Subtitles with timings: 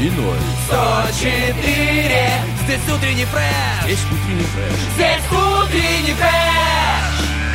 [0.00, 0.38] И ноль.
[0.68, 2.30] 104
[2.62, 4.72] Здесь утренний фреш Есть утренний фреш.
[4.94, 6.77] Здесь утренний фреш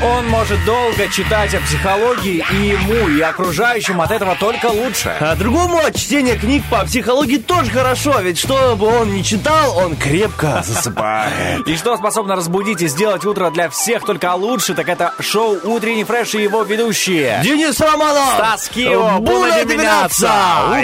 [0.04, 5.16] Он может долго читать о психологии, и ему, и окружающим от этого только лучше.
[5.18, 9.78] А другому от чтения книг по психологии тоже хорошо, ведь что бы он ни читал,
[9.78, 11.66] он крепко засыпает.
[11.68, 16.04] И что способно разбудить и сделать утро для всех только лучше, так это шоу «Утренний
[16.04, 17.40] фреш» и его ведущие.
[17.42, 18.34] Денис Романов!
[18.36, 20.32] Стас Кио, Буна Деминация!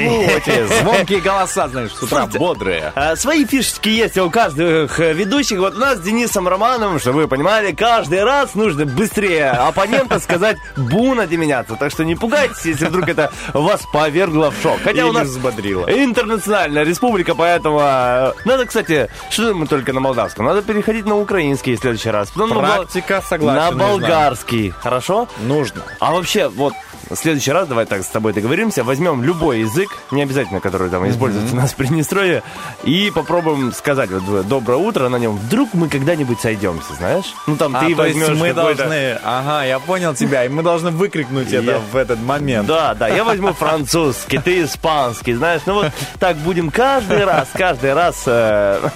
[0.07, 2.93] Уху, эти звонкие голоса, знаешь, с утра бодрые.
[2.95, 5.59] А, Свои фишечки есть у каждых э, ведущих.
[5.59, 10.57] Вот у нас с Денисом Романовым, чтобы вы понимали, каждый раз нужно быстрее оппонента сказать
[10.75, 11.75] «буна деменяться».
[11.75, 14.79] Так что не пугайтесь, если вдруг это вас повергло в шок.
[14.83, 15.85] Хотя у нас взбодрило.
[15.87, 21.75] интернациональная республика, поэтому э, надо, кстати, что мы только на молдавском, надо переходить на украинский
[21.75, 22.29] в следующий раз.
[22.31, 24.07] Потом на Практика, согласен, На нужна.
[24.07, 24.69] болгарский.
[24.71, 25.27] Хорошо?
[25.39, 25.81] Нужно.
[25.99, 26.73] А вообще, вот
[27.09, 31.09] в следующий раз, давай так с тобой договоримся, возьмем любой язык, не обязательно, который там
[31.09, 32.43] используется у нас в Приднестровье,
[32.83, 35.35] и попробуем сказать вот «доброе утро» на нем.
[35.37, 37.25] Вдруг мы когда-нибудь сойдемся, знаешь?
[37.47, 39.17] Ну там А, ты то есть возьмешь мы какой-то- должны...
[39.23, 42.67] Ага, я понял тебя, и мы должны выкрикнуть это в этот момент.
[42.67, 47.93] Да, да, я возьму французский, ты испанский, знаешь, ну вот так будем каждый раз, каждый
[47.93, 48.89] раз, э,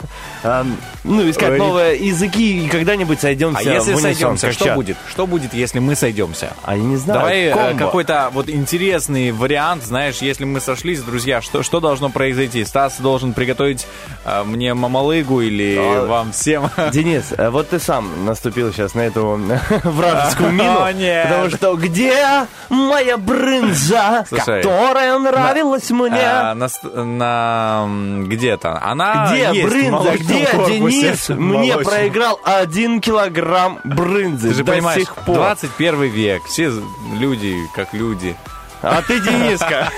[0.43, 0.63] э,
[1.03, 1.57] ну, искать Ой.
[1.57, 4.75] новые языки и когда-нибудь сойдемся А если унисон, сойдемся, что чат.
[4.75, 4.97] будет?
[5.09, 6.53] Что будет, если мы сойдемся?
[6.63, 7.77] А я не знаю, Давай э, комбо.
[8.03, 12.65] Какой-то вот интересный вариант, знаешь, если мы сошлись, друзья, что, что должно произойти?
[12.65, 13.87] Стас должен приготовить
[14.25, 16.69] э, мне мамалыгу или А, вам всем?
[16.91, 19.39] Денис, э, вот ты сам наступил сейчас на эту
[19.83, 20.83] вражескую мину.
[20.83, 21.27] О, нет.
[21.29, 26.21] Потому что где моя брынза, Слушай, которая нравилась мне?
[26.21, 26.67] А, на,
[27.03, 27.87] на,
[28.25, 28.81] где-то.
[28.83, 30.11] Она Где есть брынза?
[30.17, 35.35] Где корпусе Денис мне проиграл один килограмм брынзы Ты же до понимаешь, сих пор?
[35.35, 36.71] 21 век, все
[37.13, 38.35] люди как люди.
[38.83, 39.89] А ты Дениска.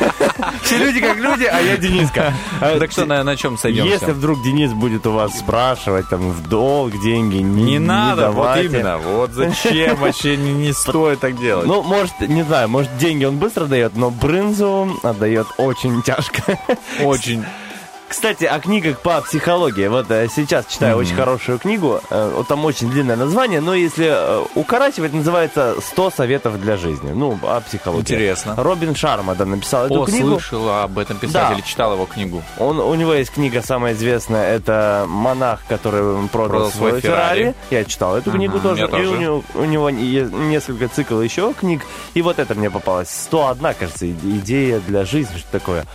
[0.62, 2.34] Все люди как люди, а я Дениска.
[2.60, 3.92] Так что на, на чем сойдемся?
[3.92, 8.44] Если вдруг Денис будет у вас спрашивать там в долг деньги, не, не надо, вот
[8.44, 8.68] давайте.
[8.68, 8.98] именно.
[9.00, 11.66] Вот зачем вообще не, не стоит так делать.
[11.66, 16.60] Ну, может, не знаю, может, деньги он быстро дает, но брынзу отдает очень тяжко.
[17.02, 17.44] Очень.
[18.16, 19.88] Кстати, о книгах по психологии.
[19.88, 22.00] Вот э, сейчас читаю очень хорошую книгу.
[22.10, 27.12] Э, там очень длинное название, но если э, укорачивать, называется «100 советов для жизни».
[27.12, 28.04] Ну, о психологии.
[28.04, 28.56] Интересно.
[28.56, 30.30] Робин Шарма да, написал эту О, книгу.
[30.30, 31.68] слышал об этом писателе, Да.
[31.68, 32.42] читал его книгу.
[32.58, 37.38] Он, у него есть книга самая известная, это «Монах, который продал, Продал свой свой Феррари».
[37.40, 37.56] Феррари.
[37.70, 38.80] Я читал эту книгу Мгм, тоже.
[38.84, 39.10] я И тоже.
[39.10, 41.82] у него, у него несколько цикл еще книг.
[42.14, 43.10] И вот это мне попалось.
[43.10, 45.86] 101, кажется, идея для жизни, что такое.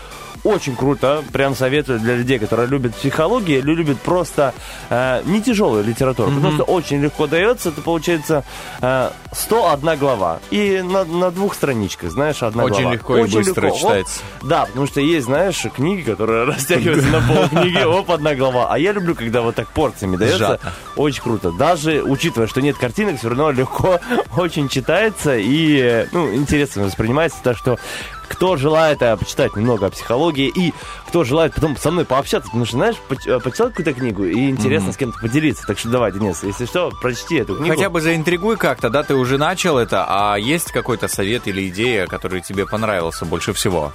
[0.45, 4.55] Очень круто, прям советую для людей, которые любят психологию или любят просто
[4.89, 8.45] э, не тяжелую литературу, потому что очень легко дается, это получается
[8.81, 10.41] э, 101 глава.
[10.51, 12.95] И на, на двух страничках, знаешь, одна Очень глава.
[12.95, 13.69] легко и быстро легко.
[13.69, 14.21] Вот читается.
[14.43, 18.69] да, потому что есть, знаешь, книги, которые растягиваются на полкниги, оп, одна глава.
[18.71, 20.59] А я люблю, когда вот так порциями дается.
[20.97, 21.53] Очень круто.
[21.53, 24.01] Даже учитывая, что нет картинок, все равно легко
[24.37, 27.39] очень читается и, э, ну, интересно воспринимается.
[27.43, 27.78] Так что
[28.31, 30.73] кто желает э, почитать немного о психологии и
[31.09, 34.49] кто желает потом со мной пообщаться, потому что, знаешь, поч- э, почитал какую-то книгу и
[34.49, 35.67] интересно с кем-то поделиться.
[35.67, 37.75] Так что давай, Денис, если что, прочти эту книгу.
[37.75, 42.07] Хотя бы заинтригуй как-то, да, ты уже начал это, а есть какой-то совет или идея,
[42.07, 43.93] который тебе понравился больше всего?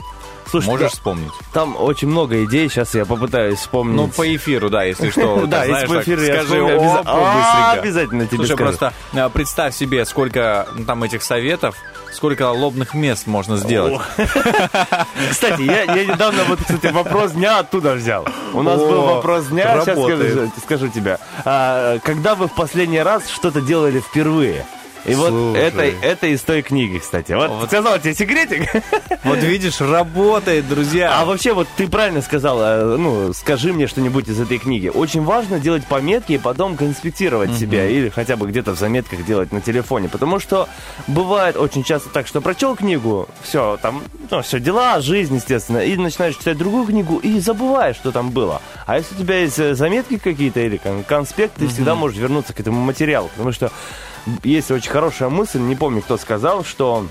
[0.56, 1.32] Слушай, Можешь да, вспомнить?
[1.52, 3.98] там очень много идей, сейчас я попытаюсь вспомнить.
[3.98, 5.46] Ну, по эфиру, да, если что.
[5.48, 10.68] Да, если по эфиру я скажи, А, обязательно тебе Слушай, просто э, представь себе, сколько
[10.74, 11.76] ну, там этих советов,
[12.14, 14.00] сколько лобных мест можно сделать.
[15.30, 18.26] Кстати, я, недавно вот, кстати, вопрос дня оттуда взял.
[18.54, 21.20] У нас был вопрос дня, сейчас скажу тебе.
[21.44, 24.66] А, когда вы в последний раз что-то делали впервые?
[25.06, 25.62] И вот Слушай.
[25.62, 27.32] это, это из той книги, кстати.
[27.34, 27.68] Вот, Вот.
[27.68, 28.70] сказал тебе секретик.
[29.24, 31.20] Вот видишь, работает, друзья.
[31.20, 34.88] А вообще, вот ты правильно сказал, э, ну, скажи мне что-нибудь из этой книги.
[34.88, 39.52] Очень важно делать пометки и потом конспектировать себя, или хотя бы где-то в заметках делать
[39.52, 40.10] на телефоне.
[40.10, 40.68] Потому что
[41.08, 45.96] бывает очень часто так, что прочел книгу, все, там, ну, все, дела, жизнь, естественно, и
[45.98, 48.62] начинаешь читать другую книгу и забываешь, что там было.
[48.86, 52.54] А если у тебя есть э, заметки какие-то или кон- конспект, ты всегда можешь вернуться
[52.54, 53.30] к этому материалу.
[53.30, 53.72] Потому что
[54.44, 57.06] есть очень хорошая мысль, не помню, кто сказал, что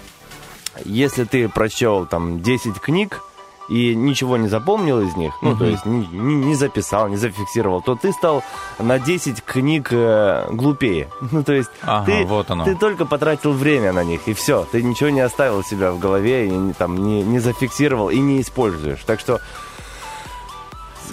[0.85, 3.23] если ты прочел там 10 книг,
[3.71, 7.81] и ничего не запомнил из них, ну, то есть не, не- не записал, не зафиксировал,
[7.81, 8.43] то ты стал
[8.79, 11.09] на 10 книг э, глупее.
[11.33, 12.65] Ну, то есть Ага, ты, вот оно.
[12.67, 14.67] ты только потратил время на них, и все.
[14.71, 18.43] Ты ничего не оставил себя в голове, и не, там, не, не зафиксировал, и не
[18.43, 19.01] используешь.
[19.07, 19.41] Так что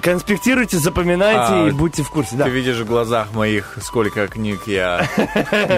[0.01, 2.36] конспектируйте, запоминайте А, и будьте в курсе.
[2.36, 2.45] Да.
[2.45, 5.07] Ты видишь в глазах моих, сколько книг я...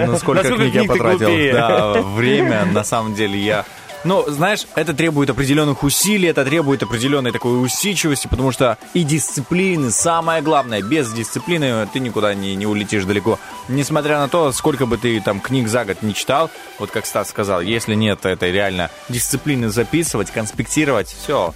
[0.08, 1.54] Ну, сколько книг я потратил.
[1.54, 3.66] Да, время, на самом деле, я...
[4.04, 9.92] Ну, знаешь, это требует определенных усилий, это требует определенной такой усидчивости, потому что и дисциплины,
[9.92, 13.40] самое главное, без дисциплины ты никуда не, не улетишь далеко.
[13.70, 17.30] Несмотря на то, сколько бы ты там книг за год не читал, вот как Стас
[17.30, 21.54] сказал, если нет этой реально дисциплины записывать, конспектировать, все,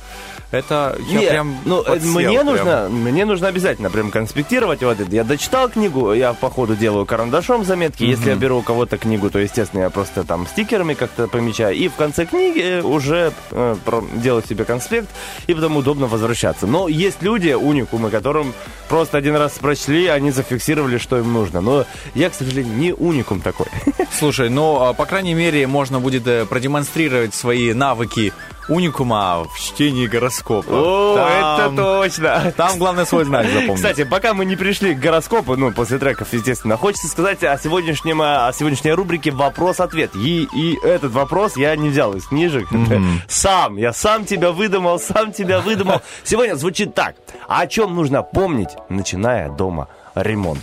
[0.51, 2.45] это я Не, прям ну, э, подсел мне прям.
[2.45, 5.13] нужно, мне нужно обязательно прям конспектировать вот это.
[5.13, 8.03] Я дочитал книгу, я по ходу делаю карандашом заметки.
[8.03, 11.75] Если я беру у кого-то книгу, то, естественно, я просто там стикерами как-то помечаю.
[11.75, 13.75] И в конце книги уже э,
[14.15, 15.09] делаю себе конспект,
[15.47, 16.65] и потом удобно возвращаться.
[16.65, 18.53] Но есть люди, уникумы, которым
[18.87, 21.59] просто один раз прочли, они зафиксировали, что им нужно.
[21.59, 21.85] Но
[22.15, 23.67] я, к сожалению, не уникум такой.
[24.17, 28.31] Слушай, ну, а, по крайней мере, можно будет э, продемонстрировать свои навыки
[28.69, 30.69] уникума в чтении гороскопа.
[30.71, 32.53] О, Там- это точно!
[32.55, 33.75] Там главное свой знак запомнить.
[33.75, 38.21] Кстати, пока мы не пришли к гороскопу, ну, после треков, естественно, хочется сказать о сегодняшнем,
[38.21, 40.15] о сегодняшней рубрике «Вопрос-ответ».
[40.15, 42.67] И, и этот вопрос я не взял из книжек.
[43.27, 46.01] Сам, я сам тебя выдумал, сам тебя выдумал.
[46.23, 47.15] Сегодня звучит так.
[47.47, 49.87] О чем нужно помнить, начиная дома
[50.23, 50.61] ремонт?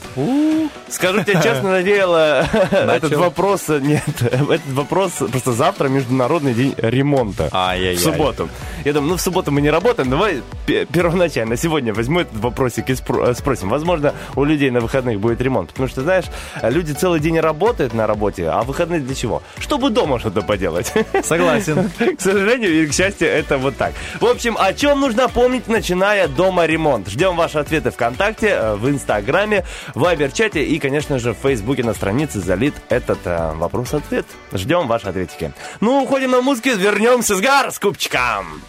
[0.89, 7.49] Скажу тебе честно, надеял, э, этот вопрос, нет, этот вопрос просто завтра Международный день ремонта.
[7.53, 7.97] Ай-яй-яй.
[7.97, 8.49] В субботу.
[8.85, 12.91] Я думаю, ну в субботу мы не работаем, давай пе- первоначально сегодня возьму этот вопросик
[12.91, 13.69] и спро- спросим.
[13.69, 15.71] Возможно, у людей на выходных будет ремонт.
[15.71, 16.25] Потому что, знаешь,
[16.62, 19.43] люди целый день работают на работе, а выходные для чего?
[19.59, 20.93] Чтобы дома что-то поделать.
[21.25, 21.91] Согласен.
[21.99, 23.95] К сожалению и к счастью, это вот так.
[24.21, 27.09] В общем, о чем нужно помнить, начиная дома ремонт?
[27.09, 31.94] Ждем ваши ответы ВКонтакте, э, в Инстаграме, в Вайбер-чате и, конечно же, в Фейсбуке на
[31.94, 34.26] странице залит этот э, вопрос-ответ.
[34.52, 35.52] Ждем ваши ответики.
[35.81, 38.62] Ну, уходим на музыку, вернемся с гороскопчиком.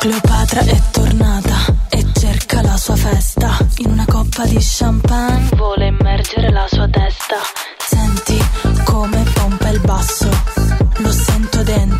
[0.00, 1.56] Cleopatra è tornata
[1.88, 3.58] e cerca la sua festa.
[3.78, 7.36] In una coppa di champagne vuole immergere la sua testa.
[7.78, 8.38] Senti
[8.84, 10.28] come pompa il basso,
[10.98, 11.97] lo sento dentro,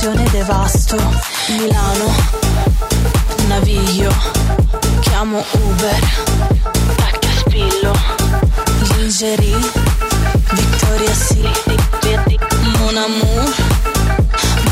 [0.00, 0.96] direzione devasto.
[1.48, 2.10] Milano,
[3.48, 4.10] naviglio,
[5.00, 6.00] chiamo Uber,
[6.96, 7.92] tacca spillo,
[8.96, 9.58] lingerie,
[10.52, 12.38] Victoria Secret,
[12.78, 13.54] Mon amour,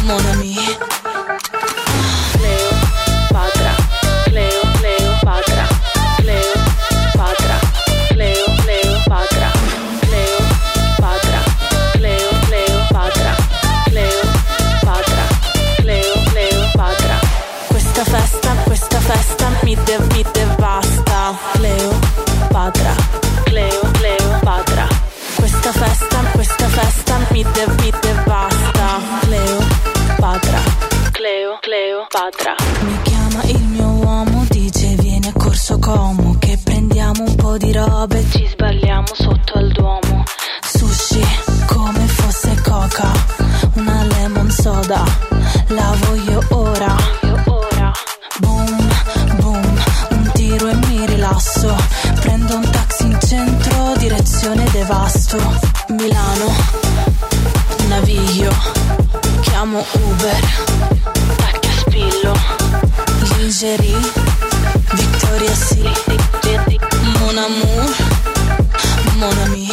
[0.04, 0.87] mon ami.
[22.68, 22.94] Patra,
[23.44, 24.86] Cleo, Cleo, Patra.
[25.36, 29.00] Questa festa, questa festa mi, de- mi devasta.
[29.20, 29.58] Cleo,
[30.18, 30.60] Patra,
[31.12, 32.56] Cleo, Cleo, Patra.
[32.82, 37.72] Mi chiama il mio uomo, dice vieni a Corso Como che prendiamo un po' di
[37.72, 40.24] robe ci sbagliamo sotto al Duomo.
[40.66, 41.24] Sushi
[41.64, 43.10] come fosse coca,
[43.76, 45.02] una lemon soda,
[45.68, 46.94] la voglio ora.
[48.40, 48.88] Boom,
[49.38, 51.97] boom, un tiro e mi rilasso.
[55.28, 55.68] Devasto.
[55.88, 56.54] Milano,
[57.88, 58.52] naviglio,
[59.40, 60.40] chiamo Uber,
[61.36, 62.32] tacca spillo,
[63.36, 63.98] lingerie,
[64.92, 66.78] Victoria Secret,
[67.18, 67.94] mon amour,
[69.16, 69.68] mon ami.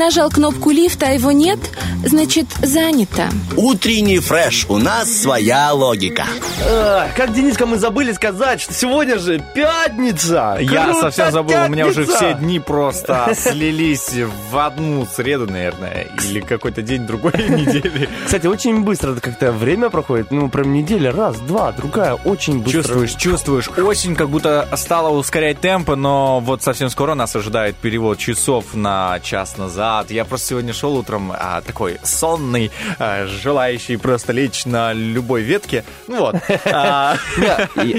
[0.00, 1.58] Нажал кнопку лифта, а его нет,
[2.06, 3.28] значит занято.
[3.54, 4.64] Утренний фреш.
[4.70, 6.24] У нас своя логика.
[6.66, 10.56] Эх, как, Дениска, мы забыли сказать, что сегодня же пятница.
[10.58, 12.16] Я Круто, совсем забыл, у меня уже пятница.
[12.16, 14.10] все дни просто слились
[14.50, 18.08] в одну среду, наверное, или какой-то день другой недели.
[18.24, 20.30] Кстати, очень быстро как-то время проходит.
[20.30, 22.82] Ну, прям неделя, раз, два, другая, очень быстро.
[22.82, 23.68] Чувствуешь, чувствуешь.
[23.76, 29.20] Осень как будто стала ускорять темпы, но вот совсем скоро нас ожидает перевод часов на
[29.20, 29.89] час назад.
[30.08, 35.84] Я просто сегодня шел утром а, такой сонный, а, желающий просто лечь на любой ветке.
[36.06, 36.36] Ну вот.
[36.72, 37.16] А,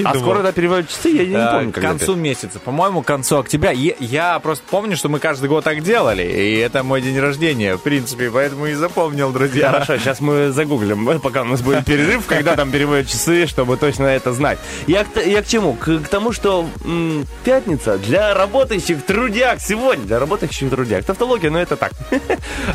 [0.06, 3.40] А скоро да, переводят часы, я не помню, К когда концу месяца, по-моему, к концу
[3.40, 3.72] октября.
[3.72, 7.82] Я просто помню, что мы каждый год так делали, и это мой день рождения, в
[7.82, 9.72] принципе, поэтому и запомнил, друзья.
[9.72, 14.06] Хорошо, сейчас мы загуглим, пока у нас будет перерыв, когда там переводят часы, чтобы точно
[14.06, 14.60] это знать.
[14.88, 15.74] Я к, чему?
[15.74, 16.68] К, тому, что
[17.44, 21.06] пятница для работающих трудяг сегодня, для работающих трудяг.
[21.06, 21.94] Тавтология, но это так.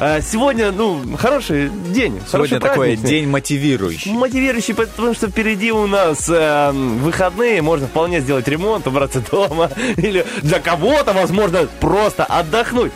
[0.00, 4.12] А Сегодня, ну, хороший день, Сегодня хороший такой день мотивирующий.
[4.12, 10.26] Мотивирующий, потому что впереди у нас э, выходные, можно вполне сделать ремонт, убраться дома, или
[10.42, 12.92] для кого-то, возможно, просто отдохнуть.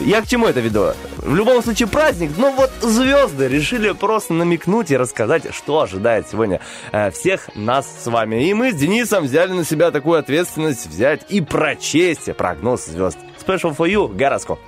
[0.00, 0.94] Я к чему это веду?
[1.18, 6.60] В любом случае праздник, но вот звезды решили просто намекнуть и рассказать, что ожидает сегодня
[6.92, 8.48] э, всех нас с вами.
[8.48, 13.18] И мы с Денисом взяли на себя такую ответственность взять и прочесть прогноз звезд.
[13.46, 14.58] Special for you, гороскоп.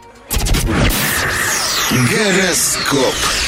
[1.91, 3.42] Гороскоп.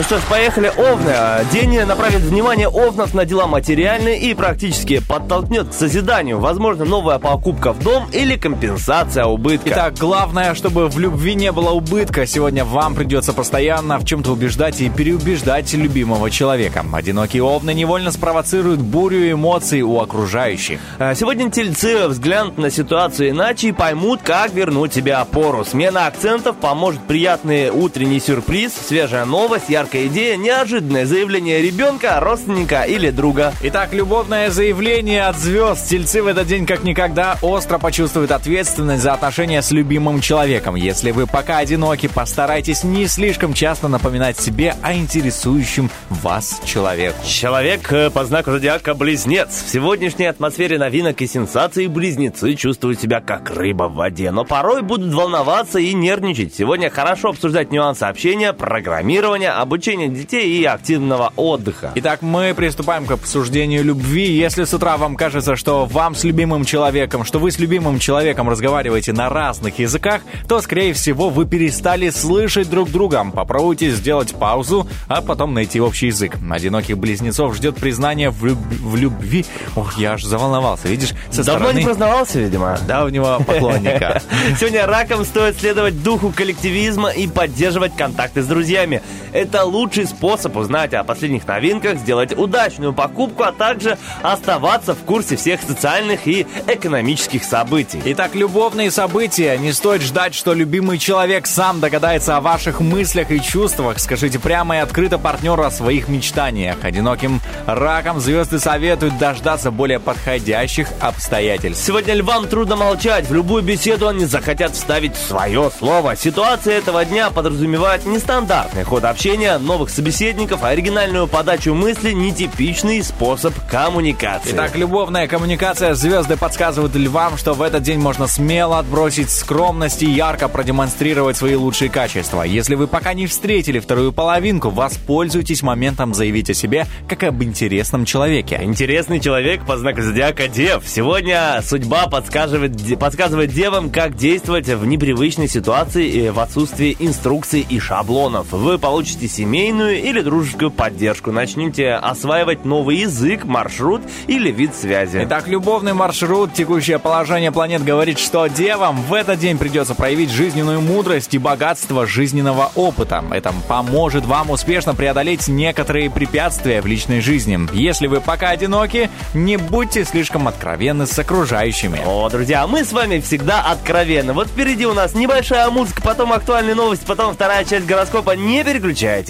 [0.00, 1.14] Ну что ж, поехали, Овны.
[1.52, 6.38] День направит внимание Овнов на дела материальные и практически подтолкнет к созиданию.
[6.38, 9.68] Возможно, новая покупка в дом или компенсация убытка.
[9.68, 12.24] Итак, главное, чтобы в любви не было убытка.
[12.24, 16.82] Сегодня вам придется постоянно в чем-то убеждать и переубеждать любимого человека.
[16.94, 20.80] Одинокие овны невольно спровоцируют бурю эмоций у окружающих.
[20.98, 25.62] А, Сегодня тельцы взглянут на ситуацию иначе и поймут, как вернуть себе опору.
[25.62, 33.10] Смена акцентов поможет приятный утренний сюрприз, свежая новость, яркая идея, неожиданное заявление ребенка, родственника или
[33.10, 33.52] друга.
[33.62, 35.88] Итак, любовное заявление от звезд.
[35.88, 40.76] Тельцы в этот день как никогда остро почувствуют ответственность за отношения с любимым человеком.
[40.76, 47.16] Если вы пока одиноки, постарайтесь не слишком часто напоминать себе о интересующем вас человеке.
[47.26, 49.64] Человек э, по знаку зодиака Близнец.
[49.66, 54.82] В сегодняшней атмосфере новинок и сенсаций близнецы чувствуют себя как рыба в воде, но порой
[54.82, 56.54] будут волноваться и нервничать.
[56.54, 61.92] Сегодня хорошо обсуждать нюансы общения, программирования, обучения детей и активного отдыха.
[61.94, 64.26] Итак, мы приступаем к обсуждению любви.
[64.32, 68.50] Если с утра вам кажется, что вам с любимым человеком, что вы с любимым человеком
[68.50, 73.24] разговариваете на разных языках, то, скорее всего, вы перестали слышать друг друга.
[73.32, 76.36] Попробуйте сделать паузу, а потом найти общий язык.
[76.50, 79.46] Одиноких близнецов ждет признание в, люб- в любви.
[79.76, 82.76] Ох, я аж заволновался, видишь, со Давно стороны не познавался, видимо.
[82.88, 84.20] давнего поклонника.
[84.58, 89.00] Сегодня раком стоит следовать духу коллективизма и поддерживать контакты с друзьями.
[89.32, 95.36] Это лучший способ узнать о последних новинках, сделать удачную покупку, а также оставаться в курсе
[95.36, 98.00] всех социальных и экономических событий.
[98.04, 99.56] Итак, любовные события.
[99.58, 103.98] Не стоит ждать, что любимый человек сам догадается о ваших мыслях и чувствах.
[103.98, 106.84] Скажите прямо и открыто партнеру о своих мечтаниях.
[106.84, 111.84] Одиноким раком звезды советуют дождаться более подходящих обстоятельств.
[111.84, 113.28] Сегодня львам трудно молчать.
[113.28, 116.16] В любую беседу они захотят вставить свое слово.
[116.16, 124.52] Ситуация этого дня подразумевает нестандартный ход общения, новых собеседников, оригинальную подачу мысли, нетипичный способ коммуникации.
[124.52, 125.94] Итак, любовная коммуникация.
[125.94, 131.54] Звезды подсказывают львам, что в этот день можно смело отбросить скромность и ярко продемонстрировать свои
[131.54, 132.42] лучшие качества.
[132.42, 138.04] Если вы пока не встретили вторую половинку, воспользуйтесь моментом заявить о себе как об интересном
[138.04, 138.60] человеке.
[138.62, 140.84] Интересный человек по знаку зодиака Дев.
[140.86, 148.52] Сегодня судьба подсказывает, подсказывает девам, как действовать в непривычной ситуации в отсутствии инструкций и шаблонов.
[148.52, 155.22] Вы получите семейную или дружескую поддержку, начнете осваивать новый язык, маршрут или вид связи.
[155.24, 160.82] Итак, любовный маршрут, текущее положение планет говорит, что девам в этот день придется проявить жизненную
[160.82, 163.24] мудрость и богатство жизненного опыта.
[163.30, 167.58] Это поможет вам успешно преодолеть некоторые препятствия в личной жизни.
[167.72, 171.98] Если вы пока одиноки, не будьте слишком откровенны с окружающими.
[172.04, 174.34] О, друзья, мы с вами всегда откровенны.
[174.34, 178.36] Вот впереди у нас небольшая музыка, потом актуальные новости, потом вторая часть гороскопа.
[178.36, 179.29] Не переключайтесь.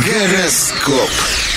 [0.06, 1.47] Гороскоп.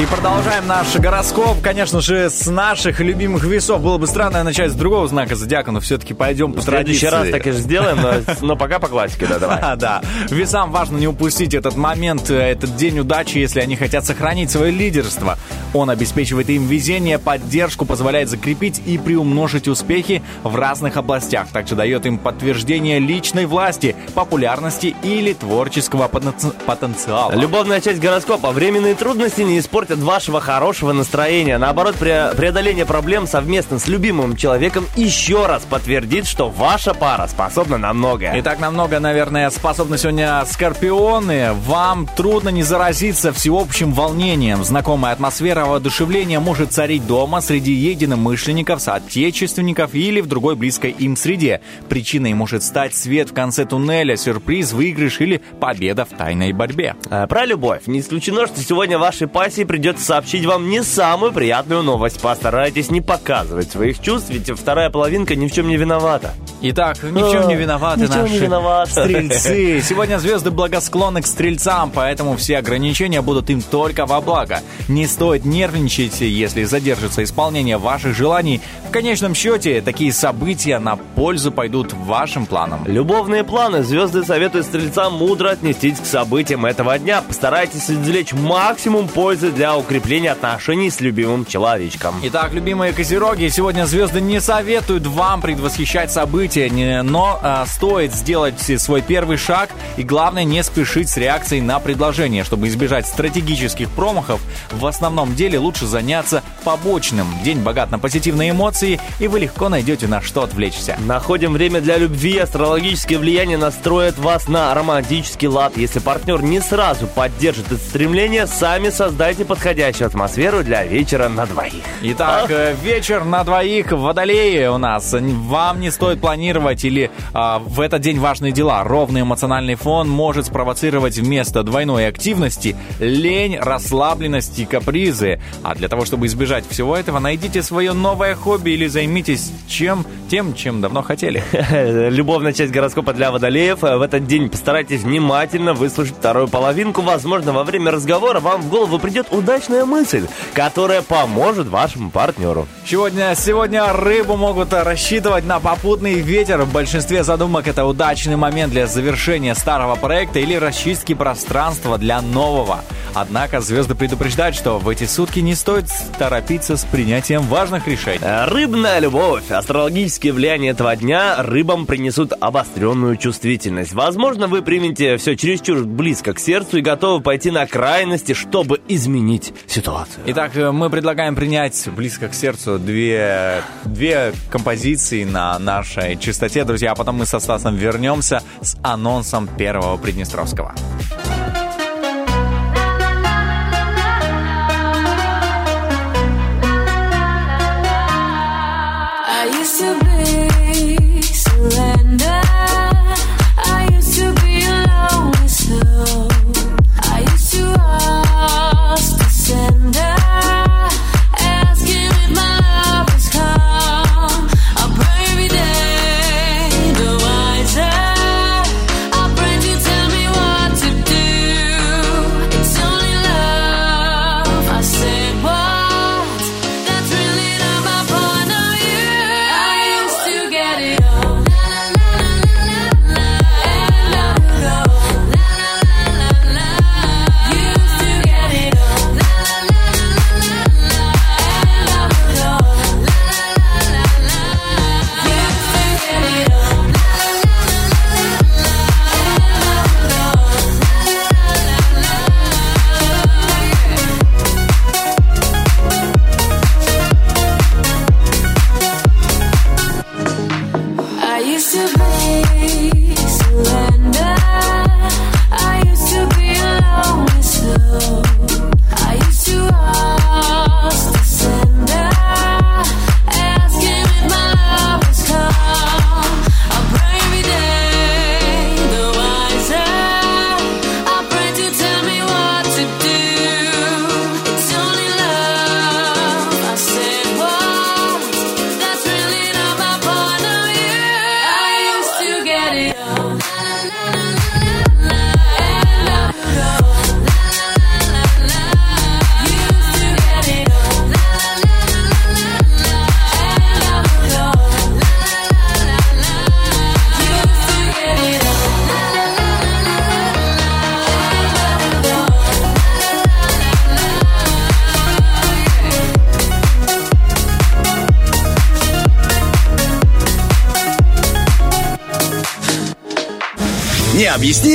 [0.00, 3.82] И продолжаем наш гороскоп, конечно же, с наших любимых весов.
[3.82, 7.30] Было бы странно начать с другого знака зодиака, но все-таки пойдем по В следующий традиции.
[7.32, 9.58] раз так и сделаем, но, но пока по классике, да, давай.
[9.60, 10.00] А, да.
[10.30, 14.72] Весам важно не упустить этот момент, э, этот день удачи, если они хотят сохранить свое
[14.72, 15.38] лидерство.
[15.74, 21.48] Он обеспечивает им везение, поддержку, позволяет закрепить и приумножить успехи в разных областях.
[21.48, 27.32] Также дает им подтверждение личной власти, популярности или творческого потенци- потенциала.
[27.32, 28.52] Любовная часть гороскопа.
[28.52, 31.58] Временные трудности не испортят вашего хорошего настроения.
[31.58, 37.78] Наоборот, пре- преодоление проблем совместно с любимым человеком еще раз подтвердит, что ваша пара способна
[37.78, 38.32] на многое.
[38.40, 41.52] Итак, намного, наверное, способны сегодня скорпионы.
[41.66, 44.64] Вам трудно не заразиться всеобщим волнением.
[44.64, 51.60] Знакомая атмосфера воодушевления может царить дома среди единомышленников, соотечественников или в другой близкой им среде.
[51.88, 56.96] Причиной может стать свет в конце туннеля, сюрприз, выигрыш или победа в тайной борьбе.
[57.10, 57.82] А, Про любовь.
[57.86, 62.20] Не исключено, что сегодня вашей пассии придется сообщить вам не самую приятную новость.
[62.20, 66.34] Постарайтесь не показывать своих чувств, ведь вторая половинка ни в чем не виновата.
[66.60, 68.90] Итак, ни в чем не А, виноваты в чем не наши виноваты.
[68.90, 69.82] стрельцы.
[69.88, 74.60] Сегодня звезды благосклонны к стрельцам, поэтому все ограничения будут им только во благо.
[74.88, 78.60] Не стоит нервничать, если задержится исполнение ваших желаний.
[78.86, 82.84] В конечном счете, такие события на пользу пойдут вашим планам.
[82.86, 83.82] Любовные планы.
[83.82, 87.22] Звезды советуют стрельцам мудро отнестись к событиям этого дня.
[87.22, 92.16] Постарайтесь извлечь максимум пользы для укрепления отношений с любимым человечком.
[92.24, 99.02] Итак, любимые козероги, сегодня звезды не советуют вам предвосхищать события, но а, стоит сделать свой
[99.02, 104.40] первый шаг и главное не спешить с реакцией на предложение, чтобы избежать стратегических промахов.
[104.72, 107.26] В основном деле лучше заняться побочным.
[107.44, 110.96] День богат на позитивные эмоции, и вы легко найдете на что отвлечься.
[111.06, 112.38] Находим время для любви.
[112.38, 115.76] Астрологическое влияние настроит вас на романтический лад.
[115.76, 121.84] Если партнер не сразу поддержит это стремление, сами создайте подходящую атмосферу для вечера на двоих.
[122.00, 125.14] Итак, э, вечер на двоих в Водолее у нас.
[125.14, 128.82] Вам не стоит планировать или а, в этот день важные дела.
[128.82, 135.38] Ровный эмоциональный фон может спровоцировать вместо двойной активности лень, расслабленность и капризы.
[135.62, 140.54] А для того, чтобы избежать всего этого, найдите свое новое хобби или займитесь чем, тем,
[140.54, 141.44] чем давно хотели.
[142.10, 143.82] Любовная часть гороскопа для водолеев.
[143.82, 147.02] В этот день постарайтесь внимательно выслушать вторую половинку.
[147.02, 152.66] Возможно, во время разговора вам в голову придет удачная мысль, которая поможет вашему партнеру.
[152.86, 156.62] Сегодня, сегодня рыбу могут рассчитывать на попутный ветер.
[156.62, 162.84] В большинстве задумок это удачный момент для завершения старого проекта или расчистки пространства для нового.
[163.14, 165.84] Однако звезды предупреждают, что в эти сутки не стоит
[166.18, 168.20] торопиться с принятием важных решений.
[168.46, 169.50] Рыбная любовь.
[169.50, 173.92] Астрологические влияния этого дня рыбам принесут обостренную чувствительность.
[173.92, 179.31] Возможно, вы примете все чересчур близко к сердцу и готовы пойти на крайности, чтобы изменить
[179.66, 180.24] ситуацию.
[180.26, 186.92] Итак, э, мы предлагаем принять близко к сердцу две, две композиции на нашей частоте, друзья,
[186.92, 190.74] а потом мы со Стасом вернемся с анонсом первого Приднестровского.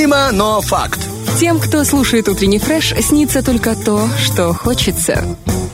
[0.08, 1.00] Необъяснимо, но факт.
[1.38, 5.22] Тем, кто слушает утренний фреш, снится только то, что хочется.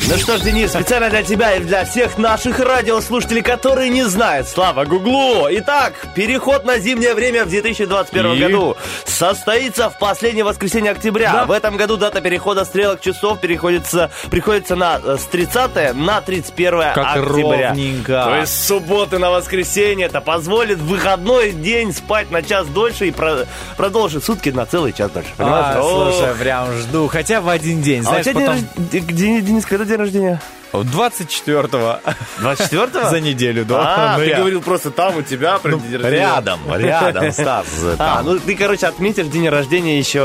[0.06, 4.46] Ну что ж, Денис, специально для тебя и для всех наших радиослушателей, которые не знают,
[4.48, 5.46] слава Гуглу.
[5.50, 8.38] Итак, переход на зимнее время в 2021 И?
[8.38, 8.76] году
[9.14, 11.32] состоится в последнее воскресенье октября.
[11.32, 11.44] Да.
[11.46, 16.70] В этом году дата перехода стрелок часов переходится, приходится на э, с 30 на 31
[16.94, 17.68] Как октября.
[17.68, 18.24] ровненько.
[18.24, 23.08] То есть с субботы на воскресенье это позволит в выходной день спать на час дольше
[23.08, 23.46] и про-
[23.76, 25.30] продолжить сутки на целый час дольше.
[25.36, 25.76] Понимаешь?
[25.78, 27.08] А, слушай, прям жду.
[27.08, 28.62] Хотя в один день, А у знаешь, тебя день потом...
[28.90, 30.40] рож- Денис, Денис, когда день рождения?
[30.82, 31.98] 24-го
[32.40, 33.08] 24-го?
[33.08, 33.76] за неделю до.
[33.80, 36.16] А, Ну, ты я- говорил просто там у тебя прям день рождения.
[36.18, 37.66] Рядом, рядом, Стас.
[37.98, 40.20] А, ну ты, короче, отметишь день рождения еще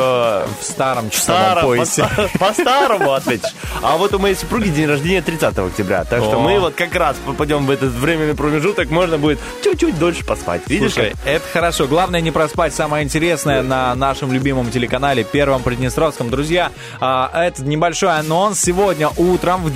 [0.59, 2.07] в старом часовом поясе.
[2.33, 3.51] по- по-старому отметишь.
[3.81, 6.03] А вот у моей супруги день рождения 30 октября.
[6.05, 10.25] Так что мы вот как раз попадем в этот временный промежуток, можно будет чуть-чуть дольше
[10.25, 10.61] поспать.
[10.67, 10.93] Видишь?
[10.93, 11.87] Слушай, это хорошо.
[11.87, 12.73] Главное не проспать.
[12.73, 16.29] Самое интересное на нашем любимом телеканале Первом Приднестровском.
[16.29, 18.59] Друзья, а, этот небольшой анонс.
[18.59, 19.73] Сегодня утром в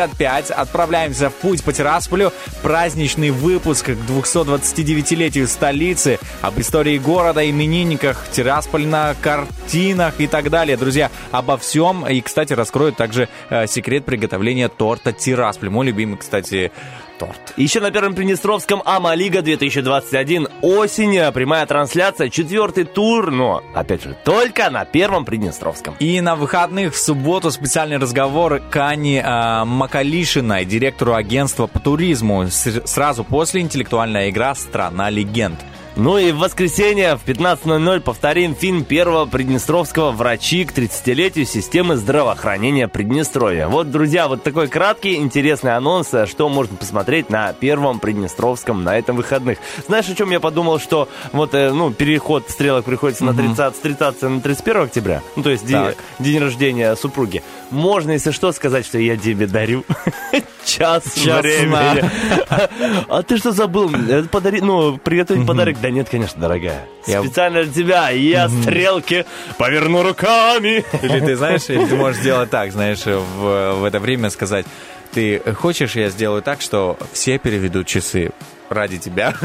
[0.00, 2.32] 9.55 отправляемся в путь по Тирасполю.
[2.62, 6.18] Праздничный выпуск к 229-летию столицы.
[6.42, 10.76] Об истории города, именинниках, Тирасполь на картинах и так далее.
[10.76, 12.06] Друзья, обо всем.
[12.06, 15.70] И, кстати, раскроют также э, секрет приготовления торта Тирасполь.
[15.70, 16.72] Мой любимый, кстати,
[17.20, 17.52] торт.
[17.56, 20.48] Еще на Первом Приднестровском Ама-лига 2021.
[20.62, 25.94] Осень, э, прямая трансляция, четвертый тур, но, опять же, только на Первом Приднестровском.
[26.00, 32.46] И на выходных в субботу специальный разговор к Ане э, Макалишиной, директору агентства по туризму,
[32.48, 35.60] с- сразу после интеллектуальная игра «Страна легенд».
[36.02, 42.88] Ну и в воскресенье в 15.00 повторим фильм первого приднестровского «Врачи к 30-летию системы здравоохранения
[42.88, 43.68] Приднестровья».
[43.68, 48.96] Вот, друзья, вот такой краткий, интересный анонс, э, что можно посмотреть на первом Приднестровском на
[48.96, 49.58] этом выходных.
[49.88, 53.78] Знаешь, о чем я подумал, что вот, э, ну, переход стрелок приходится на 30, с
[53.80, 55.84] 30 на 31 октября, ну, то есть день,
[56.18, 57.42] день рождения супруги.
[57.70, 59.84] Можно, если что, сказать, что я тебе дарю
[60.64, 62.10] час, Час времени.
[63.08, 63.90] А ты что забыл?
[63.90, 65.76] Это подари, ну, приготовить подарок?
[65.80, 66.86] Да нет, конечно, дорогая.
[67.06, 68.10] Я- Специально для тебя.
[68.10, 69.24] Я стрелки
[69.58, 70.84] поверну руками.
[71.02, 74.66] Или ты знаешь, или ты можешь сделать так, знаешь, в, в это время сказать,
[75.12, 78.30] ты хочешь, я сделаю так, что все переведут часы
[78.70, 79.34] ради тебя.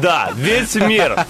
[0.00, 1.24] Да, весь мир.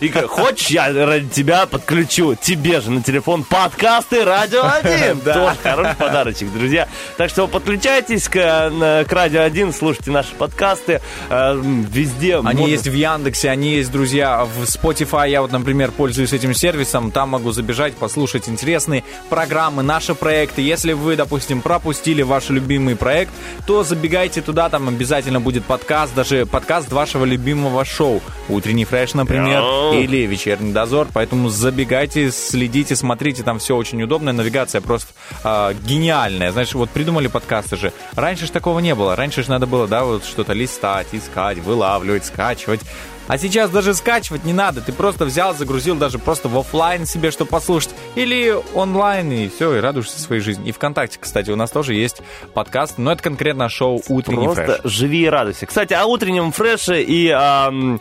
[0.00, 5.20] И хочешь, я ради тебя подключу тебе же на телефон подкасты Радио 1.
[5.24, 5.34] Да.
[5.34, 6.86] Тоже хороший подарочек, друзья.
[7.16, 11.00] Так что подключайтесь к, к Радио 1, слушайте наши подкасты.
[11.30, 12.36] э, Везде.
[12.36, 15.30] Они можно- есть в Яндексе, они есть, друзья, в Spotify.
[15.30, 17.10] Я вот, например, пользуюсь этим сервисом.
[17.10, 20.60] Там могу забежать, послушать интересные программы, наши проекты.
[20.62, 23.32] Если вы, допустим, пропустили ваш любимый проект,
[23.66, 26.57] то забегайте туда, там обязательно будет подкаст, даже подкаст
[26.92, 28.20] вашего любимого шоу.
[28.48, 29.62] Утренний фреш, например,
[29.94, 31.08] или вечерний дозор.
[31.12, 34.32] Поэтому забегайте, следите, смотрите, там все очень удобно.
[34.32, 35.12] Навигация просто
[35.44, 36.52] а, гениальная.
[36.52, 37.92] Знаешь, вот придумали подкасты же.
[38.14, 39.16] Раньше же такого не было.
[39.16, 42.80] Раньше же надо было, да, вот что-то листать, искать, вылавливать, скачивать.
[43.28, 44.80] А сейчас даже скачивать не надо.
[44.80, 47.90] Ты просто взял, загрузил даже просто в офлайн себе, что послушать.
[48.14, 50.68] Или онлайн, и все, и радуешься своей жизни.
[50.68, 52.22] И ВКонтакте, кстати, у нас тоже есть
[52.54, 54.92] подкаст, но это конкретно шоу «Утренний Просто фреш».
[54.92, 55.66] живи и радуйся.
[55.66, 58.00] Кстати, о утреннем фреше и ам,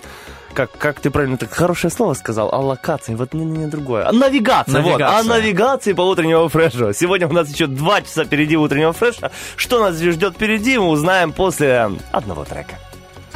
[0.53, 4.07] как, как ты правильно так хорошее слово сказал, о локации, вот не, не, не другое.
[4.07, 6.93] А навигация, вот, о навигации по утреннему фрешу.
[6.93, 9.31] Сегодня у нас еще два часа впереди утреннего фреша.
[9.57, 12.79] Что нас ждет впереди, мы узнаем после одного трека.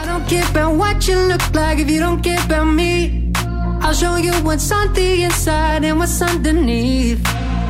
[0.02, 3.32] I don't care about what you look like if you don't care about me.
[3.84, 7.24] I'll show you what's on the inside and what's underneath.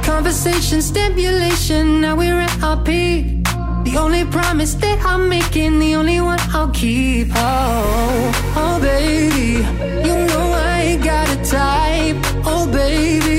[0.03, 3.43] Conversation, stimulation, now we're at our peak.
[3.83, 7.27] The only promise that I'm making, the only one I'll keep.
[7.35, 9.65] Oh, oh, baby,
[10.07, 12.15] you know I ain't got a type.
[12.45, 13.30] Oh, baby,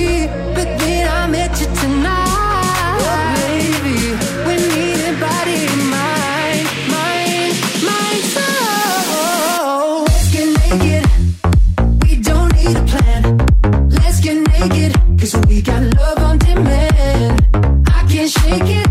[18.33, 18.82] shaking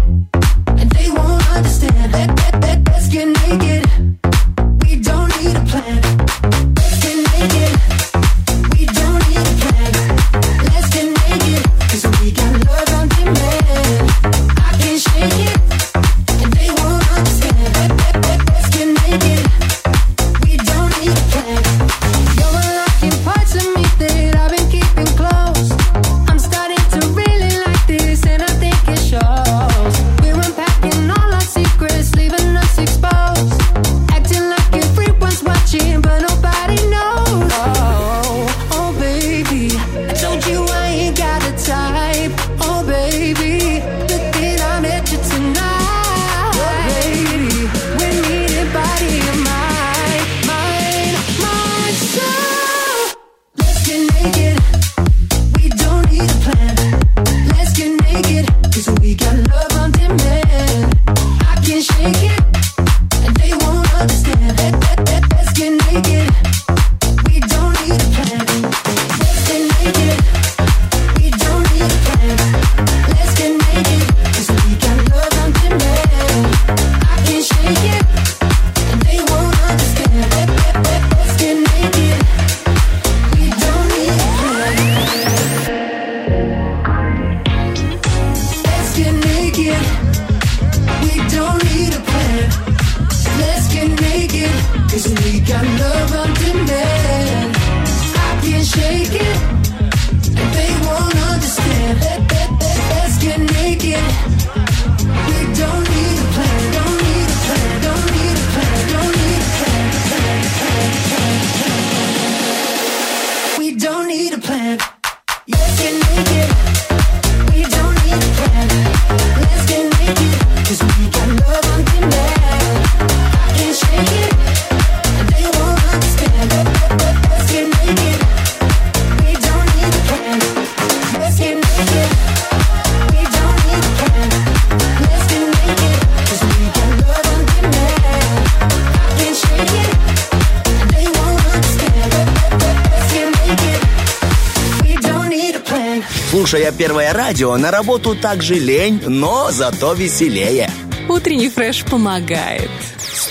[147.42, 150.70] радио, на работу также лень, но зато веселее.
[151.10, 152.70] Утренний фреш помогает.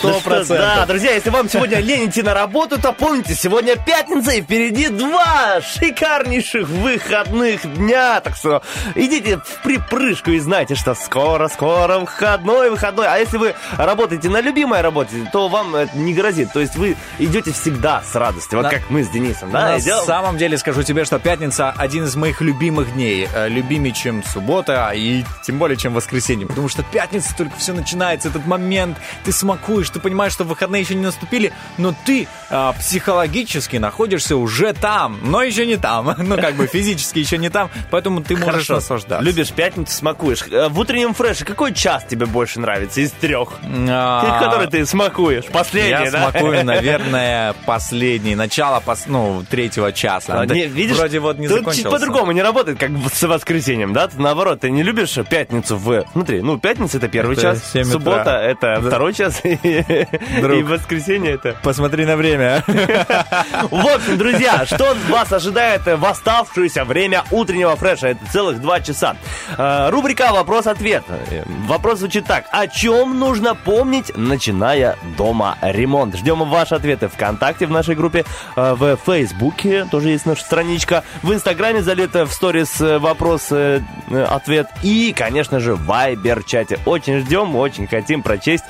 [0.03, 4.33] Ну что, Да, друзья, если вам сегодня лень идти на работу, то помните, сегодня пятница
[4.33, 8.20] и впереди два шикарнейших выходных дня.
[8.20, 8.62] Так что
[8.96, 13.06] идите в припрыжку и знайте, что скоро-скоро выходной, выходной.
[13.06, 16.52] А если вы работаете на любимой работе, то вам это не грозит.
[16.52, 18.59] То есть вы идете всегда с радостью.
[18.59, 18.70] Вот Да.
[18.70, 20.04] как мы с Денисом, да, На идем.
[20.04, 23.28] самом деле скажу тебе, что пятница один из моих любимых дней.
[23.33, 26.46] Э, Любимее, чем суббота и тем более, чем воскресенье.
[26.48, 30.94] Потому что пятница только все начинается, этот момент, ты смакуешь, ты понимаешь, что выходные еще
[30.96, 36.14] не наступили, но ты а, психологически находишься уже там, но еще не там.
[36.30, 38.74] Ну, как бы физически еще не там, поэтому ты можешь Хорошо.
[38.76, 39.24] наслаждаться.
[39.24, 40.42] Любишь пятницу, смакуешь.
[40.51, 43.51] Э, В утреннем фреше какой час тебе больше нравится из трех?
[43.90, 45.44] А, Который ты смакуешь?
[45.53, 46.31] Последний, Я да?
[46.31, 50.40] смакую, наверное, последний, начало, пос- ну, третьего часа.
[50.40, 51.90] А, не, видишь, Вроде вот не тут закончился.
[51.90, 54.09] по-другому не работает, как с воскресеньем, да?
[54.09, 56.05] Ты, наоборот, ты не любишь пятницу в...
[56.12, 57.92] Смотри, ну, пятница это первый Это час, 7 утра.
[57.92, 58.88] суббота это Да.
[58.88, 61.55] второй час, и, и воскресенье это...
[61.62, 62.64] Посмотри на время.
[62.66, 68.09] В общем, друзья, что вас ожидает в оставшееся время утреннего фреша?
[68.09, 69.16] Это целых два часа.
[69.59, 71.05] Э, Рубрика «Вопрос-ответ».
[71.09, 72.47] Э, Вопрос звучит так.
[72.51, 76.17] О чем нужно помнить, начиная дома ремонт?
[76.17, 78.25] Ждем ваши ответы ВКонтакте в нашей группе,
[78.57, 85.61] э, в Фейсбуке тоже есть наша страничка, в Инстаграме залито в сторис вопрос-ответ и, конечно
[85.61, 86.79] же, в Вайбер-чате.
[86.87, 88.65] Очень ждем, очень хотим прочесть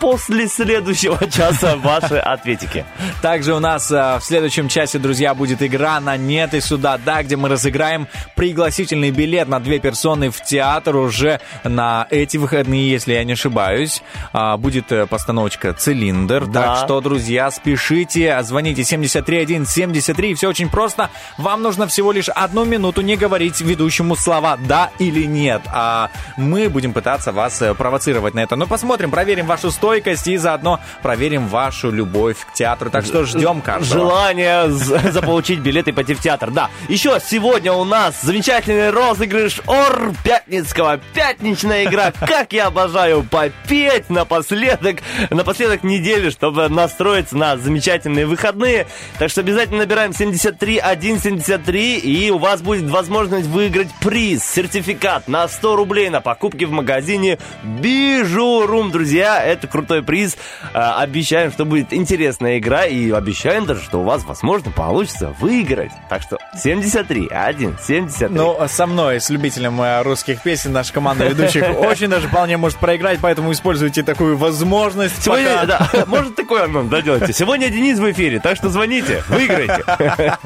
[0.00, 2.84] после следующего часа ваши ответики.
[3.22, 7.22] Также у нас э, в следующем часе, друзья, будет игра на «Нет и сюда», да,
[7.22, 13.14] где мы разыграем пригласительный билет на две персоны в театр уже на эти выходные, если
[13.14, 14.02] я не ошибаюсь.
[14.32, 16.46] А, Будет э, постановочка «Цилиндр».
[16.46, 16.62] Да.
[16.62, 21.10] Так что, друзья, спешите, звоните 73173, все очень просто.
[21.38, 26.68] Вам нужно всего лишь одну минуту не говорить ведущему слова «да» или «нет», а мы
[26.68, 28.56] будем пытаться вас э, провоцировать на это.
[28.56, 32.90] Ну, посмотрим, проверим вашу стойкость и заодно проверим вашу любовь к театру.
[32.90, 34.06] Так что ждем каждого.
[34.06, 36.50] Желание заполучить билет и пойти в театр.
[36.50, 36.68] Да.
[36.88, 41.00] Еще сегодня у нас замечательный розыгрыш Ор Пятницкого.
[41.14, 42.12] Пятничная игра.
[42.20, 44.98] Как я обожаю попеть напоследок,
[45.30, 48.86] напоследок недели, чтобы настроиться на замечательные выходные.
[49.18, 55.48] Так что обязательно набираем 73 173 и у вас будет возможность выиграть приз, сертификат на
[55.48, 58.90] 100 рублей на покупки в магазине Бижурум.
[58.90, 60.36] Друзья, это крутой приз.
[60.72, 65.92] А, Обещаем, что будет интересная игра и обещаем даже, что у вас, возможно, получится выиграть.
[66.08, 68.28] Так что 73 1 73.
[68.30, 72.78] Ну, со мной, с любителем э, русских песен, наша команда ведущих очень даже вполне может
[72.78, 75.22] проиграть, поэтому используйте такую возможность.
[75.22, 77.32] Сегодня, да, может такое нам доделайте.
[77.32, 79.84] Сегодня Денис в эфире, так что звоните, выиграйте.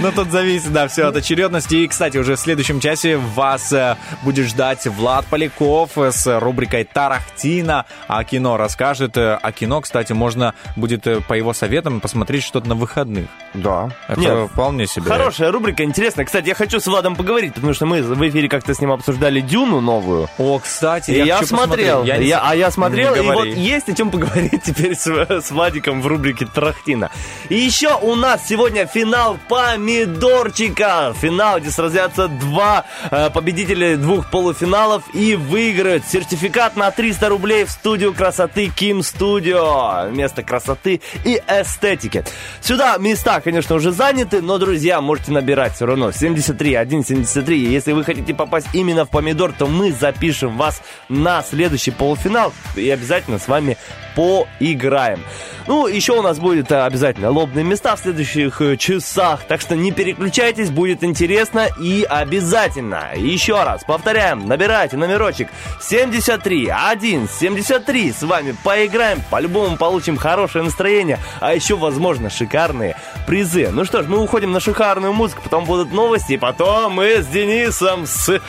[0.00, 1.76] Но тут зависит, да, все от очередности.
[1.76, 6.84] И, кстати, уже в следующем часе вас э, будет ждать Влад Поляков э, с рубрикой
[6.84, 7.86] «Тарахтина».
[8.18, 9.16] О кино расскажет.
[9.16, 13.26] Э, А кино, кстати, можно будет э, по его советам посмотреть что-то на выходных.
[13.54, 13.90] Да.
[14.08, 15.06] Это Нет, вполне себе.
[15.10, 16.24] Хорошая рубрика, интересная.
[16.24, 19.40] Кстати, я хочу с Владом поговорить, потому что мы в эфире как-то с ним обсуждали
[19.40, 20.28] Дюну новую.
[20.38, 23.88] О, кстати, И я, хочу смотрел, я- не- а я смотрел, не и вот есть
[23.88, 27.10] о чем поговорить теперь с, с Владиком в рубрике Трахтина.
[27.48, 31.14] И еще у нас сегодня финал помидорчика.
[31.20, 37.70] Финал, где сразятся два э, победителя двух полуфиналов и выиграют сертификат на 300 рублей в
[37.70, 40.08] студию красоты Ким Студио.
[40.10, 42.24] Место красоты и эстетики.
[42.60, 47.72] Сюда места, конечно, уже заняты, но, друзья, можете набирать все равно 73 173.
[47.72, 52.88] Если вы хотите попасть именно в помидор, то мы запишем вас на следующий полуфинал и
[52.90, 53.76] обязательно с вами
[54.16, 55.20] поиграем.
[55.66, 59.74] Ну, еще у нас будет э, обязательно лобные места в следующих э, часах, так что
[59.74, 63.10] не переключайтесь, будет интересно и обязательно.
[63.16, 65.48] Еще раз, повторяем, набирайте номерочек
[65.82, 73.70] 73 1 73, с вами поиграем, по-любому получим хорошее настроение, а еще, возможно, шикарные призы.
[73.72, 77.26] Ну что ж, мы уходим на шикарную музыку, потом будут новости, и потом мы с
[77.26, 78.40] Денисом, с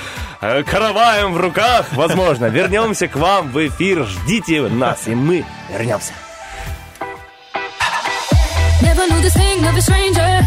[0.41, 6.13] э, караваем в руках, возможно, вернемся к вам в эфир, ждите нас, и мы вернемся.
[8.81, 10.41] Never knew this thing of a stranger.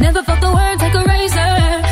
[0.00, 1.85] Never felt the words like a razor.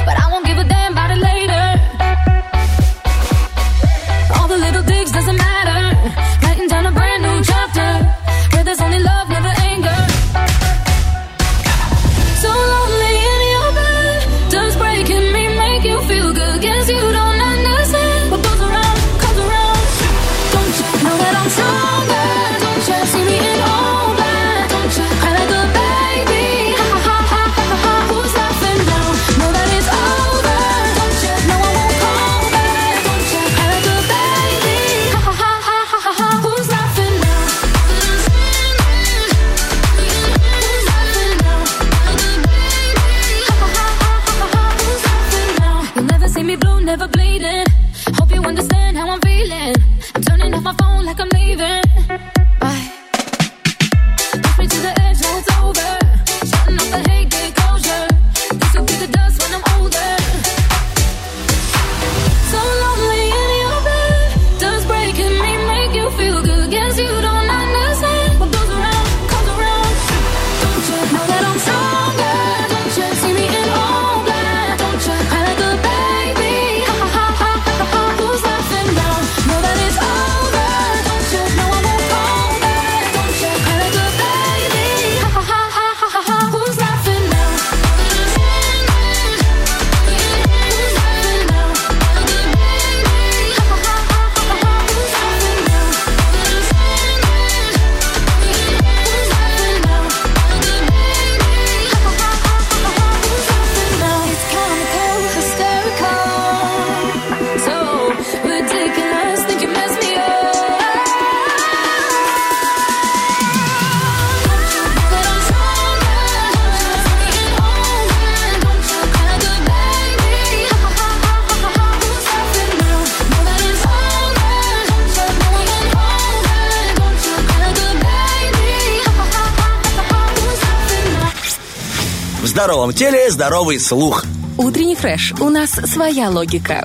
[132.85, 134.24] Здоровом теле здоровый слух.
[134.58, 135.32] Утренний фреш.
[135.40, 136.85] У нас своя логика.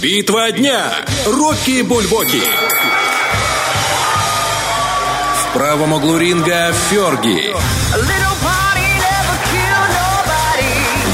[0.00, 0.92] Битва дня.
[1.26, 2.42] Рокки Бульбоки.
[5.42, 7.52] В правом углу ринга Ферги.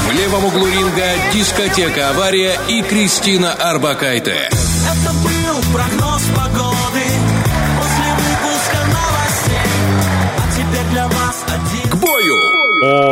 [0.07, 4.49] В левом углу ринга дискотека «Авария» и Кристина Арбакайте.
[4.49, 6.04] Это был прогноз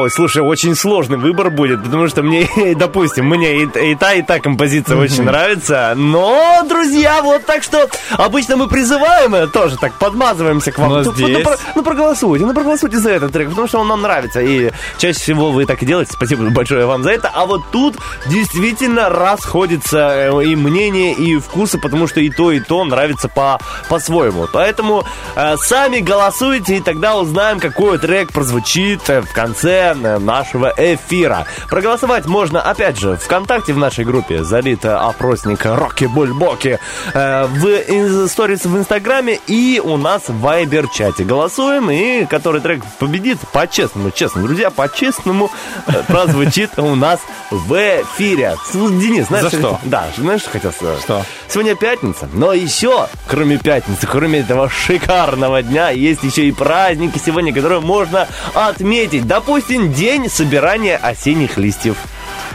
[0.04, 2.46] Ой, слушай, очень сложный выбор будет, потому что мне,
[2.76, 5.94] допустим, мне и, и та, и та композиция очень нравится.
[5.96, 10.90] Но, друзья, вот так что обычно мы призываем э, тоже так подмазываемся к вам.
[10.90, 13.88] Но Ну, здесь- Ну, про- ну, проголосуйте, ну проголосуйте за этот трек, потому что он
[13.88, 14.42] нам нравится.
[14.42, 16.12] И чаще всего вы так и делаете.
[16.14, 17.32] Спасибо большое вам за это.
[17.34, 17.96] А вот тут
[18.28, 23.60] действительно расходятся э, и мнения, и вкусы, потому что и то, и то нравится по,
[23.90, 24.48] по-своему.
[24.52, 25.06] Поэтому
[25.36, 31.46] э, сами голосуйте, и тогда узнаем, какой трек прозвучит э, в конце нашего эфира.
[31.70, 36.73] Проголосовать можно, опять же, ВКонтакте в нашей группе залит э, опросник Роки Бульбоки
[37.14, 41.24] э, в сторис в Инстаграме и у нас в Вайбер-чате.
[41.24, 45.52] Голосуем, и который трек победит, по-честному, честно, друзья, по-честному
[45.88, 47.20] э, прозвучит у нас
[47.50, 48.56] в эфире.
[48.74, 49.80] Денис, знаешь, За что?
[49.84, 51.00] Да, знаешь, что хотел сказать?
[51.02, 51.26] Что?
[51.48, 57.54] Сегодня пятница, но еще, кроме пятницы, кроме этого шикарного дня, есть еще и праздники сегодня,
[57.54, 59.28] которые можно отметить.
[59.28, 61.98] Допустим, день собирания осенних листьев.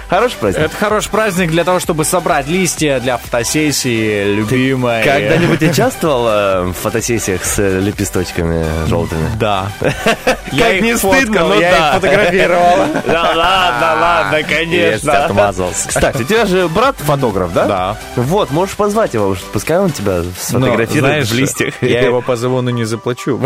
[0.08, 0.64] Хороший праздник.
[0.64, 5.04] Это хороший праздник для того, чтобы собрать листья для фотосессии любимой.
[5.04, 9.30] Когда-нибудь участвовал э, в фотосессиях с э, лепесточками желтыми?
[9.38, 9.70] Да.
[9.80, 12.78] Как не стыдно, но я их фотографировал.
[13.08, 15.24] Да ладно, ладно, конечно.
[15.24, 15.88] отмазался.
[15.88, 17.66] Кстати, у тебя же брат фотограф, да?
[17.66, 17.96] Да.
[18.16, 21.74] Вот, можешь позвать его, пускай он тебя сфотографирует знаешь, в листьях.
[21.82, 23.40] Я его позову, но не заплачу.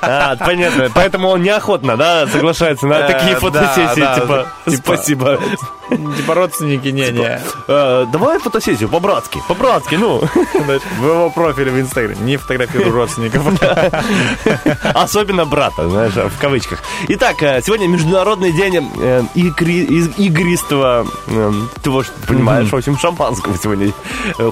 [0.00, 0.90] А, понятно.
[0.94, 5.40] Поэтому он неохотно, да, соглашается на Э, такие да, фотосессии, типа, типа, спасибо.
[5.90, 7.40] Типа родственники, не-не.
[7.68, 10.20] Э, Давай фотосессию по-братски, по-братски, ну.
[11.00, 12.16] В его профиле в Инстаграме.
[12.20, 13.42] Не фотографирую родственников.
[14.94, 16.82] Особенно брата, знаешь, в кавычках.
[17.08, 21.06] Итак, э, сегодня Международный день э, игристого,
[21.82, 23.92] ты вот понимаешь, в общем, шампанского сегодня.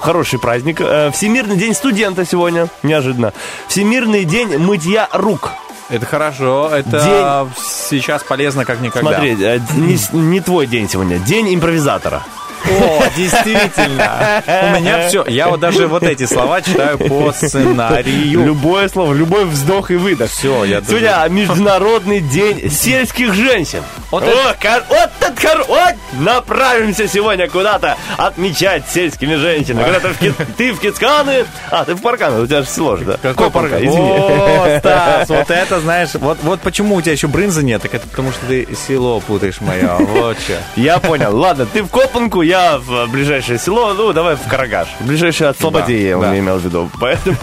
[0.01, 0.79] Хороший праздник.
[1.13, 3.33] Всемирный день студента сегодня, неожиданно.
[3.67, 5.51] Всемирный день мытья рук.
[5.91, 6.69] Это хорошо.
[6.73, 9.11] Это сейчас полезно как никогда.
[9.11, 12.23] Смотри, э, не, не твой день сегодня, день импровизатора.
[12.69, 14.43] О, действительно.
[14.45, 15.25] У меня все.
[15.27, 18.43] Я вот даже вот эти слова читаю по сценарию.
[18.45, 20.29] Любое слово, любой вздох и выдох.
[20.31, 23.83] Все, я даже- Сегодня Международный день сельских женщин.
[24.11, 29.83] Вот О, кор- вот этот кор- вот направимся сегодня куда-то отмечать сельскими женщинами.
[29.85, 33.05] Куда-то в Ки- ты в Кицканы, а ты в Парканы, у тебя же село же,
[33.05, 33.13] да?
[33.21, 33.83] Какой Копанка, парк?
[33.83, 34.11] извини.
[34.11, 38.07] О, Стас, вот это, знаешь, вот, вот почему у тебя еще брынза нет, так это
[38.07, 39.95] потому что ты село путаешь мое.
[39.97, 40.53] Вот что.
[40.75, 41.35] Я понял.
[41.35, 44.89] Ладно, ты в Копанку, я в ближайшее село, ну давай в Карагаш.
[44.99, 46.37] Ближайшее от Слободея, он да.
[46.37, 46.89] имел в виду.
[46.99, 47.37] Поэтому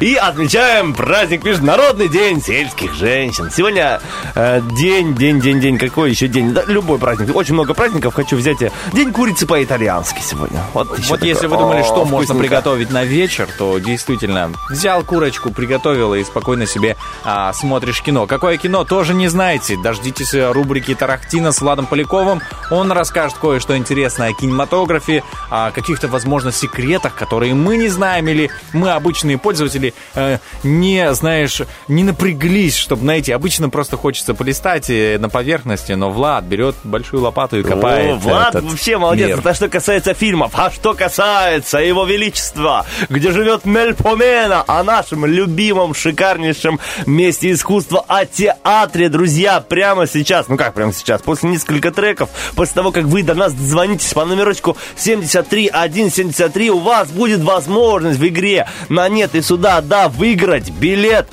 [0.00, 3.50] и отмечаем праздник Международный день сельских женщин.
[3.54, 4.00] Сегодня
[4.34, 5.76] э, день, день, день, день.
[5.76, 6.54] Какой еще день?
[6.54, 7.36] Да, любой праздник.
[7.36, 8.14] Очень много праздников.
[8.14, 8.56] Хочу взять
[8.94, 10.60] день курицы по-итальянски сегодня.
[10.72, 11.28] Вот, Вот такое.
[11.28, 12.42] если вы думали, О, что можно вкусненько.
[12.42, 18.26] приготовить на вечер, то действительно взял курочку, приготовил и спокойно себе а, смотришь кино.
[18.26, 19.76] Какое кино, тоже не знаете.
[19.76, 22.40] Дождитесь рубрики Тарахтина с Владом Поляковым.
[22.70, 28.50] Он расскажет кое-что интересное о кинематографе, о каких-то, возможно, секретах, которые мы не знаем, или
[28.72, 33.32] мы, обычные пользователи, э, не, знаешь, не напряглись, чтобы найти.
[33.32, 38.14] Обычно просто хочется полистать э, на поверхности, но Влад берет большую лопату и копает О,
[38.16, 39.28] Влад вообще молодец.
[39.28, 39.38] мир.
[39.40, 40.52] Это что касается фильмов.
[40.54, 48.24] А что касается его величества, где живет Мельпомена, о нашем любимом, шикарнейшем месте искусства, о
[48.24, 53.22] театре, друзья, прямо сейчас, ну как прямо сейчас, после нескольких треков, после того, как вы
[53.22, 59.42] до нас звонитесь по номерочку 73173, у вас будет возможность в игре на нет и
[59.42, 61.26] сюда, да, выиграть билет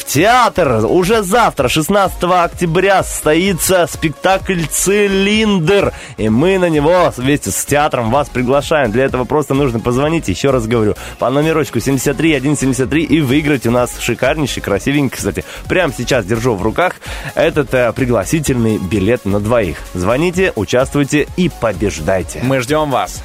[0.00, 5.92] в театр уже завтра, 16 октября, состоится спектакль «Цилиндр».
[6.16, 8.92] И мы на него вместе с театром вас приглашаем.
[8.92, 13.98] Для этого просто нужно позвонить, еще раз говорю, по номерочку 73173 и выиграть у нас
[14.00, 16.94] шикарнейший, красивенький, кстати, прямо сейчас держу в руках
[17.34, 19.76] этот э, пригласительный билет на двоих.
[19.92, 22.40] Звоните, участвуйте и побеждайте.
[22.42, 23.22] Мы ждем вас.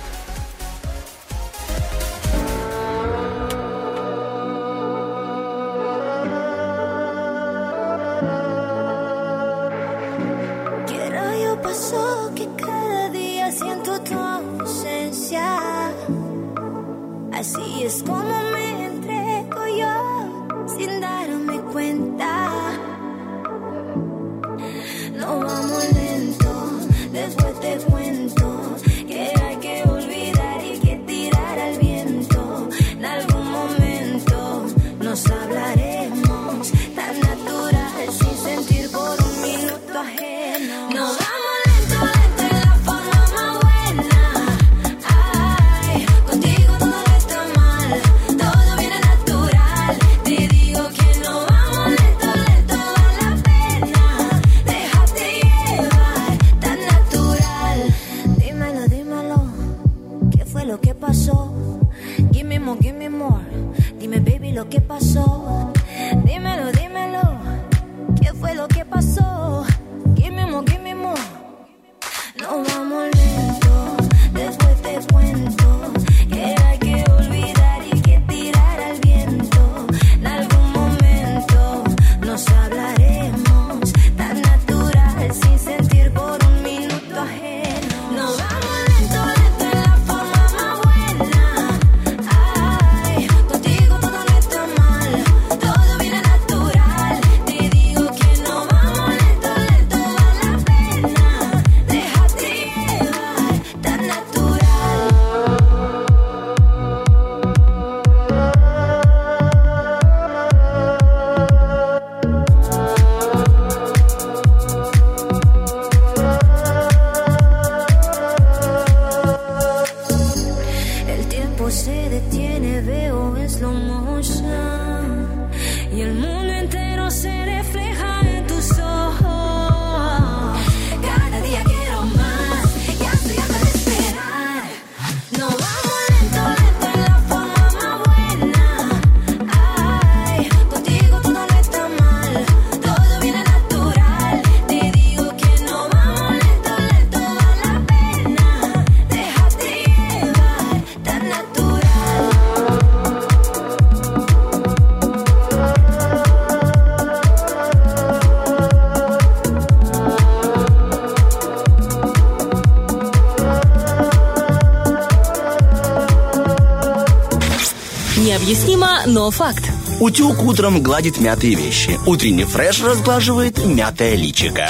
[168.46, 169.72] Необъяснимо, но факт.
[170.00, 172.00] Утюг утром гладит мятые вещи.
[172.06, 174.70] Утренний фреш разглаживает мятое личико.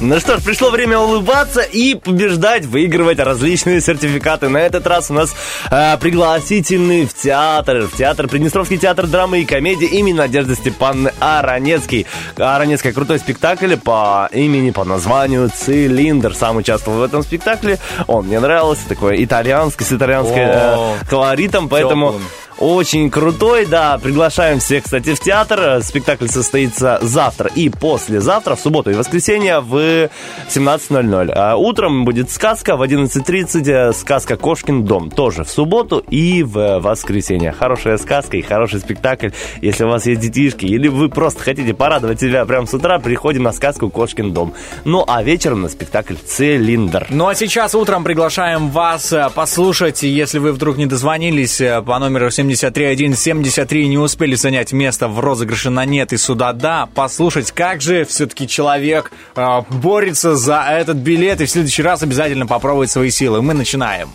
[0.00, 4.48] Ну что ж, пришло время улыбаться и побеждать, выигрывать различные сертификаты.
[4.48, 5.32] На этот раз у нас
[5.70, 12.04] э, пригласительный в театр, в театр Приднестровский театр драмы и комедии имени Надежды Степановны Аронецкий.
[12.36, 16.34] Аронецкая крутой спектакль по имени, по названию «Цилиндр».
[16.34, 17.78] Сам участвовал в этом спектакле.
[18.08, 22.08] Он мне нравился, такой итальянский, с итальянской О, э, колоритом, поэтому...
[22.08, 22.24] теплым.
[22.58, 23.98] Очень крутой, да.
[23.98, 25.80] Приглашаем всех, кстати, в театр.
[25.82, 30.10] Спектакль состоится завтра и послезавтра, в субботу и воскресенье в
[30.48, 31.30] 17.00.
[31.34, 33.70] А утром будет сказка в 11.30.
[33.70, 35.08] э, Сказка «Кошкин дом».
[35.08, 37.52] Тоже в субботу и в воскресенье.
[37.52, 39.28] Хорошая сказка и хороший спектакль.
[39.62, 43.44] Если у вас есть детишки или вы просто хотите порадовать себя прямо с утра, приходим
[43.44, 44.52] на сказку «Кошкин дом».
[44.84, 47.06] Ну, а вечером на спектакль «Цилиндр».
[47.10, 52.00] Ну а сейчас утром приглашаем вас э, послушать, если вы вдруг не дозвонились э, по
[52.00, 57.52] номеру 73173 и не успели занять место в розыгрыше на нет и сюда да, послушать,
[57.52, 62.90] как же все-таки человек э, борется за этот билет и в следующий раз обязательно попробовать
[62.90, 63.42] свои силы.
[63.42, 64.10] Мы начинаем.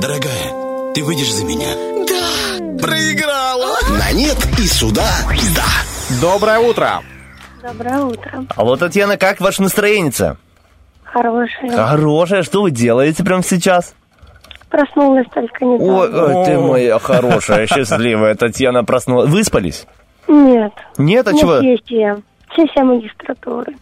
[0.00, 1.68] Дорогая, ты выйдешь за меня?
[2.08, 3.76] Да, проиграла.
[3.98, 5.08] На нет и сюда
[5.54, 5.64] да.
[6.20, 7.02] Доброе утро.
[7.62, 8.46] Доброе утро.
[8.56, 10.36] Алло, Татьяна, как ваше настроение?
[11.04, 11.70] Хорошее.
[11.70, 12.42] Хорошее.
[12.42, 13.94] Что вы делаете прямо сейчас?
[14.72, 15.98] Проснулась только недавно.
[15.98, 19.28] Ой, ой, ты моя хорошая, счастливая Татьяна проснулась.
[19.28, 19.86] Выспались?
[20.26, 20.72] Нет.
[20.96, 21.60] Нет, а чего?
[21.60, 22.22] сессия.
[22.56, 23.74] Сессия магистратуры.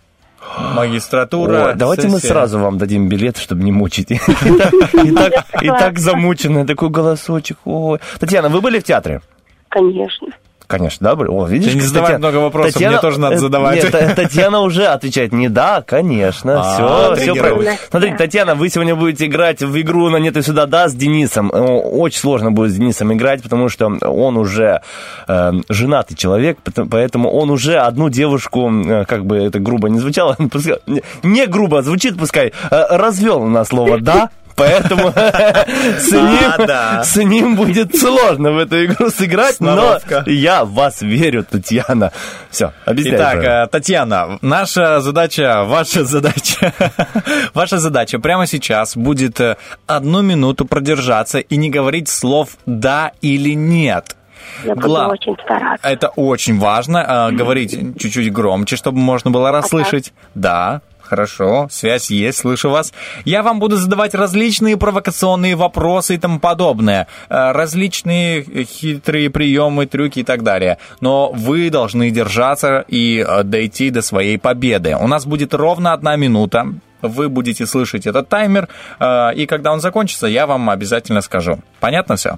[0.75, 1.67] Магистратура.
[1.67, 2.29] Ой, давайте мы сессия.
[2.33, 4.11] сразу вам дадим билет, чтобы не мучить.
[5.63, 7.59] И так- замученный такой голосочек.
[7.65, 8.01] Ой.
[8.19, 9.21] Татьяна, вы были в театре?
[9.69, 10.27] Конечно.
[10.71, 11.29] Конечно, да, были?
[11.29, 13.83] О, видишь, Ты не задавай Татьяна- много вопросов, мне тоже надо э, задавать.
[13.83, 17.55] Нет, Та- Татьяна уже отвечает не да, конечно, А, все, все тренирует.
[17.55, 17.77] правильно.
[17.91, 21.51] Смотрите, Татьяна, вы сегодня будете играть в игру на нет и сюда да с Денисом.
[21.53, 24.81] Э, Очень сложно будет с Денисом играть, потому что он уже
[25.27, 26.59] э, женатый человек,
[26.89, 30.79] поэтому он уже одну девушку, э, как бы это грубо не звучало, пускай-
[31.25, 34.31] не- грубо звучит, пускай, э, развел на слово да.
[34.61, 35.13] Поэтому
[35.99, 37.03] с ним, да.
[37.03, 42.13] с ним будет сложно в эту игру сыграть, но я в вас верю, Татьяна.
[42.51, 43.17] Все, объясняй.
[43.17, 43.65] Итак, правильно.
[43.65, 46.73] э, Татьяна, наша задача, ваша задача,
[47.55, 49.57] ваша задача прямо сейчас будет э,
[49.87, 54.17] одну минуту продержаться и не говорить слов «да» или «нет».
[54.65, 55.87] Я буду Гла- очень стараться.
[55.89, 60.13] Это очень важно, э, говорить чуть-чуть громче, чтобы можно было расслышать.
[60.35, 62.93] Да, хорошо, связь есть, слышу вас.
[63.25, 70.21] Я вам буду задавать различные провокационные вопросы и тому подобное, э, различные хитрые приемы, трюки
[70.21, 70.79] и так далее.
[71.01, 74.97] Но вы должны держаться и э, дойти до своей победы.
[74.97, 76.67] У нас будет ровно одна минута.
[77.03, 78.69] Вы будете слышать этот таймер,
[79.01, 81.59] э, и когда он закончится, я вам обязательно скажу.
[81.81, 82.37] Понятно все?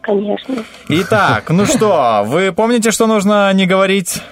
[0.00, 0.64] Конечно.
[0.88, 4.22] Итак, ну что, вы помните, что нужно не говорить?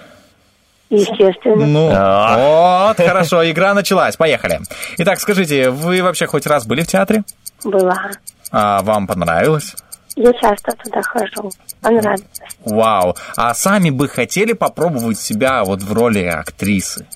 [0.91, 1.66] Естественно.
[1.66, 2.89] Ну, А.
[2.89, 4.61] вот, хорошо, игра началась, поехали.
[4.99, 7.24] Итак, скажите, вы вообще хоть раз были в театре?
[7.64, 8.11] Была.
[8.53, 9.74] А вам понравилось?
[10.14, 11.51] Я часто туда хожу.
[11.82, 12.22] Понравилось.
[12.64, 13.16] Вау.
[13.37, 17.07] А сами бы хотели попробовать себя вот в роли актрисы?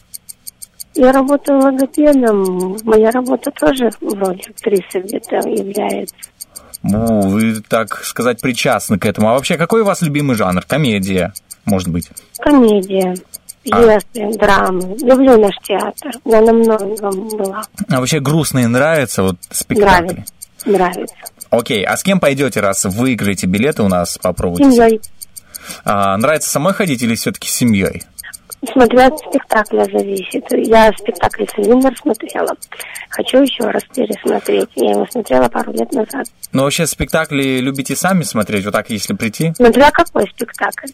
[0.94, 2.76] Я работаю логопедом.
[2.84, 6.14] Моя работа тоже в роли актрисы где-то является.
[6.82, 9.30] Ну, вы, так сказать, причастны к этому.
[9.30, 10.62] А вообще, какой у вас любимый жанр?
[10.66, 11.32] Комедия,
[11.64, 12.10] может быть?
[12.38, 13.14] Комедия,
[13.62, 14.96] пьесы, драмы.
[15.00, 16.12] Люблю наш театр.
[16.24, 17.62] Я на многом была.
[17.88, 20.06] А вообще грустные нравятся вот спектакли?
[20.06, 20.34] Нравится.
[20.64, 21.14] Нравится.
[21.50, 24.70] Окей, а с кем пойдете, раз выиграете билеты у нас, попробуйте?
[24.70, 25.00] Семьей.
[25.84, 28.02] А, нравится самой ходить или все-таки с семьей?
[28.72, 30.44] Смотря от спектакля зависит.
[30.50, 32.54] Я спектакль «Цилиндр» смотрела.
[33.08, 34.68] Хочу еще раз пересмотреть.
[34.74, 36.26] Я его смотрела пару лет назад.
[36.52, 39.54] Ну, вообще, спектакли любите сами смотреть, вот так, если прийти?
[39.56, 40.88] Смотря какой спектакль.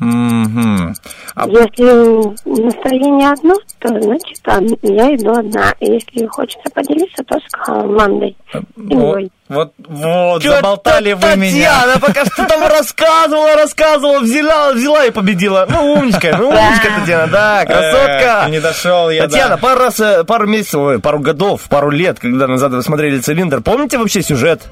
[0.00, 0.94] Мгм.
[1.34, 4.40] А, Если настроение одно, то значит
[4.82, 5.74] я иду одна.
[5.80, 8.36] Если хочется поделиться, то с командой.
[8.52, 9.30] вот, Семьей.
[9.48, 11.80] вот, вот, Чё-то заболтали вы меня.
[11.80, 15.66] Татьяна пока что там рассказывала, рассказывала, взяла, взяла и победила.
[15.68, 18.42] Ну, умничка, ну, умничка, Татьяна, да, красотка.
[18.44, 19.56] Эх, не дошел я, Татьяна, да.
[19.58, 23.98] пару раз, э, пару месяцев, пару годов, пару лет, когда назад вы смотрели «Цилиндр», помните
[23.98, 24.62] вообще сюжет?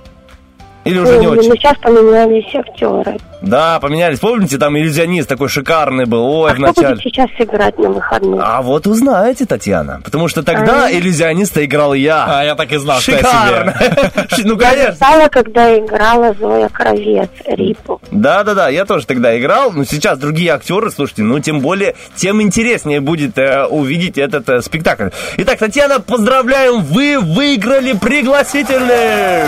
[0.87, 1.49] Или уже не Ну, очень?
[1.51, 3.17] ну, сейчас поменялись актеры.
[3.43, 4.19] Да, поменялись.
[4.19, 8.41] Помните, там иллюзионист такой шикарный был, ой, а в кто будет сейчас играть на выходных?
[8.45, 10.01] А вот узнаете, Татьяна.
[10.05, 10.91] Потому что тогда А.
[10.91, 12.25] иллюзиониста играл я.
[12.29, 13.75] А я так и знал, что я Шикарно.
[14.45, 14.91] Ну, Я конечно.
[14.93, 18.01] застала, когда играла Зоя Кровец, Рипу.
[18.11, 23.01] Да-да-да, я тоже тогда играл, но сейчас другие актеры, слушайте, ну тем более, тем интереснее
[23.01, 25.09] будет э, увидеть этот э, спектакль.
[25.39, 29.43] Итак, Татьяна, поздравляем, вы выиграли пригласительный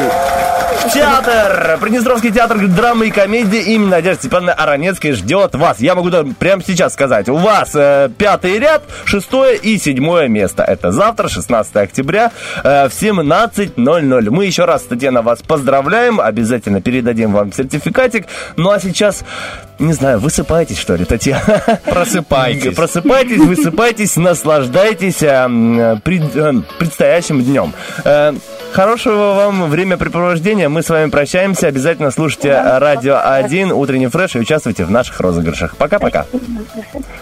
[0.85, 5.79] в театр театр, Приднестровский театр драмы и комедии имени Надежды Степановны Аронецкой ждет вас.
[5.79, 10.63] Я могу прямо сейчас сказать, у вас э, пятый ряд, шестое и седьмое место.
[10.63, 12.33] Это завтра, 16 октября,
[12.65, 14.31] э, в 17.00.
[14.31, 18.27] Мы еще раз, Татьяна, вас поздравляем, обязательно передадим вам сертификатик.
[18.57, 19.23] Ну а сейчас,
[19.79, 21.63] не знаю, высыпайтесь, что ли, Татьяна?
[21.85, 22.75] Просыпайтесь.
[22.75, 27.73] Просыпайтесь, высыпайтесь, наслаждайтесь э, пред- э, предстоящим днем.
[28.05, 28.33] Э,
[28.73, 30.69] Хорошего вам времяпрепровождения.
[30.69, 31.69] Мы с вами прощаемся.
[31.69, 35.77] Обязательно слушайте Радио 1, утренний фреш и участвуйте в наших розыгрышах.
[35.79, 36.27] Пока-пока.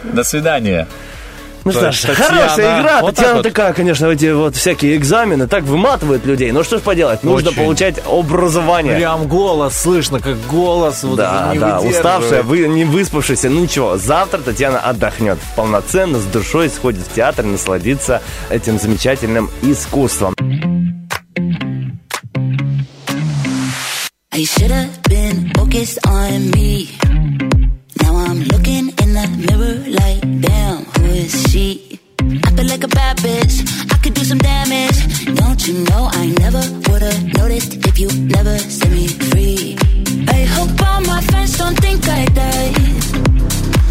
[0.02, 0.88] До свидания.
[1.66, 3.00] Ну что ж, Татьяна, хорошая игра.
[3.00, 3.42] вот Татьяна вот.
[3.42, 6.52] такая, конечно, эти вот всякие экзамены так выматывают людей.
[6.52, 7.60] Ну что ж поделать, нужно Очень.
[7.60, 8.94] получать образование.
[8.94, 11.02] Прям голос слышно, как голос.
[11.02, 13.50] вот Да, да, уставшая, вы, не выспавшаяся.
[13.50, 20.36] Ну ничего, завтра Татьяна отдохнет полноценно, с душой сходит в театр, насладится этим замечательным искусством.
[24.32, 26.90] I should have been focused on me.
[28.02, 28.95] Now I'm looking
[29.26, 32.00] in mirror like, damn, who is she?
[32.46, 33.54] I feel like a bad bitch.
[33.92, 34.98] I could do some damage.
[35.40, 39.76] Don't you know I never would've noticed if you never set me free?
[40.28, 42.74] I hope all my friends don't think I died.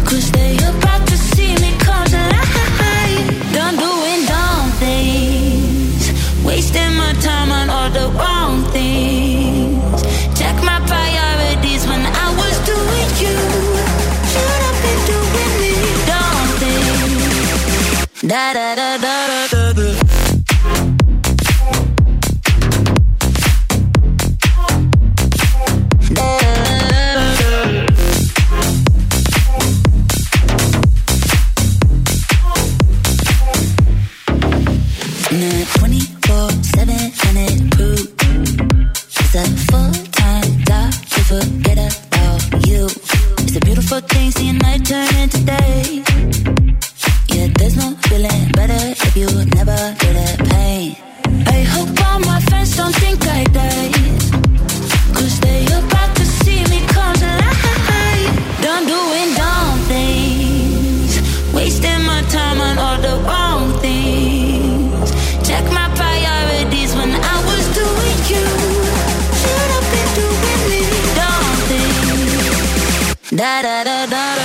[0.08, 3.52] Cause they about to see me come to life.
[3.54, 6.02] Done doing dumb things.
[6.44, 8.35] Wasting my time on all the wrong
[18.28, 20.16] da da da da da da.
[44.08, 46.65] Things seeing night turn into day
[47.54, 50.96] there's no feeling better if you never feel the pain.
[51.46, 53.94] I hope all my friends don't think I died
[55.14, 58.62] Cause they about to see me come to life.
[58.62, 61.12] Done doing dumb things
[61.54, 65.08] Wasting my time on all the wrong things.
[65.46, 68.46] Check my priorities when I was doing you.
[69.40, 70.82] Should have been doing me
[71.18, 73.38] Dumb things.
[73.38, 74.35] Da da da da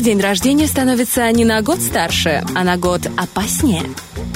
[0.00, 3.82] в день рождения становится не на год старше, а на год опаснее.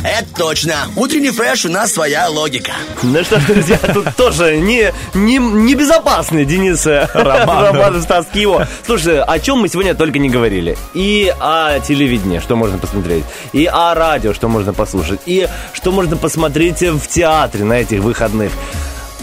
[0.03, 0.75] Это точно.
[0.95, 2.73] Утренний фреш у нас своя логика.
[3.03, 7.73] Ну что ж, друзья, тут тоже не, не, не безопасный Денис э, Романов.
[7.73, 8.69] Романов, Стас Киево.
[8.85, 10.77] Слушай, о чем мы сегодня только не говорили.
[10.93, 16.19] И о телевидении, что можно посмотреть, и о радио, что можно послушать, и что можно
[16.19, 18.53] посмотреть в театре на этих выходных.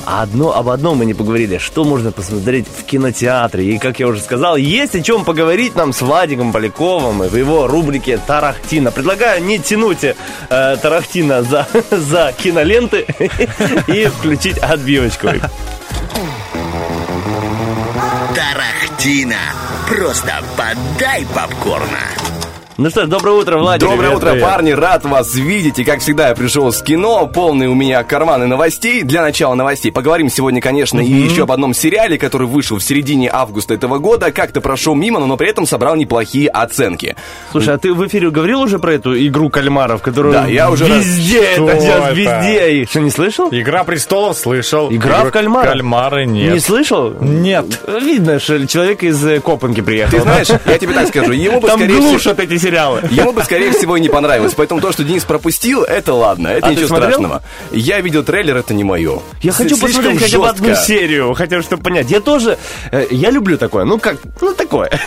[0.05, 3.65] А одно, об одном мы не поговорили, что можно посмотреть в кинотеатре.
[3.65, 7.35] И, как я уже сказал, есть о чем поговорить нам с Владиком Поляковым и в
[7.35, 8.91] его рубрике «Тарахтина».
[8.91, 10.15] Предлагаю не тянуть э,
[10.49, 13.05] Тарахтина за, за киноленты
[13.87, 15.27] и включить отбивочку.
[18.35, 19.35] Тарахтина.
[19.87, 22.30] Просто подай попкорна.
[22.81, 23.87] Ну что ж, доброе утро, Владик.
[23.87, 24.43] Доброе Привет, утро, привет.
[24.43, 25.77] парни, рад вас видеть.
[25.77, 29.03] И, как всегда, я пришел с кино, полный у меня карманы новостей.
[29.03, 33.29] Для начала новостей поговорим сегодня, конечно, и еще об одном сериале, который вышел в середине
[33.31, 34.31] августа этого года.
[34.31, 37.15] Как-то прошел мимо, но при этом собрал неплохие оценки.
[37.51, 40.87] Слушай, а ты в эфире говорил уже про эту игру кальмаров, которую Да, я уже
[40.87, 42.13] раз- везде, Что это сейчас это?
[42.15, 42.85] везде.
[42.89, 43.49] Что, не слышал?
[43.51, 44.91] Игра престолов слышал.
[44.91, 45.67] Игра Игру- в кальмара?
[45.67, 46.51] Кальмары нет.
[46.55, 47.13] Не слышал?
[47.21, 47.79] Нет.
[47.87, 50.17] Видно, что человек из э, Копанки приехал.
[50.17, 52.70] Ты знаешь, я тебе так скажу, ему бы, Там скорее глушат эти сериалы.
[53.09, 54.53] Ему бы, скорее всего, и не понравилось.
[54.55, 57.41] Поэтому то, что Денис пропустил, это ладно, это А ничего страшного.
[57.71, 59.19] Я видел трейлер, это не мое.
[59.41, 62.09] Я хочу Слишком посмотреть хотя бы одну серию, хотя бы чтобы понять.
[62.09, 62.57] Я тоже,
[62.91, 64.89] э, я люблю такое, ну как, ну такое.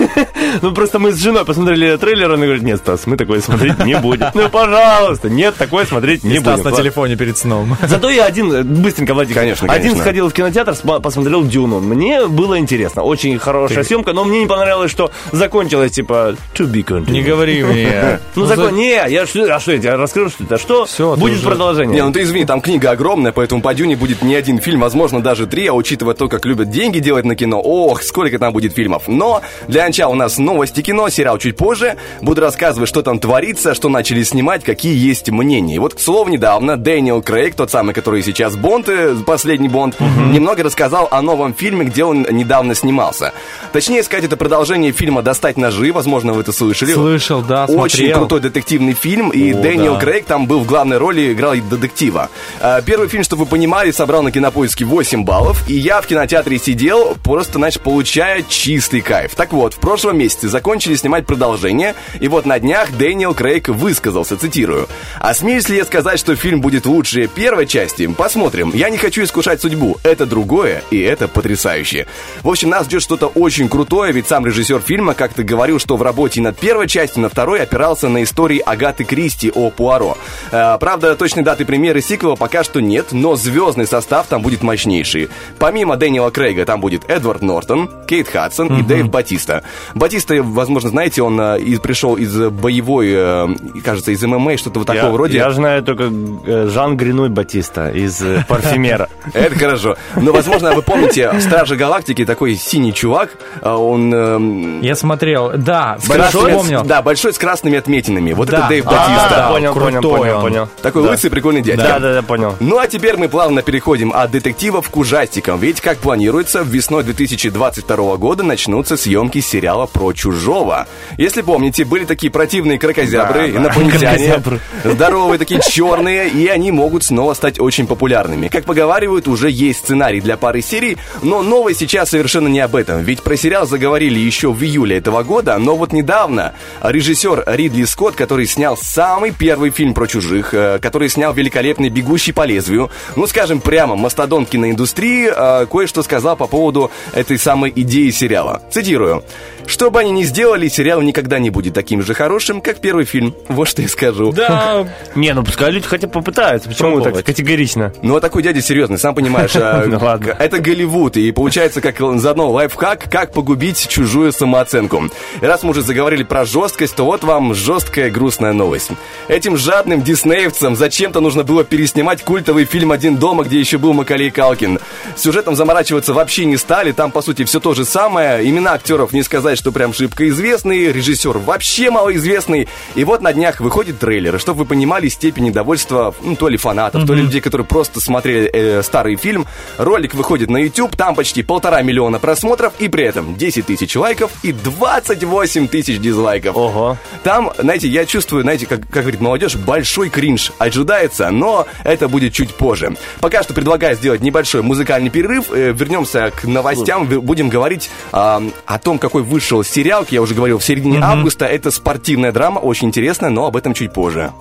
[0.62, 3.96] Ну просто мы с женой посмотрели трейлер, она говорит, нет, Стас, мы такое смотреть не
[3.96, 4.26] будем.
[4.34, 6.70] Ну пожалуйста, нет, такое смотреть не И Стас будем.
[6.70, 7.76] на телефоне перед сном.
[7.86, 11.80] Зато я один, э, быстренько, Владик, Конечно, один сходил в кинотеатр, посмотрел Дюну.
[11.80, 16.84] Мне было интересно, очень хорошая съемка, но мне не понравилось, что закончилась, типа, to be
[16.84, 17.10] continued.
[17.10, 18.20] Не говори говори мне.
[18.34, 20.84] Ну, такой, не, я что, а что, я тебе раскрыл, что это, что?
[20.86, 21.96] Всё, ты Будет продолжение.
[21.96, 25.20] Не, ну ты извини, там книга огромная, поэтому по Дюне будет не один фильм, возможно,
[25.20, 28.74] даже три, а учитывая то, как любят деньги делать на кино, ох, сколько там будет
[28.74, 29.04] фильмов.
[29.06, 31.96] Но для начала у нас новости кино, сериал чуть позже.
[32.20, 35.76] Буду рассказывать, что там творится, что начали снимать, какие есть мнения.
[35.76, 39.98] И вот, к слову, недавно Дэниел Крейг, тот самый, который сейчас Бонд, э, последний Бонд,
[40.00, 43.32] немного рассказал о новом фильме, где он недавно снимался.
[43.72, 46.92] Точнее сказать, это продолжение фильма «Достать ножи», возможно, вы это слышали.
[46.92, 48.18] Слышал, да, Очень смотрел.
[48.18, 50.00] крутой детективный фильм, и О, Дэниел да.
[50.00, 52.30] Крейг там был в главной роли, играл детектива.
[52.60, 56.58] Э, Первый фильм, чтобы вы понимали, собрал на кинопоиске 8 баллов, и я в кинотеатре
[56.58, 59.34] сидел, просто, значит, получая чистый кайф.
[59.34, 64.36] Так вот, в прошлом месяце закончили снимать продолжение, и вот на днях Дэниел Крейг высказался,
[64.36, 64.88] цитирую.
[65.20, 68.06] «А смеюсь ли я сказать, что фильм будет лучше первой части?
[68.06, 68.70] Посмотрим.
[68.74, 69.96] Я не хочу искушать судьбу.
[70.02, 72.06] Это другое, и это потрясающе».
[72.42, 76.02] В общем, нас ждет что-то очень крутое, ведь сам режиссер фильма как-то говорил, что в
[76.02, 80.16] работе над первой частью, над второй опирался на истории Агаты Кристи о Пуаро.
[80.52, 85.28] Э, правда, точной даты премьеры сиквела пока что нет, но звездный состав там будет мощнейший.
[85.58, 89.62] Помимо Дэниела Крейга там будет Эдвард Нортон, Кейт Хадсон и Дэйв Батиста.
[89.94, 93.48] Батиста, возможно, знаете, он э, из- пришел из боевой, э,
[93.84, 95.32] кажется, из ММА, что-то вот такого я, рода.
[95.32, 96.04] я знаю только
[96.46, 99.08] э, Жан Гринуй Батиста из э, «Парфюмера».
[99.32, 99.96] Это хорошо.
[100.16, 103.30] Но, возможно, вы помните, в Страже Галактики такой синий чувак,
[103.62, 104.12] он...
[104.14, 106.82] эм, Я смотрел, да, красными- помнил.
[106.84, 108.32] Да, большой с красными отметинами.
[108.32, 108.58] Вот Да.
[108.58, 109.28] это Дэйв А, Батиста.
[109.30, 110.42] да, понял, понял, крутой понял, он.
[110.42, 110.68] понял.
[110.82, 111.10] Такой Да.
[111.10, 111.84] лысый прикольный дядька.
[111.86, 112.56] Да, да, да, понял.
[112.58, 115.60] Ну а теперь мы плавно переходим от детективов к ужастикам.
[115.60, 120.88] Ведь, как планируется, весной 2022 года начнутся съемки сериала про чужого.
[121.16, 123.58] Если помните, были такие противные крокозябры, Да, да.
[123.60, 124.60] инопланетяне, Крокозябры.
[124.84, 128.48] здоровые такие черные, и они могут снова стать очень популярными.
[128.48, 133.02] Как поговаривают, уже есть сценарий для пары серий, но новость сейчас совершенно не об этом.
[133.02, 137.03] Ведь про сериал заговорили еще в июле этого года, но вот недавно режиссер
[137.46, 142.46] Ридли Скотт, который снял самый первый фильм про чужих, э, который снял великолепный «Бегущий по
[142.46, 148.62] лезвию», ну, скажем прямо, мастодонт киноиндустрии, э, кое-что сказал по поводу этой самой идеи сериала.
[148.70, 149.22] Цитирую.
[149.66, 153.34] «Что бы они ни сделали, сериал никогда не будет таким же хорошим, как первый фильм.
[153.48, 154.32] Вот что я скажу».
[154.32, 156.68] Да, Не, ну пускай люди хотя бы попытаются.
[156.68, 157.92] Почему так категорично?
[158.02, 160.36] Ну, а такой дядя серьезный, сам понимаешь, а, Ну, ладно.
[160.38, 165.04] это Голливуд, и получается, как заодно лайфхак, как погубить чужую самооценку.
[165.40, 168.90] Раз мы уже заговорили про жесткость, то вот вам жесткая грустная новость.
[169.28, 174.30] Этим жадным диснеевцам зачем-то нужно было переснимать культовый фильм «Один дома», где еще был Макалей
[174.30, 174.78] Калкин.
[175.16, 178.48] Сюжетом заморачиваться вообще не стали, там, по сути, все то же самое.
[178.48, 182.68] Имена актеров не сказать, что прям шибко известные, режиссер вообще малоизвестный.
[182.94, 187.06] И вот на днях выходит трейлер, чтобы вы понимали степень недовольства, ну, то ли фанатов,
[187.06, 189.46] то ли людей, которые просто смотрели э, старый фильм.
[189.78, 194.30] Ролик выходит на YouTube, там почти полтора миллиона просмотров, и при этом 10 тысяч лайков
[194.42, 196.56] и 28 тысяч дизлайков.
[196.56, 196.96] Ого.
[197.22, 202.32] Там, знаете, я чувствую, знаете, как, как говорит молодежь, большой кринж ожидается, но это будет
[202.32, 202.96] чуть позже.
[203.20, 205.50] Пока что предлагаю сделать небольшой музыкальный перерыв.
[205.50, 207.06] Э, вернемся к новостям.
[207.06, 210.04] Будем говорить а, о том, какой вышел сериал.
[210.04, 211.44] как Я уже говорил, в середине августа.
[211.44, 214.32] Это спортивная драма, очень интересная, но об этом чуть позже.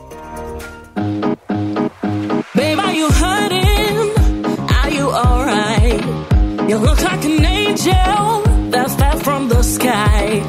[6.66, 8.42] You look like an angel
[8.72, 10.42] that fell from the sky.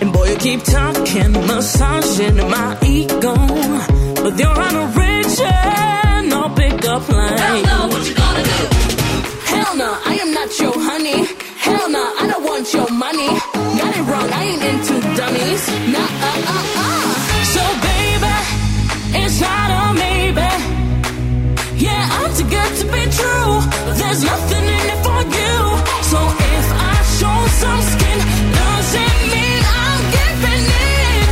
[0.00, 3.34] And boy, you keep talking, massaging my ego.
[4.22, 5.38] But you're on a rich
[6.28, 7.38] no pickup line.
[7.38, 8.60] Hell no, what you gonna do?
[9.50, 11.24] Hell no, I am not your honey.
[11.58, 13.28] Hell no, I don't want your money.
[23.18, 23.54] True.
[23.98, 25.54] There's nothing in it for you.
[26.10, 26.18] So
[26.54, 28.18] if I show some skin,
[28.58, 30.64] doesn't mean I'm giving
[30.98, 31.26] in?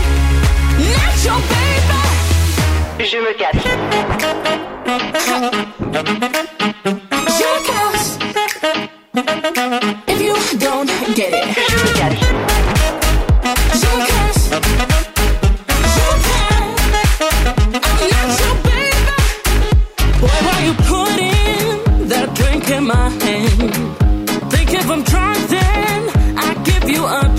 [0.94, 2.02] Not your baby.
[3.10, 3.70] Je me cache.
[10.06, 10.11] If
[26.92, 27.31] you up.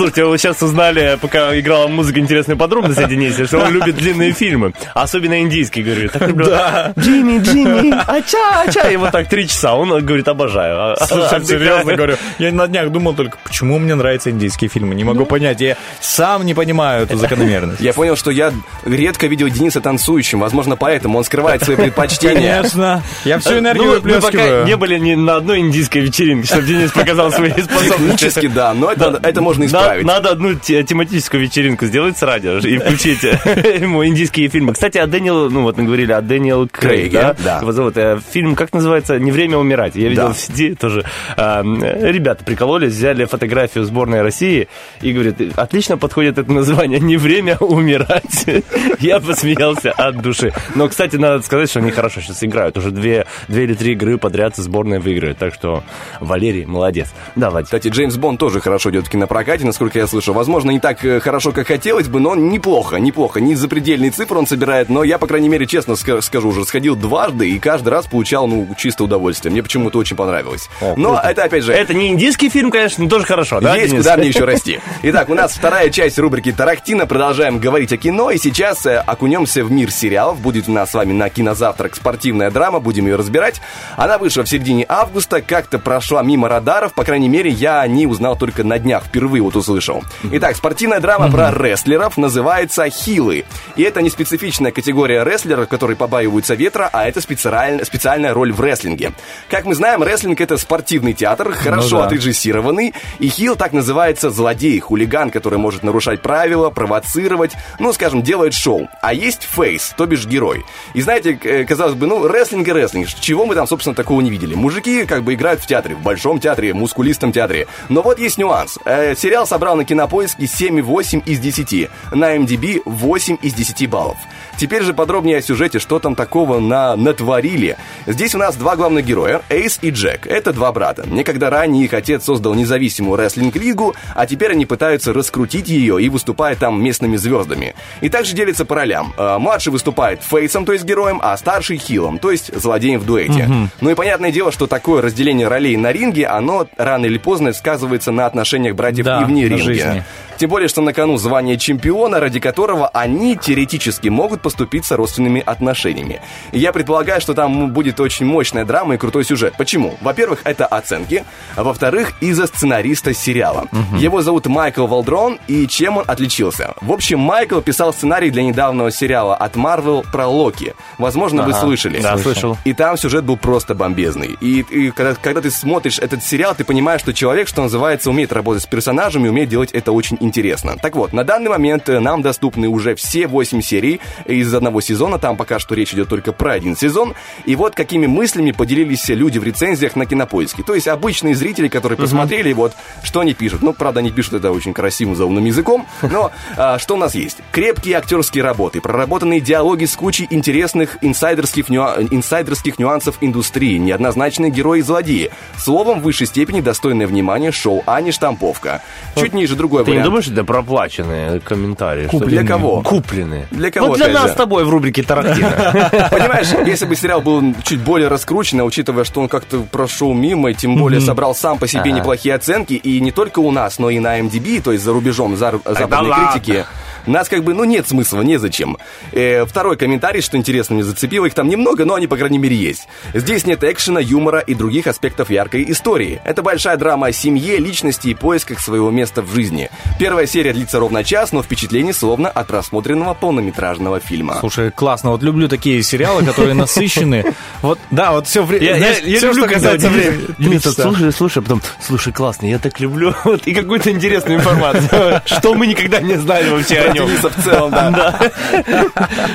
[0.00, 4.32] Слушайте, вы сейчас узнали, пока играла музыка, интересные подробности о Денисе, что он любит длинные
[4.32, 4.72] фильмы.
[4.94, 6.12] Особенно индийские, говорит.
[6.12, 6.46] Так люблю.
[6.46, 6.94] Да.
[6.98, 8.88] Джимми, Джимми, ача, ача.
[8.88, 9.74] И вот так три часа.
[9.74, 10.96] Он говорит, обожаю.
[11.06, 14.94] Слушай, серьезно говорю, я на днях думал только, почему мне нравятся индийские фильмы.
[14.94, 17.82] Не могу понять, я сам не понимаю эту закономерность.
[17.82, 18.54] Я понял, что я
[18.86, 20.40] редко видел Дениса танцующим.
[20.40, 22.56] Возможно, поэтому он скрывает свои предпочтения.
[22.56, 23.02] Конечно.
[23.26, 24.64] Я всю энергию Ну, мы пока выплескиваю.
[24.64, 27.90] не были ни на одной индийской вечеринке, чтобы Денис показал свои способности.
[27.90, 30.06] Технически, да, но это, это можно На- исправить.
[30.06, 33.22] Надо одну те- тематическую вечеринку сделать с радио и включить
[33.80, 34.72] ему индийские фильмы.
[34.74, 37.36] Кстати, о Дэниел, ну вот мы говорили о Дэниел Крейге, да?
[37.44, 37.58] да.
[37.60, 37.96] Его зовут.
[37.96, 39.18] э, Фильм, как называется?
[39.18, 39.96] «Не время умирать».
[39.96, 40.32] Я видел Да.
[40.32, 41.04] в сети тоже.
[41.36, 41.62] э,
[42.10, 44.68] Ребята прикололись, взяли фотографию сборной России
[45.02, 48.46] и говорят, отлично подходит это название «Не время умирать».
[49.00, 50.52] Я посмеялся от души.
[50.74, 52.76] Но, кстати, надо сказать, что они хорошо сейчас играют.
[52.78, 55.38] Уже две, две или три игры подряд сборная выиграет.
[55.38, 55.82] Так что
[56.20, 57.08] Валерий молодец.
[57.36, 57.66] Да, Вадик.
[57.66, 60.34] Кстати, Джеймс Бонд тоже хорошо идет в кинопрокате, насколько я слышу.
[60.34, 63.40] Возможно, не так э, хорошо, как хотелось бы, но неплохо, неплохо.
[63.40, 66.96] Не запредельные цифры он собирает, но я, по крайней мере, честно ска- скажу, уже сходил
[66.96, 69.50] дважды и каждый раз получал, ну, чисто удовольствие.
[69.50, 70.68] Мне почему-то очень понравилось.
[70.82, 71.22] но круто.
[71.26, 74.02] это, опять же, Это не индийский фильм, конечно, но тоже хорошо, да, Есть Денис?
[74.04, 74.80] куда мне еще расти.
[75.02, 77.06] Итак, у нас вторая часть рубрики «Тарактина».
[77.06, 78.30] Продолжаем говорить о кино.
[78.30, 80.40] И сейчас э, окунемся в мир сериалов.
[80.40, 82.80] Будет у нас с вами на кинозавтрак спортивная драма.
[82.80, 83.62] Будем ее разбирать.
[83.96, 85.40] Она вышла в середине августа.
[85.40, 86.92] Как-то прошла мимо радаров.
[86.92, 89.04] По крайней мере, я о ней узнал только на днях.
[89.04, 90.02] Впервые вот услышал.
[90.32, 93.44] Итак, спортивная драма про рестлеров называется «Хилы».
[93.76, 98.60] И это не специфичная категория рестлеров, которые побаиваются ветра, а это специаль- специальная роль в
[98.60, 99.12] рестлинге.
[99.48, 102.06] Как мы знаем, рестлинг— это спортивный театр, хорошо да.
[102.06, 102.94] отрежиссированный.
[103.20, 108.88] И хил так называется злодей, хулиган, который может нарушать правила, провоцировать, ну, скажем, делает шоу.
[109.02, 110.64] А есть фейс, то бишь герой.
[110.94, 114.30] И знаете, э, казалось бы, ну, рестлинг и рестлинг, чего мы там, собственно, такого не
[114.30, 114.54] видели?
[114.54, 117.66] Мужики как бы играют в театре, в большом театре, мускулистом театре.
[117.88, 118.78] Но вот есть нюанс.
[118.84, 121.90] Э, сериал собрал на кинопоиске 7,8 из 10.
[122.12, 124.16] На MDB 8 из 10 баллов.
[124.56, 127.76] Теперь же подробнее о сюжете, что там такого на натворили.
[128.06, 130.26] Здесь у нас два главных героя, Эйс и Джек.
[130.26, 131.04] Это два брата.
[131.06, 136.58] Некогда ранее их отец создал независимую рестлинг-лигу, а теперь они пытаются раскрутить ее и выступают
[136.58, 137.74] там местными звездами.
[138.00, 139.14] И также делятся по ролям.
[139.16, 143.44] Э, Младший выступает фейсом, то есть героем, а старший хилом, то есть злодеем в дуэте.
[143.44, 143.70] Мгм.
[143.80, 148.12] Ну и понятное дело, что такое разделение ролей на ринге, оно рано или поздно сказывается
[148.12, 149.72] на отношениях братьев Да, и вне на ринга.
[149.74, 150.04] жизни.
[150.38, 156.22] Тем более, что на кону звание чемпиона, ради которого они теоретически могут поступиться родственными отношениями.
[156.52, 159.52] Я предполагаю, что там будет очень мощная драма и крутой сюжет.
[159.58, 159.96] Почему?
[160.00, 161.24] Во-первых, это оценки.
[161.56, 163.68] А во-вторых, из-за сценариста сериала.
[163.98, 166.74] Его зовут Майкл Валдрон, и чем он отличился?
[166.80, 170.74] В общем, Майкл писал сценарий для недавнего сериала от Marvel про Локи.
[170.98, 171.60] Возможно, вы Ага.
[171.60, 172.00] слышали.
[172.00, 172.56] Да, слышал.
[172.64, 174.36] И там сюжет был просто бомбезный.
[174.40, 178.32] И, и когда, когда ты смотришь этот сериал, ты понимаешь, что человек, что называется, умеет
[178.32, 180.76] работать с персонажами, умеет делать это очень интересно.
[180.80, 185.18] Так вот, на данный момент э, нам доступны уже все 8 серий из одного сезона.
[185.18, 187.14] Там пока что речь идет только про один сезон.
[187.44, 190.62] И вот какими мыслями поделились люди в рецензиях на кинопоиске.
[190.62, 192.72] То есть обычные зрители, которые посмотрели, вот
[193.02, 193.62] что они пишут.
[193.62, 195.86] Ну, правда, они пишут это очень красивым заумным языком.
[196.02, 197.38] Но а, что у нас есть?
[197.52, 204.80] Крепкие актерские работы, проработанные диалоги с кучей интересных инсайдерских, нюа- инсайдерских нюансов индустрии, неоднозначные герои
[204.80, 208.82] и злодеи, словом, в высшей степени достойное внимания шоу «Ани Штамповка».
[209.16, 210.04] Чуть ниже другой Ты не вариант.
[210.06, 212.08] думаешь, что это проплаченные комментарии?
[212.08, 212.82] что Для кого?
[212.82, 213.46] Купленные.
[213.50, 214.28] Для кого, Вот для нас же?
[214.30, 215.50] с тобой в рубрике Тарантино.
[216.10, 220.54] Понимаешь, если бы сериал был чуть более раскручен, учитывая, что он как-то прошел мимо, и
[220.54, 223.98] тем более собрал сам по себе неплохие оценки, и не только у нас, но и
[223.98, 226.64] на MDB, то есть за рубежом зар- западной критики,
[227.06, 228.76] нас как бы, ну, нет смысла, незачем.
[229.12, 232.56] Э, второй комментарий, что интересно, мне зацепило, их там немного, но они, по крайней мере,
[232.56, 232.88] есть.
[233.14, 236.20] Здесь нет экшена, юмора и других аспектов яркой истории.
[236.24, 239.70] Это большая драма о семье, личности и поисках своего места в жизни.
[239.98, 244.36] Первая серия длится ровно час, но впечатление словно от просмотренного полнометражного фильма.
[244.40, 245.10] Слушай, классно.
[245.10, 247.34] Вот люблю такие сериалы, которые насыщены.
[247.62, 248.64] Вот, да, вот все время.
[248.66, 249.42] Я, я- я люблю,
[249.78, 250.26] Денис, времени.
[250.82, 255.66] Слушай, слушай, потом, слушай, классно, я так люблю, вот, и какую-то интересную информацию, что мы
[255.66, 256.89] никогда не знали вообще.
[256.92, 258.18] Дениса в целом, да.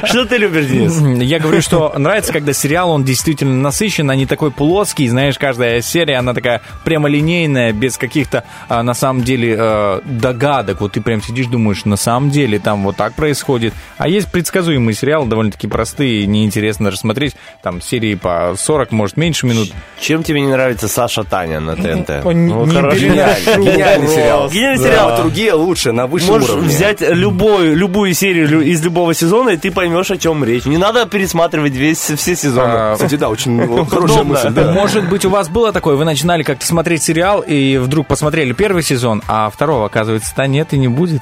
[0.04, 1.22] Что ты любишь, Денис?
[1.24, 5.82] Я говорю, что нравится, когда сериал, он действительно насыщен, а не такой плоский, знаешь, каждая
[5.82, 10.82] серия, она такая прямолинейная, без каких-то, а, на самом деле, э, догадок.
[10.82, 13.74] Вот ты прям сидишь, думаешь, на самом деле там вот так происходит.
[13.98, 17.36] А есть предсказуемые сериалы, довольно-таки простые, неинтересно даже смотреть.
[17.62, 19.72] Там серии по 40, может, меньше минут.
[20.00, 22.24] Чем тебе не нравится Саша Таня на ТНТ?
[22.24, 22.98] Ну, не хорошо.
[22.98, 24.50] Гениальный сериал.
[24.50, 25.18] Гениальный сериал.
[25.18, 26.70] Другие лучше, на высшем Можешь уровне.
[26.70, 30.66] взять любой, любую серию лю- из любого сезона, и ты поймешь, о чем речь.
[30.66, 32.74] Не надо пересматривать весь, все сезоны.
[32.74, 34.72] А, Кстати, да, очень хорошая мысль, да.
[34.72, 38.84] Может быть, у вас было такое, вы начинали как-то смотреть сериал, и вдруг посмотрели первый
[38.84, 41.22] сезон, а второго, оказывается-то нет и не будет.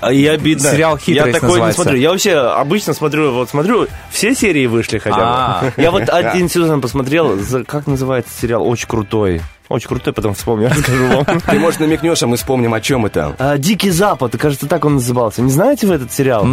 [0.00, 0.68] А и обидно.
[0.70, 1.96] Сериал «Хитрость» Я такой не смотрю.
[1.96, 5.22] Я вообще обычно смотрю, вот смотрю, все серии вышли хотя бы.
[5.22, 5.72] А.
[5.76, 9.42] Я вот один сезон посмотрел, как называется сериал, очень крутой.
[9.72, 11.40] Очень крутой, потом вспомню, расскажу вам.
[11.50, 13.34] Ты, может, намекнешь, а мы вспомним, о чем это.
[13.38, 15.40] А, Дикий Запад, кажется, так он назывался.
[15.42, 16.46] Не знаете вы этот сериал?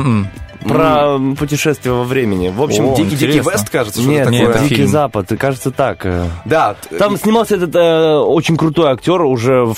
[0.67, 2.49] Про м, путешествие во времени.
[2.49, 3.39] В общем, Дикий, Дикий.
[3.39, 4.39] Вест, кажется, что Нет, такое.
[4.41, 4.85] нет, это Дикий.
[4.85, 6.05] Запад, кажется так.
[6.45, 9.75] Да, Там снимался этот э, очень крутой актер уже в,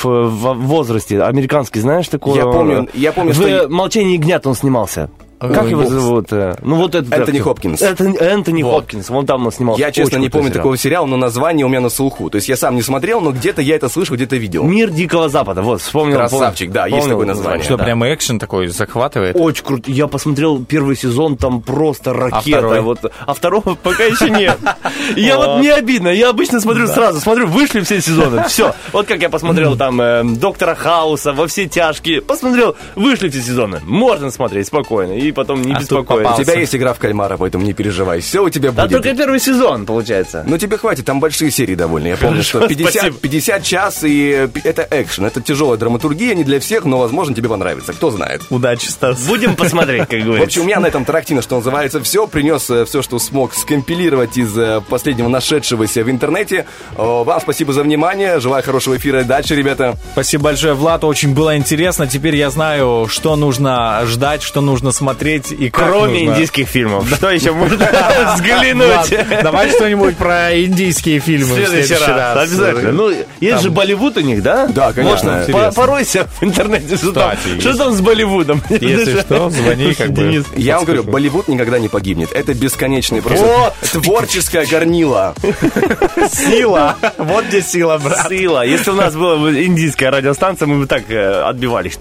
[0.55, 2.35] возрасте, американский, знаешь такой?
[2.37, 5.09] Я помню, я помню, в что «Молчании ягнят» он снимался.
[5.41, 5.91] Как Ой, его бог.
[5.91, 6.27] зовут?
[6.31, 6.55] э?
[6.61, 7.39] Ну вот этот Энтони.
[7.39, 7.81] Хопкинс.
[7.81, 8.81] Это Энтони Вот.
[8.81, 9.81] Хопкинс, вон там он снимался.
[9.81, 10.59] я, честно, не помню сериал.
[10.61, 12.29] такого сериала, но название у меня на слуху.
[12.29, 14.63] То есть я сам не смотрел, но где-то я это слышал, где-то видел.
[14.63, 16.17] Мир Дикого Запада, вот, вспомнил.
[16.17, 17.63] Красавчик, да, есть такое название.
[17.63, 17.85] Что, да.
[17.85, 19.35] прямо экшен такой захватывает?
[19.35, 19.89] Очень круто.
[19.91, 22.59] Я посмотрел первый сезон, там просто ракета.
[22.59, 22.81] второй?
[22.81, 24.57] вот, а второго пока еще нет.
[25.15, 26.09] Я вот мне обидно.
[26.09, 27.19] Я обычно смотрю сразу.
[27.19, 28.43] Смотрю, вышли все сезоны.
[28.47, 28.73] Все.
[28.91, 32.21] Вот как я посмотрел там э, Доктора Хауса, во все тяжкие.
[32.21, 33.79] Посмотрел, вышли все сезоны.
[33.83, 35.13] Можно смотреть спокойно.
[35.13, 36.34] И потом не А беспокоиться.
[36.41, 38.19] У тебя есть игра в кальмара, поэтому не переживай.
[38.21, 38.91] Все у тебя А будет.
[38.91, 40.43] только первый сезон, получается.
[40.47, 42.07] Ну тебе хватит, там большие серии довольно.
[42.07, 43.17] Я помню, Хорошо, что 50, спасибо.
[43.19, 45.25] 50 час, и э, это экшен.
[45.25, 47.93] Это тяжелая драматургия, не для всех, но, возможно, тебе понравится.
[47.93, 48.41] Кто знает.
[48.49, 49.21] Удачи, Стас.
[49.27, 50.45] Будем посмотреть, как В говорится.
[50.45, 52.27] общем, у меня на этом Тарактино, что называется, все.
[52.27, 56.65] Принес все, что смог скомпилировать из э, последнего нашедшегося в интернете.
[56.97, 58.39] О, Вам спасибо за внимание.
[58.39, 59.95] Желаю хорошего эфира и дальше, ребята.
[60.13, 62.07] Спасибо большое, Влад, очень было интересно.
[62.07, 66.34] Теперь я знаю, что нужно ждать, что нужно смотреть и как Кроме нужно.
[66.36, 67.07] индийских фильмов.
[67.13, 67.88] Что еще можно
[68.36, 69.43] взглянуть?
[69.43, 72.38] давай что-нибудь про индийские фильмы В следующий раз.
[72.38, 72.91] Обязательно.
[72.91, 74.67] Ну, есть же Болливуд у них, да?
[74.67, 75.43] Да, конечно.
[75.47, 78.61] Можно поройся в интернете, что там, с Болливудом.
[78.69, 80.22] Если что, звони, как бы.
[80.22, 80.45] Денис.
[80.55, 82.32] Я вам говорю, Болливуд никогда не погибнет.
[82.34, 83.74] Это бесконечный просто Вот.
[84.03, 85.36] творческое горнило.
[86.32, 86.95] Сила.
[87.17, 88.28] Вот где сила, брат.
[88.30, 88.65] Сила.
[88.65, 91.97] Если у нас была бы индийская радиостанция, мы бы так э, отбивались.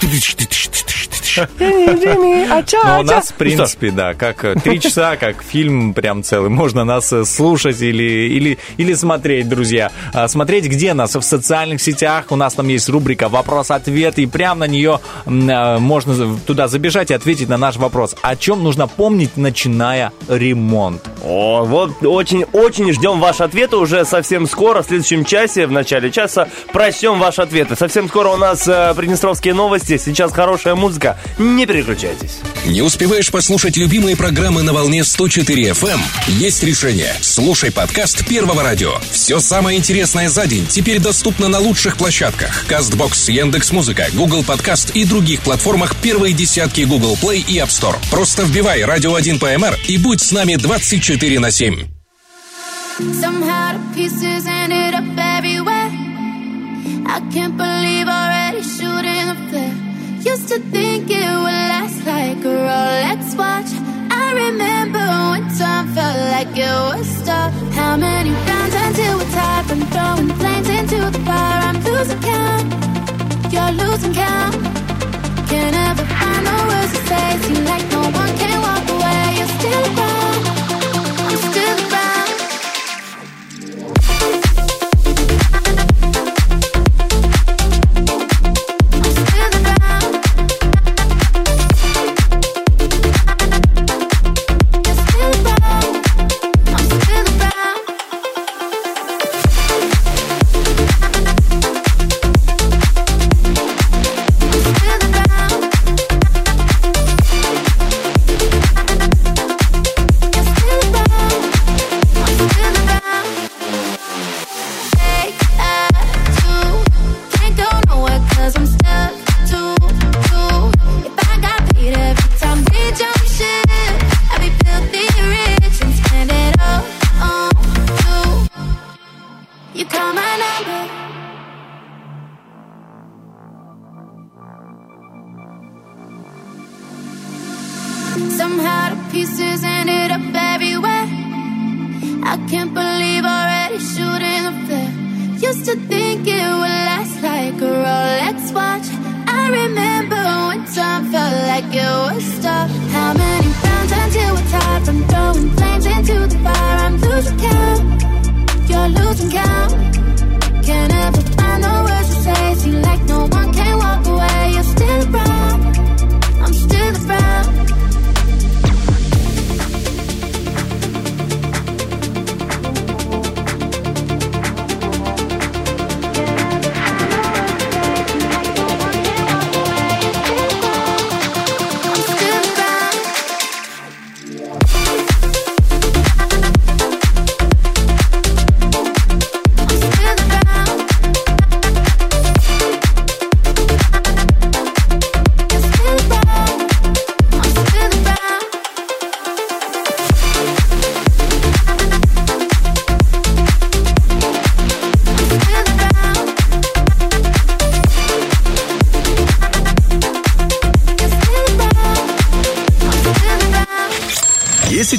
[1.61, 6.51] Ну, у нас, в принципе, да, как э, три часа, как фильм прям целый.
[6.51, 9.91] Можно нас э, слушать или, или, или смотреть, друзья.
[10.12, 11.14] А, Смотреть где нас?
[11.14, 12.26] В социальных сетях.
[12.31, 17.14] У нас там есть рубрика «Вопрос-ответ», и прям на нее э, можно туда забежать и
[17.14, 18.16] ответить на наш вопрос.
[18.22, 21.03] О чем нужно помнить, начиная ремонт?
[21.22, 26.49] О, вот очень-очень ждем ваши ответы уже совсем скоро, в следующем часе, в начале часа,
[26.72, 27.76] прочтем ваши ответы.
[27.76, 32.39] Совсем скоро у нас э, приднестровские новости, сейчас хорошая музыка, не переключайтесь.
[32.66, 36.01] Не успеваешь послушать любимые программы на волне 104 FM?
[36.29, 37.14] Есть решение.
[37.21, 38.93] Слушай подкаст Первого радио.
[39.11, 42.66] Все самое интересное за день теперь доступно на лучших площадках.
[42.68, 47.97] Castbox, Яндекс.Музыка, Google Подкаст и других платформах первой десятки Google Play и App Store.
[48.11, 51.87] Просто вбивай «Радио 1 ПМР» и будь с нами 24 на 7.
[53.01, 55.91] Somehow the pieces ended up everywhere.
[57.07, 59.80] I can't believe already shooting the flare.
[60.23, 63.71] Used to think it would last like a Rolex watch.
[64.12, 64.99] I remember
[65.31, 67.51] when time felt like it was stop.
[67.73, 69.49] How many rounds until we're tired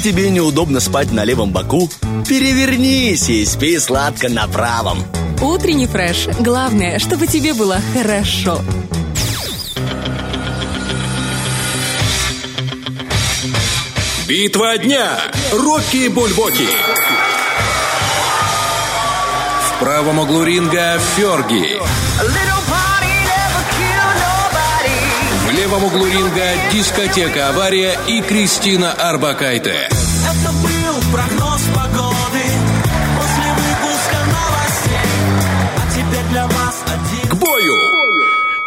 [0.02, 1.88] тебе неудобно спать на левом боку,
[2.28, 5.04] перевернись и спи сладко на правом.
[5.40, 6.26] Утренний фреш.
[6.40, 8.60] Главное, чтобы тебе было хорошо.
[14.26, 15.18] Битва дня.
[15.52, 16.68] Рокки Бульбоки.
[19.68, 21.78] В правом углу ринга Ферги.
[21.78, 22.61] В
[25.62, 30.01] левом углу ринга дискотека «Авария» и Кристина Арбакайте.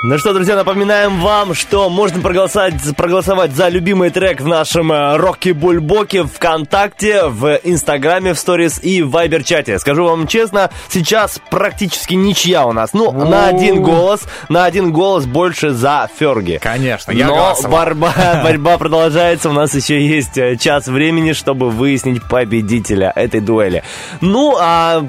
[0.08, 5.18] Ну что, друзья, напоминаем вам, что можно проголосовать, проголосовать за любимый трек в нашем э,
[5.18, 9.80] Рокки Бульбоке ВКонтакте, в Инстаграме, в Сторис и в Вайбер-чате.
[9.80, 12.94] Скажу вам честно, сейчас практически ничья у нас.
[12.94, 16.60] Ну, на один голос, на один голос больше за Ферги.
[16.62, 17.80] Конечно, я Но голосовал.
[17.80, 18.14] борьба,
[18.44, 19.50] борьба продолжается.
[19.50, 23.82] У нас еще есть э, час времени, чтобы выяснить победителя этой дуэли.
[24.22, 25.04] Ну, а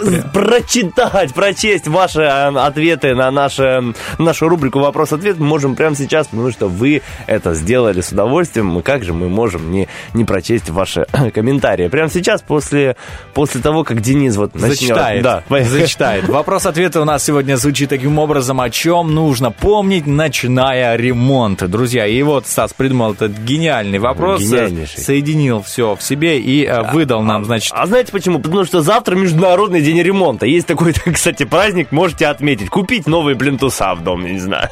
[0.00, 6.28] м, прочитать, прочесть ваши э, ответы на наши, нашу рубрику «Вопрос-ответ» мы можем прямо сейчас,
[6.28, 8.78] потому что вы это сделали с удовольствием.
[8.78, 11.88] И Как же мы можем не, не прочесть ваши комментарии?
[11.88, 12.96] Прямо сейчас, после,
[13.34, 14.70] после того, как Денис вот начнет...
[14.78, 15.22] Зачитает.
[15.22, 16.28] Да, Зачитает.
[16.28, 21.62] Вопрос-ответа у нас сегодня звучит таким образом, о чем нужно помнить, начиная ремонт.
[21.68, 25.00] Друзья, и вот Стас придумал этот гениальный вопрос, Гениальнейший.
[25.00, 27.72] соединил все в себе и э, выдал нам, значит...
[27.74, 28.38] А знаете почему?
[28.40, 30.46] Потому что завтра Международный день ремонта.
[30.46, 32.70] Есть такой, кстати, праздник, можете отметить.
[32.70, 34.68] Купить новые плинтуса в дом, не знаю.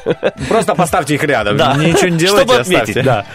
[0.49, 1.57] Просто поставьте их рядом.
[1.57, 1.75] Да.
[1.75, 3.03] Ничего не делайте, Чтобы отметить, оставьте.
[3.03, 3.25] да.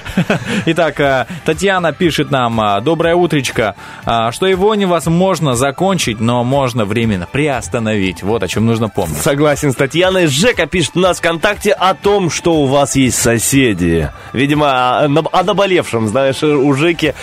[0.66, 3.74] Итак, э, Татьяна пишет нам, э, доброе утречко,
[4.05, 8.23] э, что его невозможно закончить, но можно временно приостановить.
[8.23, 9.19] Вот о чем нужно помнить.
[9.19, 10.27] Согласен с Татьяной.
[10.27, 14.11] Жека пишет у нас ВКонтакте о том, что у вас есть соседи.
[14.32, 17.15] Видимо, о, на- о наболевшем, знаешь, у Жеки.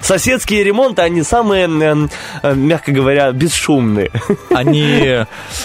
[0.00, 1.68] Соседские ремонты, они самые,
[2.42, 3.63] мягко говоря, бесшумные.
[4.54, 5.24] Они,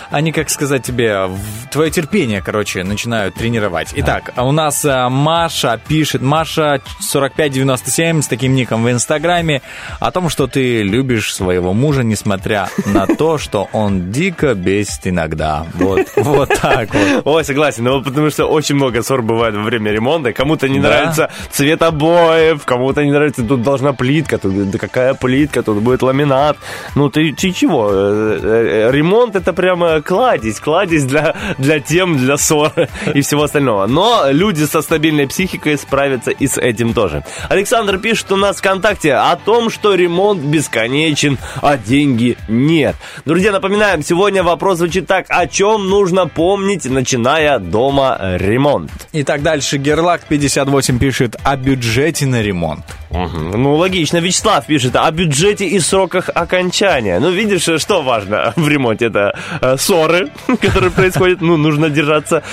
[0.10, 1.30] они, как сказать тебе,
[1.72, 3.90] твое терпение, короче, начинают тренировать.
[3.96, 6.82] Итак, а у нас э, Маша пишет, Маша
[7.12, 9.62] 4597 с таким ником в Инстаграме,
[10.00, 15.66] о том, что ты любишь своего мужа, несмотря на то, что он дико бесит иногда.
[15.76, 17.22] Вот, вот так вот.
[17.26, 20.34] Ой, согласен, ну потому что очень много ссор бывает во время ремонта.
[20.34, 20.90] Кому-то не Да.
[20.90, 26.02] нравится цвет обоев, кому-то не нравится, тут должна плитка, тут да какая плитка, тут будет
[26.02, 26.58] ламинат.
[26.96, 27.89] Ну ты, ты чего?
[27.92, 32.72] Э, Ремонт это прямо кладезь, кладезь для, для тем, для ссор
[33.14, 33.88] и всего остального.
[33.88, 37.24] Но люди со стабильной психикой справятся и с этим тоже.
[37.50, 42.96] Александр пишет у нас ВКонтакте о том, что ремонт бесконечен, а деньги нет.
[43.26, 45.26] Друзья, напоминаем, сегодня вопрос звучит так.
[45.30, 48.92] О чем нужно помнить, начиная дома ремонт?
[49.14, 52.86] Итак, дальше Герлак 58 пишет о бюджете на ремонт.
[53.12, 54.18] Ну, логично.
[54.18, 57.20] Вячеслав пишет о бюджете и сроках окончания.
[57.20, 59.06] Ну, видишь, что важно в ремонте?
[59.06, 60.30] Это э, ссоры,
[60.62, 61.42] которые происходят.
[61.42, 62.44] Ну, нужно держаться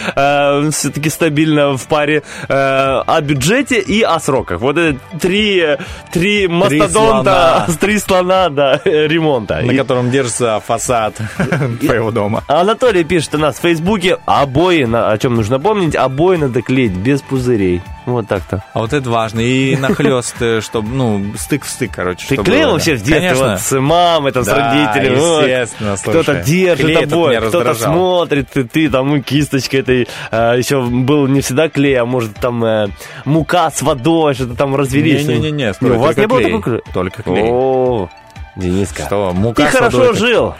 [0.70, 2.22] все-таки стабильно в паре.
[2.48, 4.60] Э, о бюджете и о сроках.
[4.60, 5.78] Вот это три, э,
[6.12, 7.66] три мастодонта, слона.
[7.80, 9.56] три слона, да, э, ремонта.
[9.62, 11.14] На И- котором держится фасад
[11.80, 12.42] твоего дома.
[12.48, 16.92] Анатолий пишет у нас в Фейсбуке обои, на- о чем нужно помнить, обои надо клеить
[16.92, 17.82] без пузырей.
[18.06, 18.62] Вот так-то.
[18.72, 19.40] А вот это важно.
[19.40, 22.24] И нахлест чтобы, ну, стык в стык, короче.
[22.28, 23.50] Ты клеил вообще в детстве Конечно.
[23.52, 24.54] вот с мамой, там, с Да,
[24.94, 25.15] родителями?
[25.16, 26.22] Естественно, слушай.
[26.22, 31.26] Кто-то держит Клей тобой, кто-то смотрит, ты, ты там ну, кисточкой этой, а, еще был
[31.26, 32.88] не всегда клей, а может там э,
[33.24, 35.22] мука с водой, что-то там развели.
[35.24, 36.80] Не-не-не, у вас не было такого клея?
[36.92, 37.44] Только клей.
[37.44, 38.08] О,
[38.56, 39.04] Дениска.
[39.04, 40.54] Что, мука Ты хорошо жил.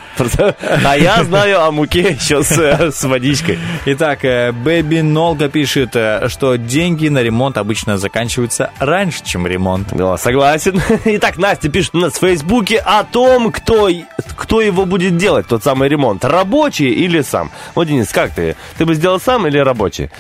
[0.85, 3.59] А я знаю о муке еще с, с водичкой.
[3.87, 9.89] Итак, э, Бэби Нолга пишет, э, что деньги на ремонт обычно заканчиваются раньше, чем ремонт.
[9.93, 10.81] Да, согласен.
[11.07, 13.89] Итак, Настя пишет у нас в Фейсбуке о том, кто,
[14.37, 16.23] кто его будет делать, тот самый ремонт.
[16.25, 17.51] Рабочий или сам?
[17.75, 18.57] Вот, Денис, как ты?
[18.77, 20.11] Ты бы сделал сам или рабочий?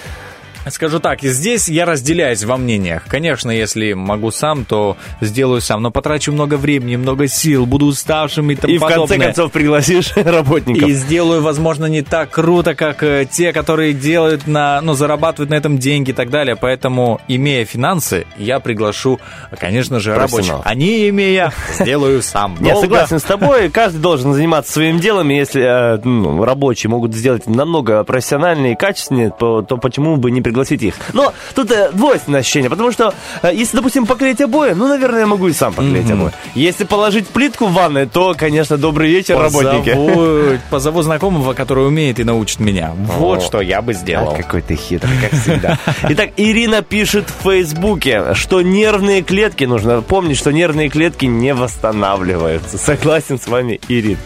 [0.68, 3.05] Скажу так, здесь я разделяюсь во мнениях.
[3.06, 8.51] Конечно, если могу сам, то сделаю сам, но потрачу много времени, много сил, буду уставшим
[8.51, 9.26] и тому И в конце подобное.
[9.26, 10.88] концов пригласишь работников.
[10.88, 15.55] И сделаю, возможно, не так круто, как э, те, которые делают на, ну, зарабатывают на
[15.55, 16.56] этом деньги и так далее.
[16.56, 19.20] Поэтому, имея финансы, я приглашу,
[19.60, 20.56] конечно же, рабочих.
[20.64, 22.56] Они, имея, сделаю сам.
[22.60, 27.47] Я согласен с тобой, каждый должен заниматься своим делом, если э, ну, рабочие могут сделать
[27.47, 30.95] намного профессиональнее и качественнее, то почему бы не пригласить их?
[31.12, 35.27] Но тут э, двойственное ощущение, потому что э, если, допустим, поклеить обои, ну, наверное, я
[35.27, 36.33] могу и сам поклеить обои.
[36.55, 39.91] Если положить плитку в ванной, то, конечно, добрый вечер, работники.
[39.95, 42.93] Позову, позову знакомого, который умеет и научит меня.
[42.97, 43.41] Вот О.
[43.41, 44.33] что я бы сделал.
[44.33, 45.78] А, какой ты хитрый, как всегда.
[46.09, 52.78] Итак, Ирина пишет в Фейсбуке, что нервные клетки, нужно помнить, что нервные клетки не восстанавливаются.
[52.78, 54.19] Согласен с вами, Ирин.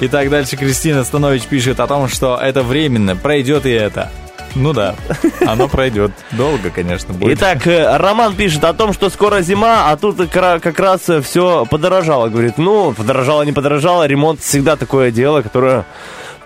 [0.00, 4.10] Итак, дальше Кристина Станович пишет о том, что это временно, пройдет и это.
[4.56, 4.94] Ну да,
[5.46, 6.12] оно пройдет.
[6.32, 7.38] Долго, конечно, будет.
[7.38, 12.28] Итак, э, Роман пишет о том, что скоро зима, а тут как раз все подорожало.
[12.28, 15.84] Говорит, ну, подорожало, не подорожало, ремонт всегда такое дело, которое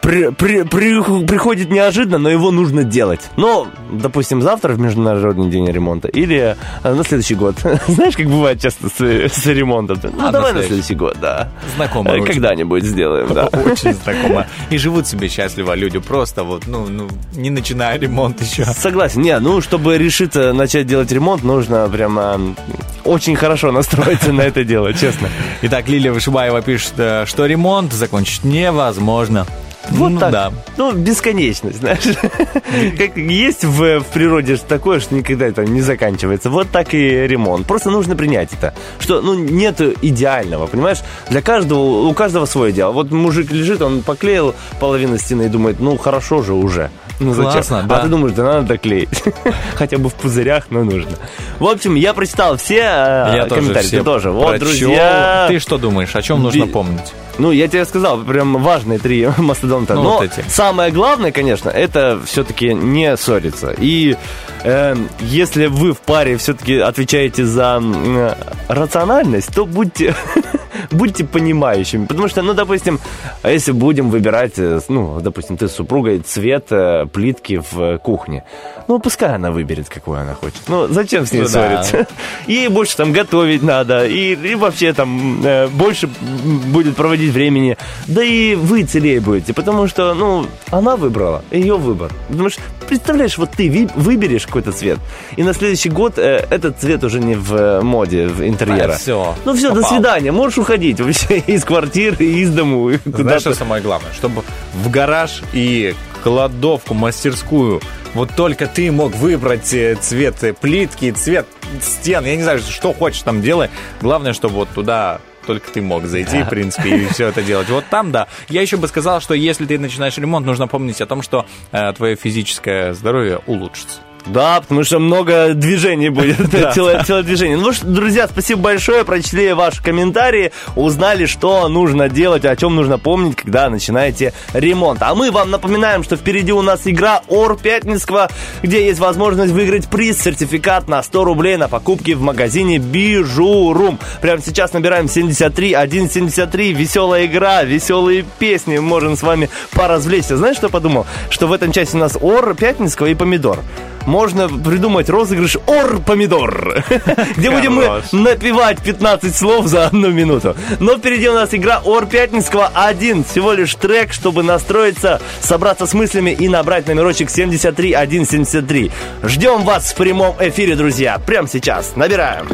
[0.01, 3.20] при- при- при- приходит неожиданно, но его нужно делать.
[3.36, 7.56] Ну, допустим, завтра в Международный день ремонта или э, на следующий год.
[7.89, 9.01] Знаешь, как бывает часто с,
[9.32, 9.98] с ремонтом?
[10.02, 10.68] Ну, А, на давай на следующий.
[10.68, 11.48] следующий год, да.
[11.77, 12.22] Знакомо Э.
[12.22, 13.47] Когда-нибудь сделаем, да.
[13.52, 14.47] Очень знакомо.
[14.70, 15.98] И живут себе счастливо люди.
[15.98, 18.64] Просто вот, ну, ну не начиная ремонт еще.
[18.64, 19.22] Согласен.
[19.22, 22.56] Не, ну, чтобы решиться начать делать ремонт, нужно прямо м,
[23.05, 25.28] очень хорошо настроиться на это дело, честно.
[25.62, 29.47] Итак, Лилия Вышибаева пишет, э, что ремонт закончить невозможно.
[29.90, 30.32] Вот ну, так.
[30.32, 30.52] да.
[30.76, 32.00] Ну, бесконечность, знаешь.
[32.98, 36.50] Как есть в, в природе такое, что никогда это не заканчивается.
[36.50, 37.66] Вот так и ремонт.
[37.66, 38.74] Просто нужно принять это.
[38.98, 40.98] Что, ну, нет идеального, понимаешь?
[41.28, 42.92] Для каждого, у каждого свое дело.
[42.92, 46.90] Вот мужик лежит, он поклеил половину стены и думает, ну, хорошо же уже.
[47.20, 47.52] Ну, зачем?
[47.52, 47.98] Классно, да.
[47.98, 49.22] А ты думаешь, да надо доклеить.
[49.74, 51.12] Хотя бы в пузырях, но нужно.
[51.59, 53.86] В общем, я прочитал все э, Я тоже комментарии.
[53.86, 54.30] все Ты тоже.
[54.30, 55.47] Вот, друзья.
[55.48, 57.12] Ты что думаешь, о чем нужно помнить?
[57.38, 59.94] Ну, я тебе сказал, прям важные три мастодонта.
[59.94, 60.44] Ну, Но вот эти.
[60.48, 63.74] самое главное, конечно, это все-таки не ссориться.
[63.78, 64.16] И
[64.64, 68.34] э, если вы в паре все-таки отвечаете за э,
[68.68, 70.14] рациональность, то будьте,
[70.90, 72.05] будьте понимающими.
[72.06, 73.01] Потому что, ну, допустим,
[73.42, 77.98] а если будем выбирать, э, ну, допустим, ты с супругой цвет э, плитки в э,
[77.98, 78.44] кухне,
[78.88, 80.60] ну, пускай она выберет, какую она хочет.
[80.68, 81.82] Ну, зачем с ней Ну да.
[81.82, 82.06] ссориться?
[82.46, 87.76] Ей больше там готовить надо, и, и вообще там э, больше будет проводить времени.
[88.06, 92.10] Да и вы целее будете, потому что, ну, она выбрала, ее выбор.
[92.28, 94.98] Потому что, представляешь, вот ты выберешь какой-то цвет,
[95.36, 98.92] и на следующий год э, этот цвет уже не в моде, в интерьера.
[98.94, 99.90] А, всё, Ну все, до попал.
[99.96, 102.90] свидания, можешь уходить вообще из квартиры, из дому.
[103.04, 104.12] Знаешь, что самое главное?
[104.12, 104.42] Чтобы
[104.74, 107.80] в гараж и кладовку, мастерскую
[108.14, 111.47] вот только ты мог выбрать э, цвет э, плитки, цвет
[111.80, 112.24] стен.
[112.24, 113.70] Я не знаю, что хочешь там делай.
[114.01, 117.68] Главное, чтобы вот туда только ты мог зайти, в принципе, и все это делать.
[117.68, 118.26] Вот там, да.
[118.48, 121.92] Я еще бы сказал, что если ты начинаешь ремонт, нужно помнить о том, что э,
[121.92, 124.01] твое физическое здоровье улучшится.
[124.26, 126.72] Да, потому что много движений будет, Да.
[126.74, 127.56] целое движение.
[127.56, 132.98] Ну что, друзья, спасибо большое, прочли ваши комментарии, узнали, что нужно делать, о чем нужно
[132.98, 135.02] помнить, когда начинаете ремонт.
[135.02, 138.30] А мы вам напоминаем, что впереди у нас игра Ор Пятницкого,
[138.62, 143.98] где есть возможность выиграть приз, сертификат на 100 рублей на покупки в магазине Бижурум.
[144.20, 150.36] Прямо сейчас набираем 73 173, веселая игра, веселые песни, можем с вами поразвлечься.
[150.36, 151.06] Знаешь, что я подумал?
[151.30, 153.60] Что в этом часе у нас Ор Пятницкого и Помидор
[154.06, 156.85] можно придумать розыгрыш Ор-помидор,
[157.36, 160.56] где будем мы напевать 15 слов за одну минуту.
[160.78, 165.94] Но впереди у нас игра Ор Пятницкого один, всего лишь трек, чтобы настроиться, собраться с
[165.94, 168.90] мыслями и набрать номерочек 73173.
[169.22, 171.97] Ждем вас в прямом эфире, друзья, прямо сейчас.
[171.97, 172.48] Набираем.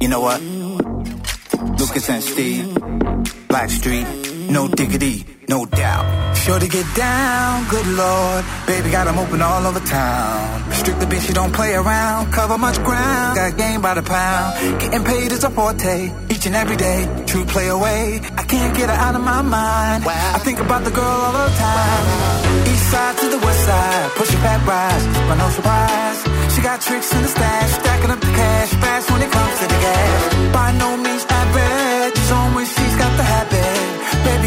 [0.00, 0.40] You know what?
[1.78, 2.66] Lucas and Steve,
[3.48, 4.06] Black Street,
[4.52, 6.36] no diggity, no doubt.
[6.36, 8.44] Sure to get down, good lord.
[8.66, 10.42] Baby got 'em open all over town.
[10.80, 12.30] Strictly bitch, you don't play around.
[12.32, 14.48] Cover much ground, got game by the pound.
[14.80, 17.00] Getting paid is a forte, each and every day.
[17.30, 20.04] True play away, I can't get her out of my mind.
[20.04, 20.36] Wow.
[20.36, 22.04] I think about the girl all the time.
[22.72, 26.18] East side to the west side, pushing back rise, but no surprise.
[26.52, 29.66] She got tricks in the stash, stacking up the cash, fast when it comes to
[29.72, 30.20] the gas.
[30.58, 33.61] By no means average, she's on when she's got the habit.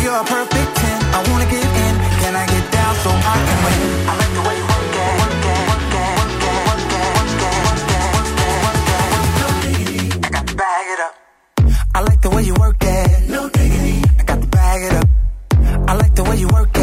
[0.06, 1.02] You're a perfect 10.
[1.18, 3.80] I wanna get in, can I get down so I can win?
[4.06, 7.74] I like the way you work it, it, it, it, it, it, it, it, work
[9.66, 10.26] it.
[10.26, 11.16] I got to bag it up.
[11.96, 13.30] I like the way you work it.
[13.30, 14.04] No diggity.
[14.20, 15.10] I got to bag it up.
[15.90, 16.75] I like the way you work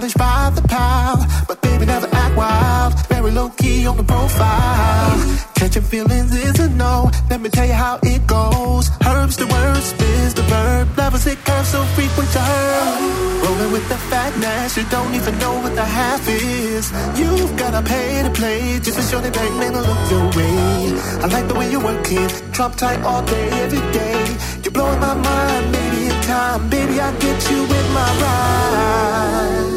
[0.00, 1.26] knowledge by the pound.
[1.46, 5.18] But baby never act wild, very low key on the profile.
[5.54, 7.10] Catching feelings is a no.
[7.28, 8.88] Let me tell you how it goes.
[9.04, 10.88] Herbs the word, spins the verb.
[10.96, 13.44] Levels it curves so frequent to her.
[13.44, 16.90] Rolling with the fatness, you don't even know what the half is.
[17.18, 20.96] You've gotta pay to play just to show the bank man to look your way.
[21.22, 24.18] I like the way you work it, drop tight all day, every day.
[24.62, 29.69] You're blowing my mind, maybe in time, baby I get you with my ride.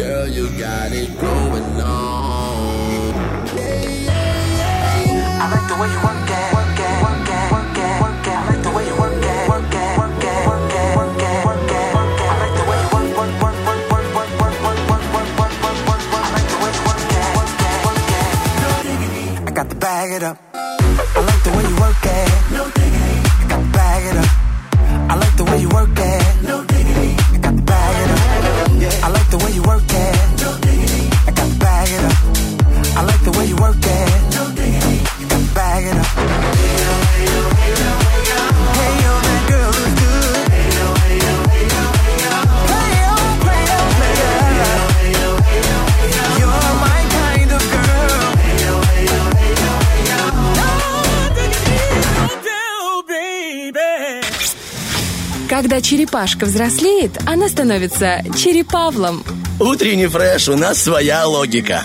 [0.00, 3.12] Girl, you got it going on.
[5.12, 6.88] I like the way you work it, work it.
[6.88, 9.20] I like the way you work it.
[9.20, 9.76] I like
[12.54, 13.12] the way you work.
[16.00, 17.04] I like the way you work
[19.36, 19.44] it.
[19.46, 20.38] I got to bag it up.
[20.54, 22.39] I like the way you work it.
[55.50, 59.24] Когда черепашка взрослеет, она становится черепавлом.
[59.60, 61.82] Утренний фреш, у нас своя логика.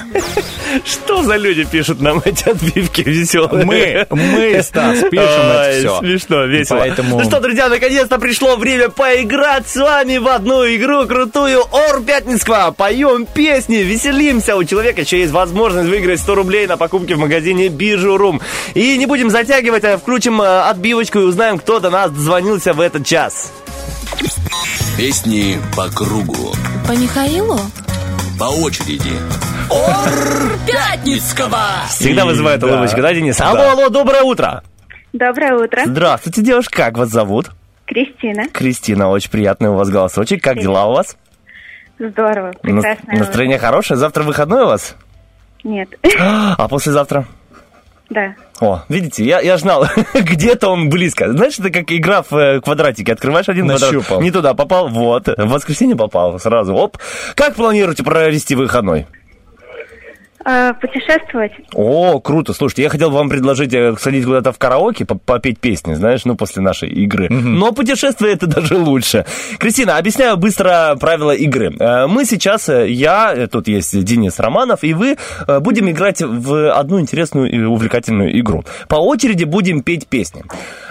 [0.85, 3.65] Что за люди пишут нам эти отбивки веселые?
[3.65, 5.99] Мы, мы, Стас, пишем это всё.
[5.99, 6.80] Смешно, весело.
[6.80, 12.02] Поэтому- Ну что, друзья, наконец-то пришло время поиграть с вами в одну игру крутую Ор
[12.02, 12.72] Пятницкого.
[12.72, 14.56] Поем песни, веселимся.
[14.56, 18.41] У человека еще есть возможность выиграть 100 рублей на покупки в магазине Бижурум.
[18.73, 22.80] И не будем затягивать, а включим э, отбивочку и узнаем, кто до нас дозвонился в
[22.80, 23.52] этот час.
[24.97, 26.53] Песни по кругу,
[26.88, 27.60] По Михаилу?
[28.39, 29.11] по очереди.
[30.65, 31.60] Пятницкого!
[31.89, 32.68] Всегда вызывает Да.
[32.68, 33.38] улыбочку, да, Денис?
[33.38, 33.52] Да.
[33.52, 34.64] Алло, алло, доброе утро.
[35.14, 35.84] Доброе утро.
[35.85, 37.52] Здравствуйте, девушка, как вас зовут?
[37.85, 38.47] Кристина.
[38.49, 40.41] Кристина, очень приятный у вас голосочек.
[40.43, 41.15] Как дела у вас?
[41.99, 42.52] Здорово.
[42.61, 43.14] Прекрасно.
[43.14, 43.97] Настроение хорошее?
[43.97, 44.95] Завтра выходной у вас?
[45.64, 45.89] Нет.
[46.19, 47.26] А послезавтра?
[48.10, 48.35] Да.
[48.61, 51.32] О, видите, я, я знал, где-то он близко.
[51.32, 53.11] Знаешь, это как игра в э, квадратике.
[53.14, 54.22] Открываешь один квадрат, Нащупал.
[54.22, 55.27] не туда попал, вот.
[55.27, 56.98] В воскресенье попал сразу, оп.
[57.36, 59.07] Как планируете провести выходной?
[60.48, 61.54] А, путешествовать?
[61.74, 62.54] О, круто.
[62.54, 66.36] Слушайте, я хотел вам предложить э, сходить куда-то в караоке, по- попеть песни, знаешь, ну,
[66.36, 67.30] после нашей игры.
[67.30, 69.26] Но путешествие это даже лучше.
[69.58, 71.76] Кристина, объясняю быстро правила игры.
[71.80, 75.18] Э, Мы сейчас, э, я, э, тут есть Денис Романов, и вы
[75.48, 78.64] э, будем играть в одну интересную и увлекательную игру.
[78.88, 80.44] По очереди будем петь песни.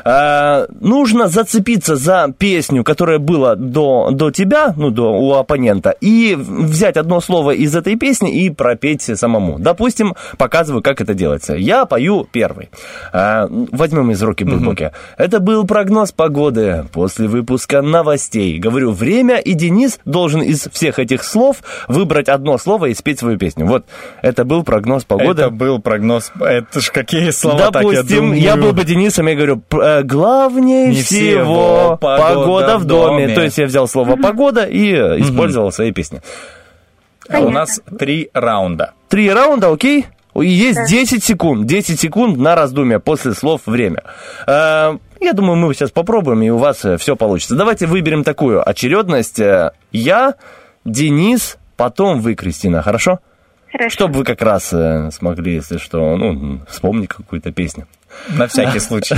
[0.05, 6.35] Э, Нужно зацепиться за песню, которая была до, до тебя, ну, до, у оппонента, и
[6.37, 9.44] взять одно слово из этой песни и пропеть самому.
[9.59, 11.55] Допустим, показываю, как это делается.
[11.55, 12.71] Я пою первый.
[13.12, 14.93] А, возьмем из руки Булбоки.
[15.16, 18.59] Это был прогноз погоды после выпуска новостей.
[18.59, 21.59] Говорю, время, и Денис должен из всех этих слов
[21.89, 23.66] выбрать одно слово и спеть свою песню.
[23.66, 23.85] Вот,
[24.23, 25.43] это был прогноз погоды.
[25.43, 26.33] Это был прогноз.
[26.41, 28.41] Это ж какие слова так, я Допустим, думаю.
[28.41, 33.25] я был бы Денисом, я говорю, э, главнее Не всего всего погода в доме.
[33.27, 33.35] доме.
[33.35, 36.23] То есть я взял слово погода и использовал в своей песне.
[37.29, 38.93] А у нас три раунда.
[39.09, 40.07] Три раунда, окей?
[40.35, 44.03] И Есть 10 секунд, 10 секунд на раздумье после слов «время».
[44.49, 47.55] Э, Я думаю, мы сейчас попробуем, и у вас все получится.
[47.55, 49.39] Давайте выберем такую очередность.
[49.39, 50.35] Э, Я,
[50.85, 53.21] Денис, потом вы, Кристина, хорошо?
[53.71, 53.91] Хорошо.
[53.95, 57.87] Чтобы вы как раз э, смогли, если что, ну, вспомнить какую-то песню.
[58.37, 59.17] На всякий случай.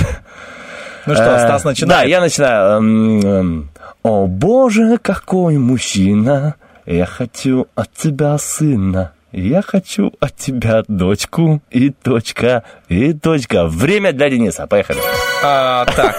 [1.07, 2.03] Ну что, Э, Стас начинает.
[2.03, 3.67] Да, я начинаю.
[4.03, 6.55] О боже, какой мужчина,
[6.87, 9.11] я хочу от тебя сына.
[9.33, 13.67] Я хочу от тебя дочку и точка, и точка.
[13.67, 14.67] Время для Дениса.
[14.67, 14.99] Поехали.
[15.43, 16.15] А, так,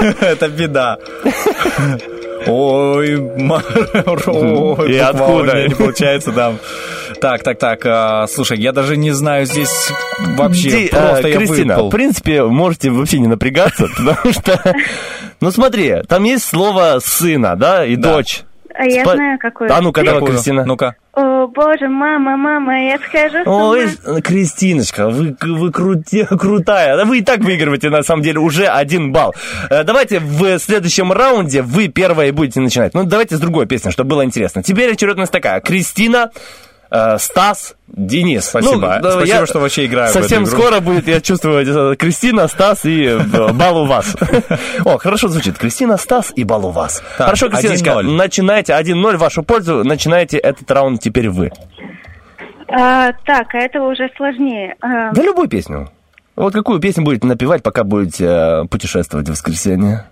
[0.20, 0.98] это беда.
[2.46, 3.14] Ой.
[4.88, 5.68] И откуда?
[5.68, 6.54] Не получается, да.
[7.20, 11.82] Так, так, так, а, слушай, я даже не знаю здесь вообще, просто э, я Кристина,
[11.82, 14.74] в принципе, можете вообще не напрягаться, потому что...
[15.40, 18.44] Ну смотри, там есть слово сына, да, и дочь.
[18.74, 19.72] А я Спа- знаю, какую.
[19.72, 20.22] А ну-ка, давай?
[20.24, 20.64] Кристина.
[20.64, 20.94] Ну-ка.
[21.14, 23.68] О, боже, мама, мама, я схожу с ума.
[23.70, 26.96] Ой, Кристиночка, вы, вы крути- крутая.
[26.96, 29.34] Да Вы и так выигрываете, на самом деле, уже один балл.
[29.68, 32.94] Э, Давайте в следующем раунде вы первые будете начинать.
[32.94, 34.62] Ну, давайте с другой песни, чтобы было интересно.
[34.62, 35.60] Теперь очередность такая.
[35.60, 36.30] Кристина,
[37.18, 38.44] Стас, Денис.
[38.44, 38.98] Спасибо.
[39.02, 42.84] Ну, Спасибо, я что вообще играю в Совсем скоро будет, я чувствую, э, Кристина, Стас
[42.84, 44.14] и э, бал у вас.
[44.84, 45.58] О, хорошо звучит.
[45.58, 47.02] Кристина, Стас и бал у вас.
[47.16, 48.02] Так, Хорошо, Кристиночка, 1-0.
[48.02, 49.84] начинайте 1-0 в вашу пользу.
[49.84, 51.50] Начинайте этот раунд теперь вы.
[52.68, 54.74] А, так, а это уже сложнее.
[54.80, 55.90] А, Да любую песню.
[56.36, 60.06] Вот какую песню будете напевать, пока будете э, путешествовать в воскресенье?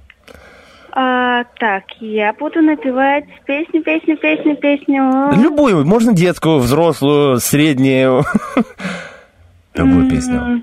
[0.92, 5.30] А, так, я буду напевать песню, песню, песню, песню.
[5.40, 8.24] Любую, можно детскую, взрослую, среднюю.
[9.74, 10.62] Любую песню.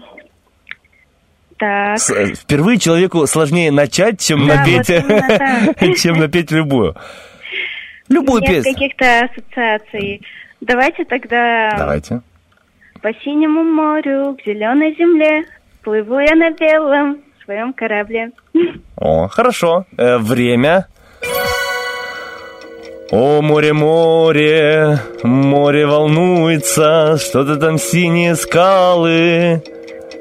[1.57, 1.97] Так.
[2.11, 4.87] Э, Впервые человеку сложнее начать, чем напеть,
[6.01, 6.95] чем напеть любую.
[8.09, 8.73] Любую Нет песню.
[8.73, 10.21] каких-то ассоциаций.
[10.61, 12.21] Давайте тогда Давайте.
[13.01, 15.45] по синему морю, к зеленой земле,
[15.83, 17.17] плыву я на белом
[17.47, 18.31] своем корабле.
[18.97, 19.85] О, хорошо.
[19.97, 20.87] Э, время.
[23.09, 29.63] О, море, море, море волнуется, что-то там синие скалы,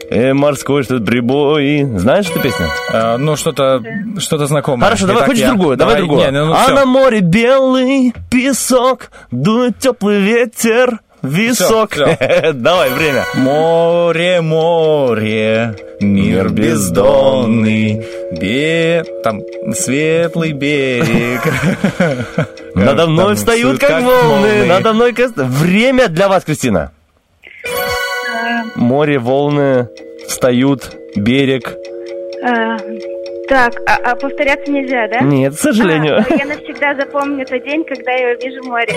[0.09, 1.82] э, морской что-то прибой.
[1.97, 2.66] Знаешь эту песню?
[2.93, 3.82] А, ну, что-то
[4.19, 4.85] что знакомое.
[4.86, 6.20] Хорошо, давай Итак, хочешь я- другую, давай, другую.
[6.20, 6.74] не, ну, а всё.
[6.77, 11.93] на море белый песок, дует теплый ветер, висок.
[11.93, 12.53] Всё, всё.
[12.53, 13.24] Давай, время.
[13.35, 19.05] Море, море, мир бездонный, бе...
[19.23, 19.40] там
[19.74, 21.43] светлый берег.
[22.74, 26.93] Надо мной встают как волны, надо мной Время для вас, Кристина.
[28.74, 29.89] Море, волны,
[30.28, 31.74] встают, берег.
[33.48, 35.20] Так, а, а повторяться нельзя, да?
[35.20, 36.18] Нет, к сожалению.
[36.18, 38.93] А, ну, я навсегда запомню тот день, когда я увижу море.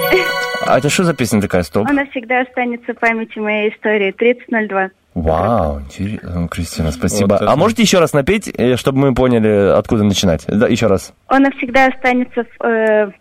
[0.66, 1.88] А это что за песня такая, стоп?
[1.90, 4.14] Он навсегда останется в памяти моей истории.
[4.14, 4.90] 30.02.
[5.16, 7.34] Вау, интересно, Кристина, спасибо.
[7.34, 7.52] Вот это.
[7.52, 10.46] А можете еще раз напеть, э, чтобы мы поняли, откуда начинать?
[10.48, 11.14] Да, еще раз.
[11.28, 13.12] Он навсегда останется в э,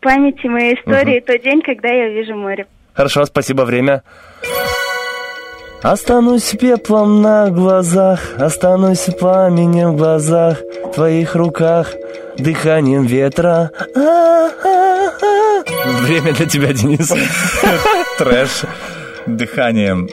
[0.00, 2.66] памяти моей истории тот день, когда я увижу море.
[2.92, 4.02] Хорошо, спасибо, время.
[5.82, 11.94] Останусь пеплом на глазах, останусь пламенем в глазах, в твоих руках,
[12.36, 13.70] дыханием ветра.
[16.02, 17.10] Время для тебя, Денис.
[18.18, 18.64] Трэш
[19.26, 20.08] дыханием.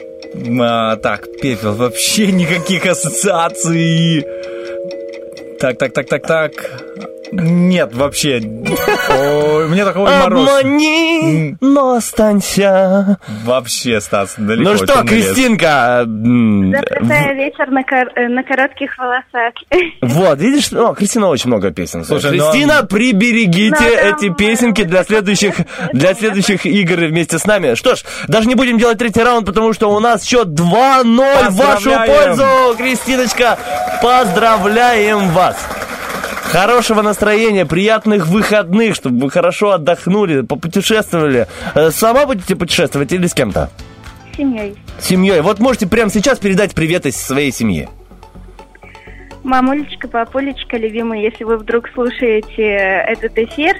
[0.60, 4.24] А, так, пепел, вообще никаких ассоциаций.
[5.60, 6.52] Так, так, так, так, так.
[7.32, 8.40] Нет, вообще.
[8.40, 10.48] Ой, мне такой мороз.
[10.48, 13.18] Обмани, но останься.
[13.44, 14.70] Вообще, Стас, далеко.
[14.70, 15.02] Ну что.
[15.04, 19.54] Кристинка, м, Заплетая вечер на, кор- э, на коротких волосах.
[20.00, 22.04] Вот, видишь, о, Кристина очень много песен.
[22.04, 23.86] Слушай, ну, Кристина, приберегите Надо
[24.16, 25.54] эти песенки для следующих,
[25.92, 27.74] для следующих игр вместе с нами.
[27.74, 31.56] Что ж, даже не будем делать третий раунд, потому что у нас счет 2-0 в
[31.56, 32.44] вашу пользу.
[32.76, 33.58] Кристиночка,
[34.02, 35.56] поздравляем вас.
[36.48, 41.46] Хорошего настроения, приятных выходных, чтобы вы хорошо отдохнули, попутешествовали.
[41.74, 43.68] Э, Сама будете путешествовать или с кем-то?
[44.34, 44.74] Семьей.
[44.98, 45.42] Семьей.
[45.42, 47.86] Вот можете прямо сейчас передать привет из своей семьи.
[49.44, 53.76] Мамулечка, папулечка, любимый, если вы вдруг слушаете этот эфир,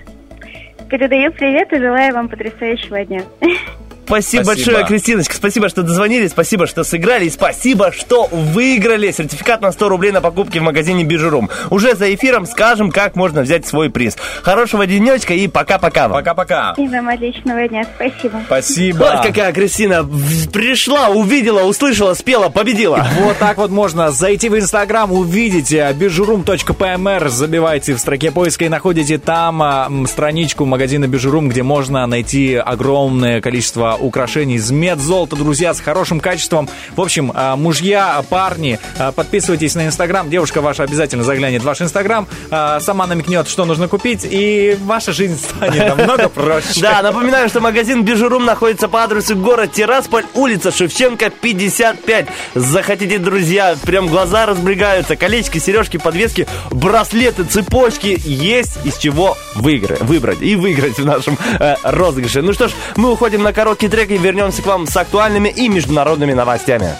[0.90, 3.22] передаю привет и желаю вам потрясающего дня.
[4.08, 4.70] Спасибо, Спасибо.
[4.72, 5.34] большое, Кристиночка.
[5.34, 6.30] Спасибо, что дозвонились.
[6.30, 7.26] Спасибо, что сыграли.
[7.26, 11.50] И спасибо, что выиграли сертификат на 100 рублей на покупки в магазине Бижурум.
[11.68, 14.16] Уже за эфиром скажем, как можно взять свой приз.
[14.42, 16.18] Хорошего денечка и пока-пока вам.
[16.20, 16.74] Пока-пока.
[16.78, 17.86] И вам отличного дня.
[17.96, 18.40] Спасибо.
[18.46, 18.96] Спасибо.
[18.98, 20.08] Вот какая Кристина
[20.52, 23.06] пришла, увидела, услышала, спела, победила.
[23.20, 28.68] Вот так вот можно зайти в Инстаграм, увидеть э, bijurum.pmr, забивайте в строке поиска и
[28.70, 35.74] находите там а, страничку магазина Бижурум, где можно найти огромное количество украшений из медзолота, друзья,
[35.74, 36.68] с хорошим качеством.
[36.96, 40.28] В общем, а, мужья, парни, а, подписывайтесь на Инстаграм.
[40.28, 45.12] Девушка ваша обязательно заглянет в ваш Инстаграм, а, сама намекнет, что нужно купить, и ваша
[45.12, 46.80] жизнь станет намного проще.
[46.80, 52.26] Да, напоминаю, что магазин Бижурум находится по адресу город Тирасполь, улица Шевченко, 55.
[52.54, 60.42] Захотите, друзья, прям глаза разбегаются, колечки, сережки, подвески, браслеты, цепочки, есть из чего выиграть, выбрать
[60.42, 62.42] и выиграть в нашем э, розыгрыше.
[62.42, 65.68] Ну что ж, мы уходим на короткий трек и вернемся к вам с актуальными и
[65.68, 66.90] международными новостями.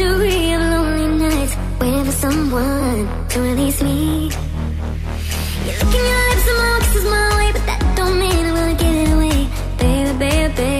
[0.00, 0.16] feel
[10.56, 10.79] like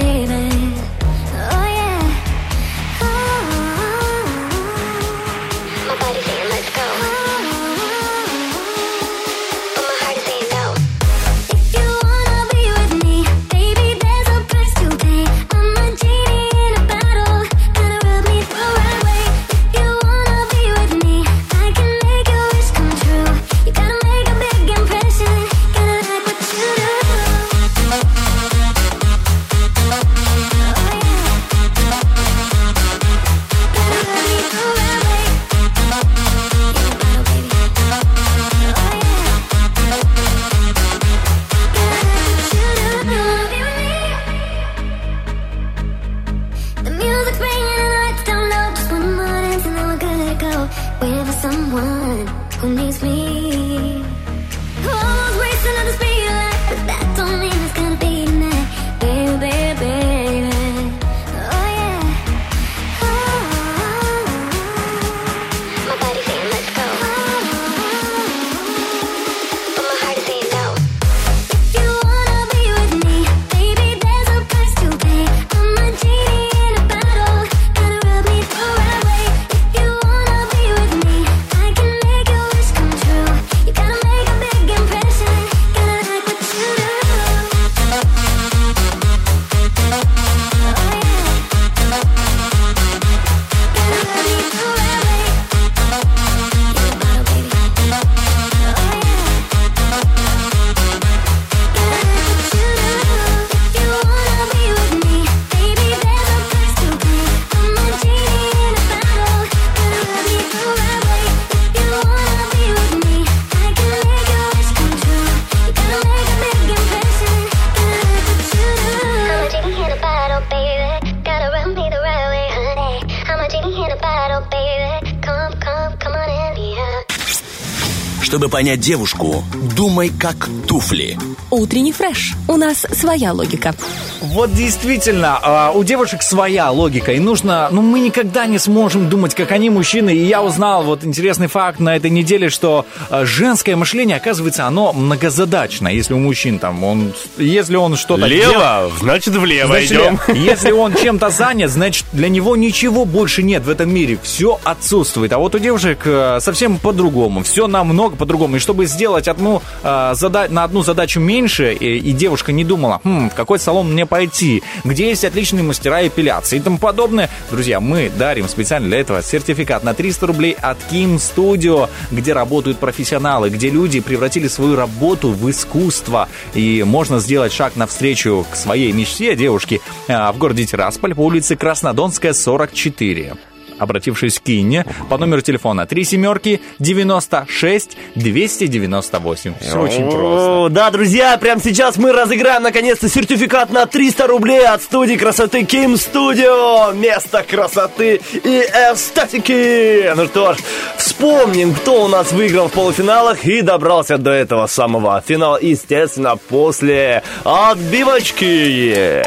[128.51, 129.45] понять девушку,
[129.77, 131.19] думай как туфли.
[131.51, 132.35] Утренний фреш.
[132.49, 133.75] У нас своя логика.
[134.21, 139.35] Вот действительно, а, у девушек своя логика, и нужно, ну, мы никогда не сможем думать,
[139.35, 140.15] как они, мужчины.
[140.15, 144.93] И я узнал вот интересный факт на этой неделе, что а, женское мышление, оказывается, оно
[144.93, 145.89] многозадачно.
[145.89, 150.21] Если у мужчин там, он, если он что-то Лево, делает- значит влево Значит, идем.
[150.35, 154.19] Если он чем-то занят, значит, для него ничего больше нет в этом мире.
[154.23, 155.33] Все отсутствует.
[155.33, 157.43] А вот у девушек э, совсем по-другому.
[157.43, 158.57] Все намного по-другому.
[158.57, 163.31] И чтобы сделать одну, зада- на одну задачу меньше, и, и девушка не думала, хм,
[163.31, 168.11] в какой салон мне пойти, где есть отличные мастера эпиляции и тому подобное, друзья, мы
[168.19, 173.71] дарим специально для этого сертификат на 300 рублей от Kim Studio, где работают профессионалы, где
[173.71, 176.29] люди превратили свою работу в искусство.
[176.55, 181.57] И можно сделать шаг навстречу к своей мечте девушки а, в городе Тирасполь по улице
[181.57, 183.50] Краснодонская, 44
[183.81, 189.55] обратившись к Инне по номеру телефона 3 семерки 96 298.
[189.61, 190.69] Все очень просто.
[190.71, 195.97] Да, друзья, прямо сейчас мы разыграем наконец-то сертификат на 300 рублей от студии красоты Ким
[195.97, 196.93] Студио.
[196.93, 198.61] Место красоты и
[198.93, 200.13] эстетики.
[200.15, 200.59] Ну что ж,
[200.97, 207.23] вспомним, кто у нас выиграл в полуфиналах и добрался до этого самого финала, естественно, после
[207.45, 209.25] отбивочки.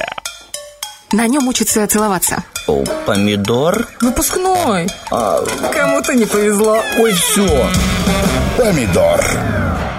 [1.13, 2.43] На нем учатся целоваться.
[2.67, 3.87] О, помидор?
[4.01, 4.87] Выпускной.
[5.11, 5.39] А,
[5.71, 6.79] Кому-то не повезло.
[6.97, 7.67] ой, все.
[8.57, 9.23] Помидор.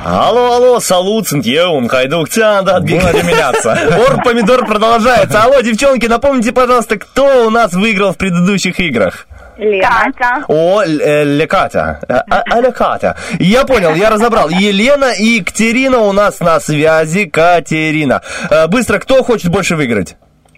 [0.04, 3.72] Алло, алло, салут, Сантьеум, Хайдук-Тян, да, Будем меняться.
[4.08, 5.42] Ор помидор продолжается.
[5.44, 9.26] Алло, девчонки, напомните, пожалуйста, кто у нас выиграл в предыдущих играх?
[9.56, 10.44] Лена.
[10.48, 12.00] О, Л- э, Лекатя.
[12.08, 13.14] Э, а- а.
[13.38, 14.48] Я понял, я разобрал.
[14.50, 17.26] Елена и Екатерина у нас на связи.
[17.26, 18.20] Катерина.
[18.50, 20.16] Э, Быстро, кто хочет больше выиграть?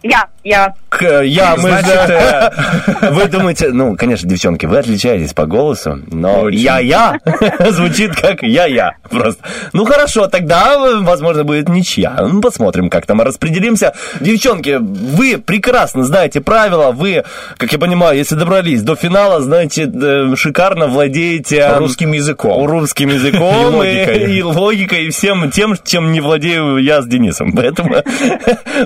[0.09, 0.75] Я, я.
[0.89, 2.53] К- Я, мы Значит, же-
[3.11, 7.19] Вы думаете, ну, конечно, девчонки, вы отличаетесь по голосу, но я-я
[7.71, 9.43] звучит как я-я просто.
[9.73, 12.17] Ну, хорошо, тогда, возможно, будет ничья.
[12.21, 13.95] Ну, посмотрим, как там распределимся.
[14.21, 17.25] Девчонки, вы прекрасно знаете правила, вы,
[17.57, 21.69] как я понимаю, если добрались до финала, знаете, э, шикарно владеете...
[21.79, 22.65] Русским языком.
[22.67, 24.37] Русским языком И логикой.
[24.37, 27.53] и логикой, и всем тем, чем не владею я с Денисом.
[27.53, 27.97] Поэтому,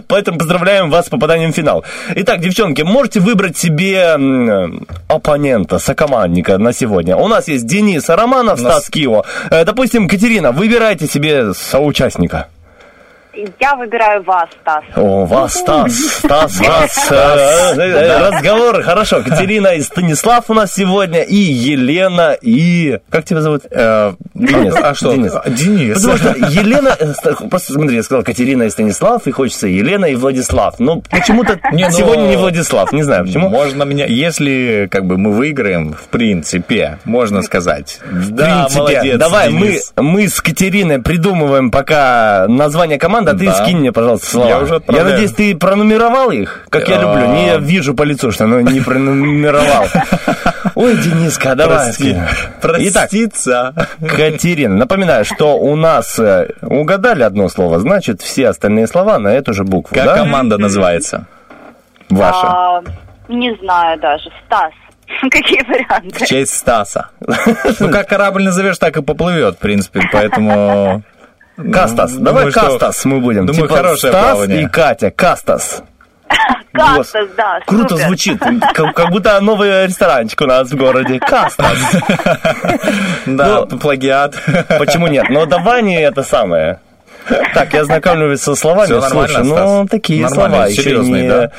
[0.08, 1.84] поэтому поздравляем вас с попаданием в финал.
[2.16, 4.16] Итак, девчонки, можете выбрать себе
[5.08, 7.16] оппонента, сокомандника на сегодня.
[7.16, 9.24] У нас есть Денис Романов, Стас Кио.
[9.50, 12.48] Э, Допустим, Катерина, выбирайте себе соучастника.
[13.58, 14.82] Я выбираю вас, Стас.
[14.96, 17.08] О, вас, Стас, Стас, вас.
[17.10, 18.30] э, э, Да.
[18.30, 19.22] Разговор, хорошо.
[19.22, 22.98] Катерина и Станислав у нас сегодня, и Елена, и...
[23.08, 23.62] Как тебя зовут?
[23.70, 24.74] Денис.
[24.74, 25.12] А что?
[25.12, 25.32] Денис.
[25.46, 25.94] Денис.
[26.00, 26.30] Потому что
[26.60, 26.96] Елена...
[26.98, 30.80] э, ст- Просто смотри, я сказал Катерина и Станислав, и хочется Елена и Владислав.
[30.80, 33.48] Но почему-то ну, сегодня не Владислав, не знаю почему.
[33.48, 38.00] Можно меня, если как бы мы выиграем, в принципе, можно сказать.
[38.30, 39.18] Да, молодец.
[39.18, 43.54] Давай, мы, мы с Катериной придумываем пока название команды, а ты Да.
[43.54, 44.48] скинь мне, пожалуйста, слова.
[44.48, 45.10] Я уже отправляю.
[45.10, 47.00] надеюсь, ты пронумеровал их, как я А.
[47.02, 47.26] люблю.
[47.34, 49.86] Не я вижу по лицу, что оно не пронумеровал.
[50.74, 51.78] Ой, Дениска, давай.
[51.86, 52.02] Прости.
[52.02, 52.16] скинь.
[52.18, 53.74] Итак, Проститься.
[54.06, 59.52] Катерина, напоминаю, что у нас э, угадали одно слово, значит, все остальные слова на эту
[59.52, 60.16] же букву, Как да?
[60.16, 61.26] команда называется?
[62.08, 62.46] Ваша.
[62.46, 62.82] А,
[63.28, 64.30] не знаю даже.
[64.46, 64.72] Стас.
[65.30, 66.26] Какие В варианты?
[66.26, 67.08] честь Стаса.
[67.80, 71.02] Ну, как корабль назовешь, так и поплывет, в принципе, поэтому...
[71.72, 72.12] Кастас.
[72.14, 73.46] Ну, Давай думаю, что- Кастас мы будем.
[73.46, 74.62] Думаю, Типа хорошее Стас плавание.
[74.62, 75.10] и Катя.
[75.10, 75.82] Кастас.
[76.72, 77.60] Кастас, да.
[77.66, 78.06] Круто супер.
[78.06, 78.38] звучит,
[78.74, 81.18] как, как будто новый ресторанчик у нас в городе.
[81.18, 81.76] Кастас.
[83.26, 84.34] Да, плагиат.
[84.78, 85.26] Почему нет?
[85.30, 86.80] Но давай не это самое.
[87.54, 89.00] Так, я знакомлюсь со словами.
[89.08, 91.50] Слушай, ну, такие слова еще серьезные, не,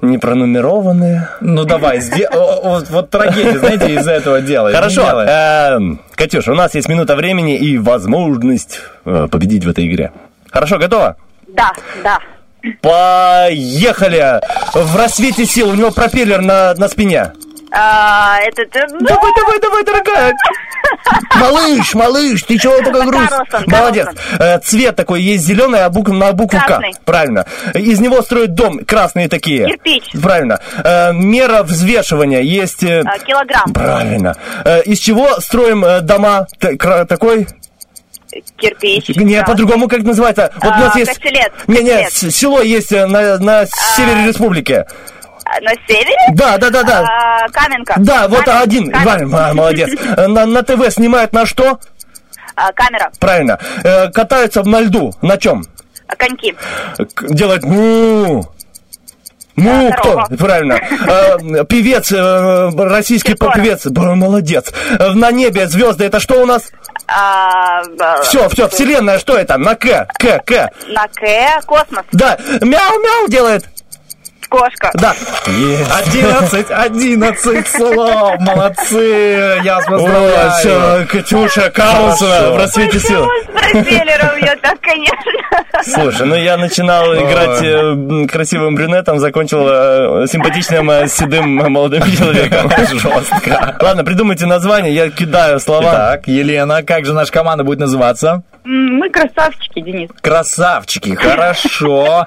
[0.00, 0.08] да?
[0.08, 1.28] не пронумерованные.
[1.40, 2.00] Ну, давай,
[2.90, 4.74] вот трагедия, знаете, из-за этого делаем.
[4.74, 10.12] Хорошо, эм, Катюш, у нас есть минута времени и возможность э, победить в этой игре.
[10.50, 11.16] Хорошо, готова?
[11.48, 11.72] Да,
[12.02, 12.18] да.
[12.82, 14.40] Поехали!
[14.74, 17.32] В рассвете сил у него пропеллер на, на спине.
[17.72, 18.38] А,
[18.90, 20.34] ну, Давай, давай, давай, дорогая.
[21.36, 23.08] Малыш, малыш, ты чего такой?
[23.08, 24.08] Карлсон, Молодец.
[24.38, 26.92] Э, Цвет такой есть зеленый, а букв, на букву Красный.
[26.94, 27.00] К.
[27.04, 27.46] Правильно.
[27.74, 28.84] Из него строят дом.
[28.84, 29.66] Красные такие.
[29.66, 30.10] Кирпич.
[30.20, 30.58] Правильно.
[30.82, 32.82] Э, Мера взвешивания есть.
[32.82, 33.72] э, а, Килограмм.
[33.72, 34.34] Правильно.
[34.84, 36.46] Из чего строим дома?
[36.58, 37.46] Такой?
[38.56, 39.08] Кирпич.
[39.16, 39.44] Не, да.
[39.44, 40.50] по-другому как называется?
[40.56, 41.10] Вот у А, нас есть...
[41.12, 44.86] костелец, Не, не, село есть на, на севере республики.
[45.62, 46.14] На севере?
[46.34, 47.00] Да, да, да, да.
[47.00, 47.94] А, Каменка.
[47.98, 48.92] Да, вот один.
[48.94, 49.90] а, молодец.
[50.16, 51.78] Э, На, на ТВ снимают на что?
[52.54, 53.10] А, Камера.
[53.18, 53.58] Правильно.
[53.82, 55.12] Э, катаются на льду.
[55.22, 55.64] На чем?
[56.06, 56.54] А, Коньки.
[57.28, 58.46] Делают му.
[59.56, 60.36] Ну, А, кто?
[60.38, 60.74] Правильно.
[60.74, 63.56] Э, Певец, э, российский Киркоров.
[63.56, 63.84] певец.
[63.86, 64.72] Молодец.
[64.98, 66.70] На небе звезды, это что у нас?
[67.08, 67.82] А,
[68.22, 69.58] Все, все, вселенная, что это?
[69.58, 70.70] На К, К, К.
[70.88, 71.60] На К.
[71.66, 72.04] Космос.
[72.12, 73.66] Да, мяу-мяу делает.
[74.50, 74.90] Кошка.
[74.94, 75.14] Да.
[75.46, 81.06] 11, 11 слов, молодцы, я вас поздравляю.
[81.06, 82.54] Катюша Хорошо.
[82.54, 83.26] в рассвете сил.
[84.62, 85.16] Так, конечно.
[85.82, 92.70] Слушай, ну я начинал играть э, красивым брюнетом, закончил э, симпатичным э, седым молодым человеком.
[92.78, 93.76] Жестко.
[93.80, 95.92] Ладно, придумайте название, я кидаю слова.
[95.92, 98.42] Так, Елена, как же наша команда будет называться?
[98.64, 100.10] Мы красавчики, Денис.
[100.20, 102.26] Красавчики, хорошо.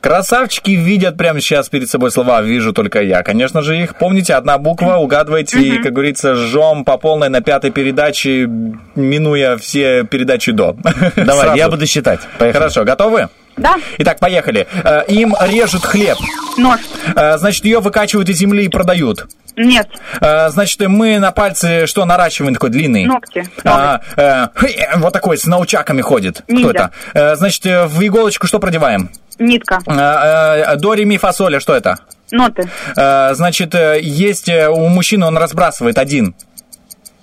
[0.00, 3.22] Красавчики видят прямо сейчас перед собой слова, вижу только я.
[3.22, 7.70] Конечно же, их помните, одна буква, угадывайте, и, как говорится, жжем по полной на пятой
[7.70, 8.48] передаче,
[8.94, 10.72] минуя все передачи до.
[11.16, 11.56] Давай, Сразу.
[11.56, 12.20] я буду считать.
[12.38, 12.58] Поехали.
[12.58, 13.28] Хорошо, готовы?
[13.56, 13.76] Да.
[13.98, 14.66] Итак, поехали.
[14.82, 16.16] Э, Им режут хлеб.
[16.58, 16.80] Нож.
[17.14, 19.26] Э, Значит, ее выкачивают из земли и продают.
[19.56, 19.88] Нет.
[20.20, 23.04] Э, Значит, мы на пальце что наращиваем такой длинный?
[23.06, 23.48] Ногти.
[23.64, 24.46] А, э,
[24.96, 26.42] вот такой с научаками ходит.
[26.42, 26.70] Кто Ниндзя.
[26.70, 26.90] это?
[27.32, 29.10] Э, Значит, э, в иголочку что продеваем?
[29.38, 29.80] Нитка.
[29.86, 31.98] Э, э, До, ре, ми, фа, соль, а что это?
[32.30, 32.68] Ноты.
[32.96, 36.34] Э, Значит, есть у мужчины, он разбрасывает один.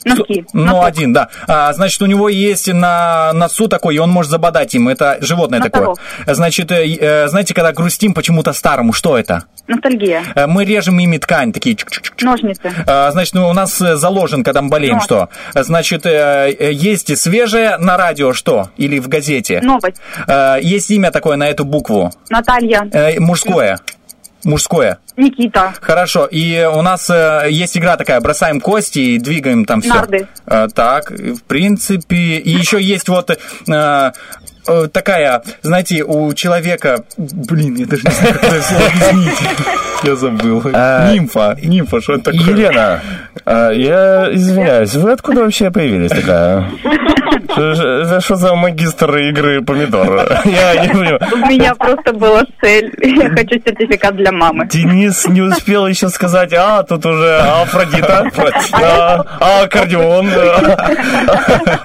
[0.06, 0.46] Носки.
[0.54, 1.30] Ну, один, да.
[1.48, 4.88] А, значит, у него есть на носу такой, и он может забодать им.
[4.90, 5.98] Это животное Носорог.
[6.00, 6.34] такое.
[6.36, 9.44] Значит, э, э, знаете, когда грустим почему-то старому, что это?
[9.68, 10.24] Ностальгия.
[10.36, 11.78] Э, Мы режем ими ткань, такие.
[12.22, 12.74] Ножницы.
[12.88, 15.04] А, Значит, ну, у нас заложен, когда мы болеем, Нож.
[15.04, 15.30] что?
[15.54, 18.70] Значит, есть свежее на радио, что?
[18.78, 19.62] Или в газете?
[19.62, 20.02] Новость.
[20.62, 22.12] Есть имя такое на эту букву.
[22.30, 22.88] Наталья.
[23.20, 23.80] Мужское.
[24.44, 25.00] Мужское.
[25.18, 25.74] Никита.
[25.82, 26.26] Хорошо.
[26.26, 29.94] И у нас э, есть игра такая, бросаем кости и двигаем там все.
[29.94, 30.28] Нарды.
[30.74, 32.38] так, в принципе.
[32.38, 34.12] И еще есть вот э,
[34.68, 37.04] э, такая, знаете, у человека...
[37.18, 39.38] Блин, я даже не знаю, как это слово объяснить.
[40.04, 40.64] Я забыл.
[40.74, 41.56] А, Нимфа.
[41.62, 42.42] Нимфа, что это такое?
[42.42, 43.02] Елена,
[43.46, 46.66] а, я извиняюсь, вы откуда вообще появились такая?
[47.32, 50.28] Это что за магистр игры помидор?
[50.46, 51.20] Я не понимаю.
[51.32, 52.92] У меня просто была цель.
[53.02, 54.68] Я хочу сертификат для мамы.
[54.68, 58.30] Денис не успел еще сказать, а, тут уже Афродита,
[58.74, 60.90] а, а, аккордеон, а,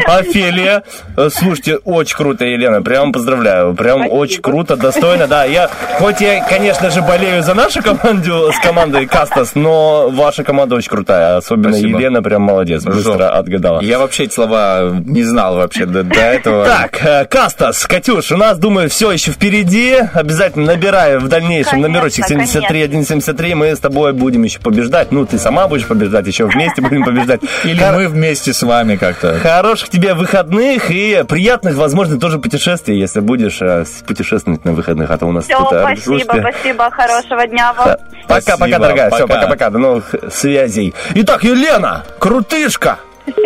[0.18, 0.82] Офелия.
[1.30, 5.44] Слушайте, очень круто, Елена, прям поздравляю, прям очень круто, достойно, да.
[5.44, 5.68] Я,
[5.98, 10.90] хоть я, конечно же, болею за нашу команду с командой Кастас, но ваша команда очень
[10.90, 11.74] крутая, особенно.
[11.74, 13.80] Елена прям молодец, быстро отгадала.
[13.80, 16.64] Я вообще эти слова не знал вообще до, до этого.
[16.64, 19.94] Так, э, Кастас, Катюш, у нас, думаю, все еще впереди.
[20.14, 23.54] Обязательно набирай в дальнейшем Конечно, номерочек 73 173.
[23.54, 25.12] Мы с тобой будем еще побеждать.
[25.12, 27.42] Ну, ты сама будешь побеждать, еще вместе будем побеждать.
[27.64, 29.38] Или Хор- мы вместе с вами как-то.
[29.40, 35.18] Хороших тебе выходных и приятных, возможно, тоже путешествий, если будешь э, путешествовать на выходных, а
[35.18, 36.40] то у нас Все, тут спасибо, слушайте.
[36.40, 37.96] спасибо, хорошего дня вам.
[38.26, 39.10] Пока-пока, дорогая.
[39.10, 39.34] Все, пока.
[39.34, 39.68] пока-пока.
[39.70, 40.94] До новых связей.
[41.14, 43.00] Итак, Елена, крутышка.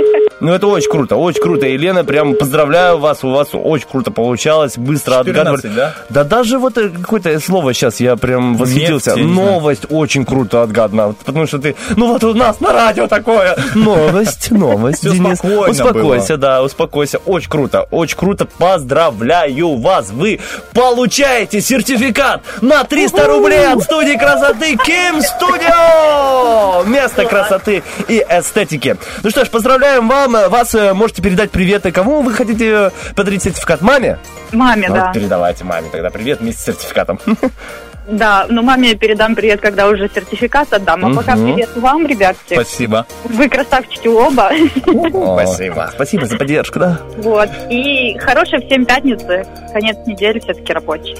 [0.41, 1.67] Ну, это очень круто, очень круто.
[1.67, 5.77] Елена, прям поздравляю вас, у вас очень круто получалось, быстро 14, отгадывали.
[5.77, 5.95] да?
[6.09, 9.11] Да даже вот э, какое-то слово сейчас я прям восхитился.
[9.11, 9.51] Нефть, я не знаю.
[9.51, 13.55] Новость очень круто отгадана, потому что ты, ну вот у нас на радио такое.
[13.75, 15.41] Новость, новость, Денис.
[15.43, 16.39] Успокойся, было.
[16.39, 17.19] да, успокойся.
[17.27, 18.47] Очень круто, очень круто.
[18.47, 20.09] Поздравляю вас.
[20.11, 20.41] Вы
[20.73, 26.83] получаете сертификат на 300 рублей от студии красоты Ким Студио.
[26.87, 28.97] Место красоты и эстетики.
[29.23, 30.33] Ну что ж, поздравляем вам.
[30.51, 31.93] Вас э, можете передать приветы.
[31.93, 33.83] Кому вы хотите э, подарить сертификат?
[33.83, 34.19] Маме?
[34.51, 35.13] Маме, Вот да.
[35.13, 37.21] передавайте маме тогда привет вместе с сертификатом.
[38.09, 41.05] Да, ну маме я передам привет, когда уже сертификат отдам.
[41.05, 41.53] А пока Мгм.
[41.53, 42.55] привет вам, ребятки.
[42.55, 43.07] Спасибо.
[43.23, 44.51] Вы красавчики оба.
[45.45, 45.91] Спасибо.
[45.95, 47.01] Спасибо за поддержку, да.
[47.19, 47.49] Вот.
[47.69, 49.47] И хорошей всем пятницы.
[49.73, 51.17] Конец недели все-таки рабочий.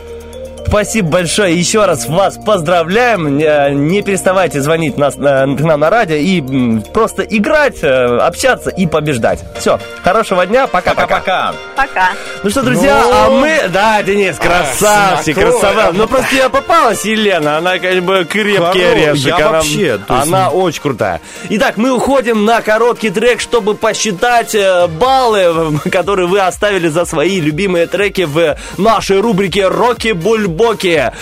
[0.71, 1.59] Спасибо большое.
[1.59, 3.37] Еще раз вас поздравляем.
[3.37, 8.71] Не не переставайте звонить нас, э, к нам на радио и просто играть, э, общаться
[8.71, 9.41] и побеждать.
[9.59, 9.81] Все.
[10.05, 10.69] Хорошего дня.
[10.69, 11.19] Пока-пока.
[11.19, 11.55] Пока.
[11.75, 12.11] Пока.
[12.45, 13.69] Ну что, друзья, Ну, а мы...
[13.73, 15.61] Да, Денис, красавчик, знакомая.
[15.61, 15.93] красава.
[15.93, 17.57] Ну просто я попалась, Елена.
[17.59, 19.27] Она как бы крепкий орешек.
[19.27, 21.21] я она, вообще, есть- она очень крутая.
[21.49, 27.41] Итак, мы уходим на короткий трек, чтобы посчитать э, баллы, которые вы оставили за свои
[27.41, 30.13] любимые треки в нашей рубрике «Роки
[30.61, 31.13] Бульбоки».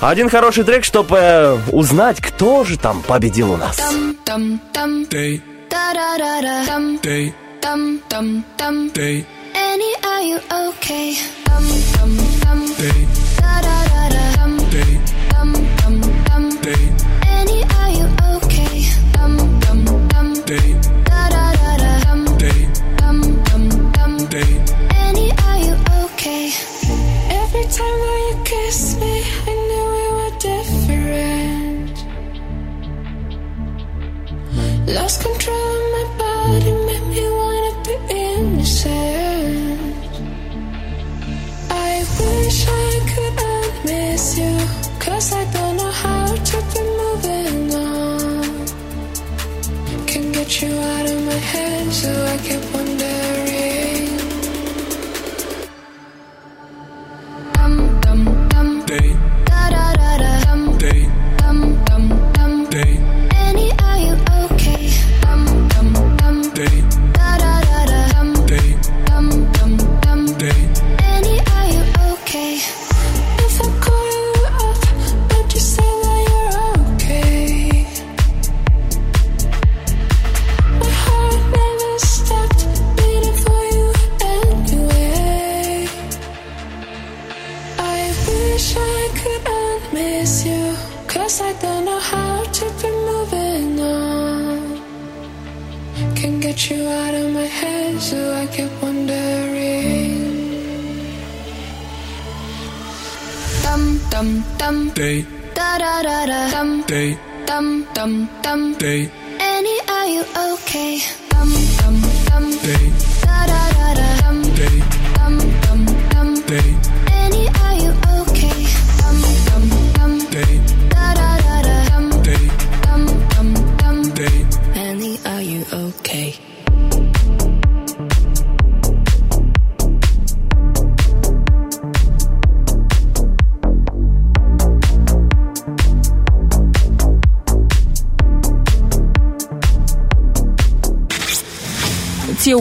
[0.00, 3.76] Один хороший трек, чтобы узнать, кто же там победил у нас.
[4.24, 8.90] Dum dum Day, da da da da dum day, dum dum dum.
[8.92, 9.24] day,
[9.54, 11.16] Annie, are you okay?
[11.46, 11.64] Dum
[11.96, 13.06] dum dum day,
[13.40, 15.00] da da da da dum day,
[15.32, 16.44] dum dum dum.
[16.62, 16.84] day,
[17.26, 18.76] Annie, are you okay?
[19.14, 20.68] Dum dum dum day,
[27.76, 29.14] time that you kiss me,
[29.46, 31.96] I knew we were different.
[34.96, 39.80] Lost control of my body, made me wanna be innocent.
[41.70, 44.54] I wish I could unmiss you,
[44.98, 46.17] cause I don't know how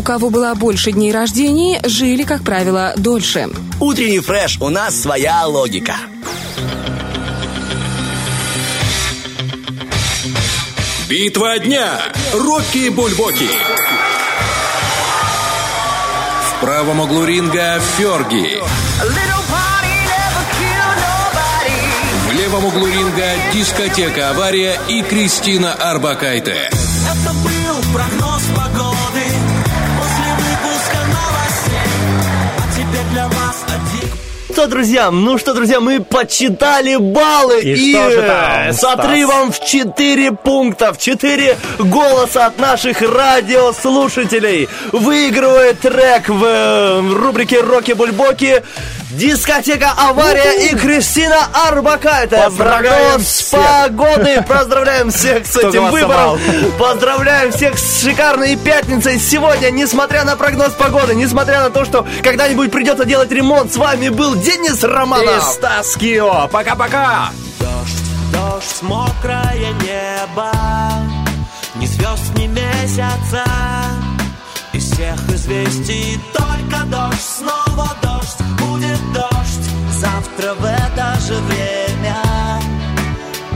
[0.07, 3.49] кого было больше дней рождения, жили, как правило, дольше.
[3.81, 5.95] Утренний фреш, у нас своя логика.
[11.09, 11.99] Битва дня.
[12.33, 13.49] Рокки Бульбоки.
[16.41, 18.61] В правом углу ринга Ферги.
[22.29, 26.69] В левом углу ринга дискотека «Авария» и Кристина Арбакайте.
[26.71, 28.26] Это был прогноз
[34.67, 39.65] Что, друзья, ну что, друзья, мы подсчитали баллы И что же там, с отрывом в
[39.65, 44.67] 4 пункта, в 4 голоса от наших радиослушателей.
[44.91, 48.61] Выигрывает трек в, э, в рубрике «Роки Бульбоки»
[49.11, 52.37] дискотека «Авария» и Кристина Арбакайте.
[52.37, 53.59] Поздравляем Прогноз всех.
[53.59, 54.45] погоды.
[54.47, 56.39] Поздравляем всех с Кто этим выбором.
[56.77, 59.19] Поздравляем всех с шикарной пятницей.
[59.19, 64.09] Сегодня, несмотря на прогноз погоды, несмотря на то, что когда-нибудь придется делать ремонт, с вами
[64.09, 65.43] был Денис И Романов.
[65.43, 66.47] Стас Кио.
[66.51, 67.29] Пока-пока.
[68.31, 70.51] Дождь, мокрое небо,
[71.75, 73.45] ни звезд, ни месяца.
[74.73, 78.26] Из всех известий только дождь, снова дождь, дождь.
[80.37, 82.15] Завтра в это же время,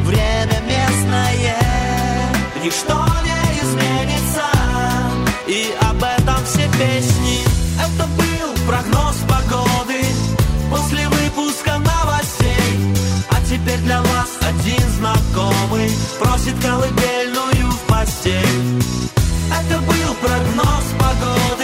[0.04, 1.56] время местное,
[2.64, 4.42] ничто не изменится.
[5.46, 7.44] И об этом все песни.
[7.78, 10.02] Это был прогноз погоды
[10.72, 12.96] после выпуска новостей.
[13.30, 18.82] А теперь для вас один знакомый просит колыбельную в постель.
[19.52, 21.61] Это был прогноз погоды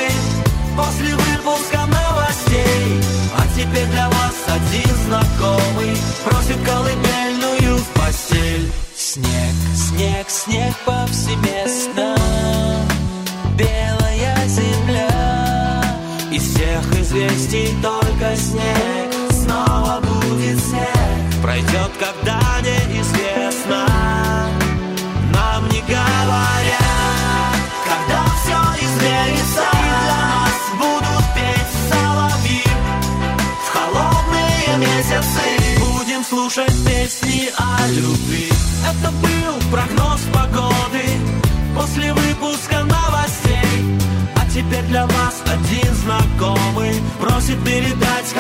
[47.63, 48.34] передать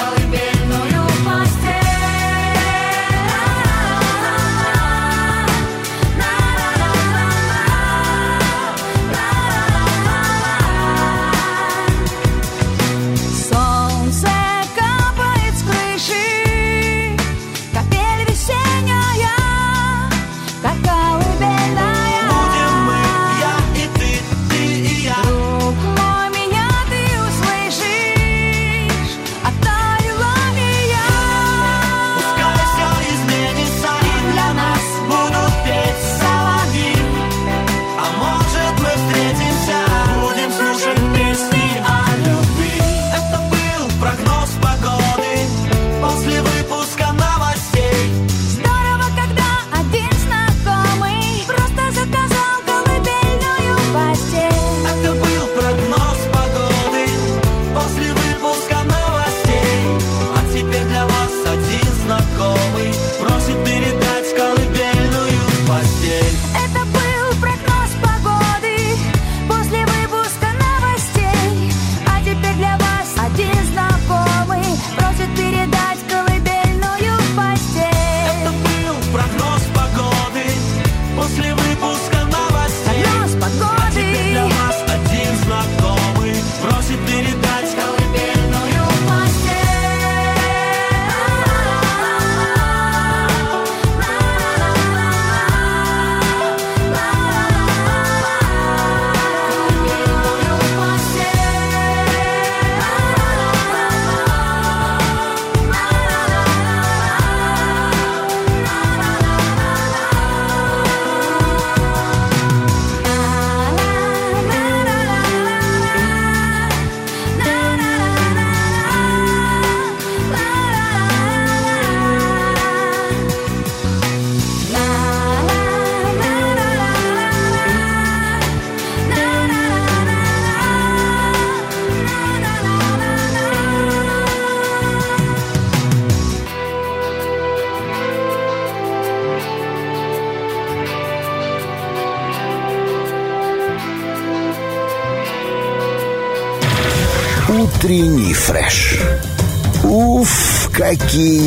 [150.89, 150.95] Утренний фреш.
[150.95, 151.46] Уф, какие!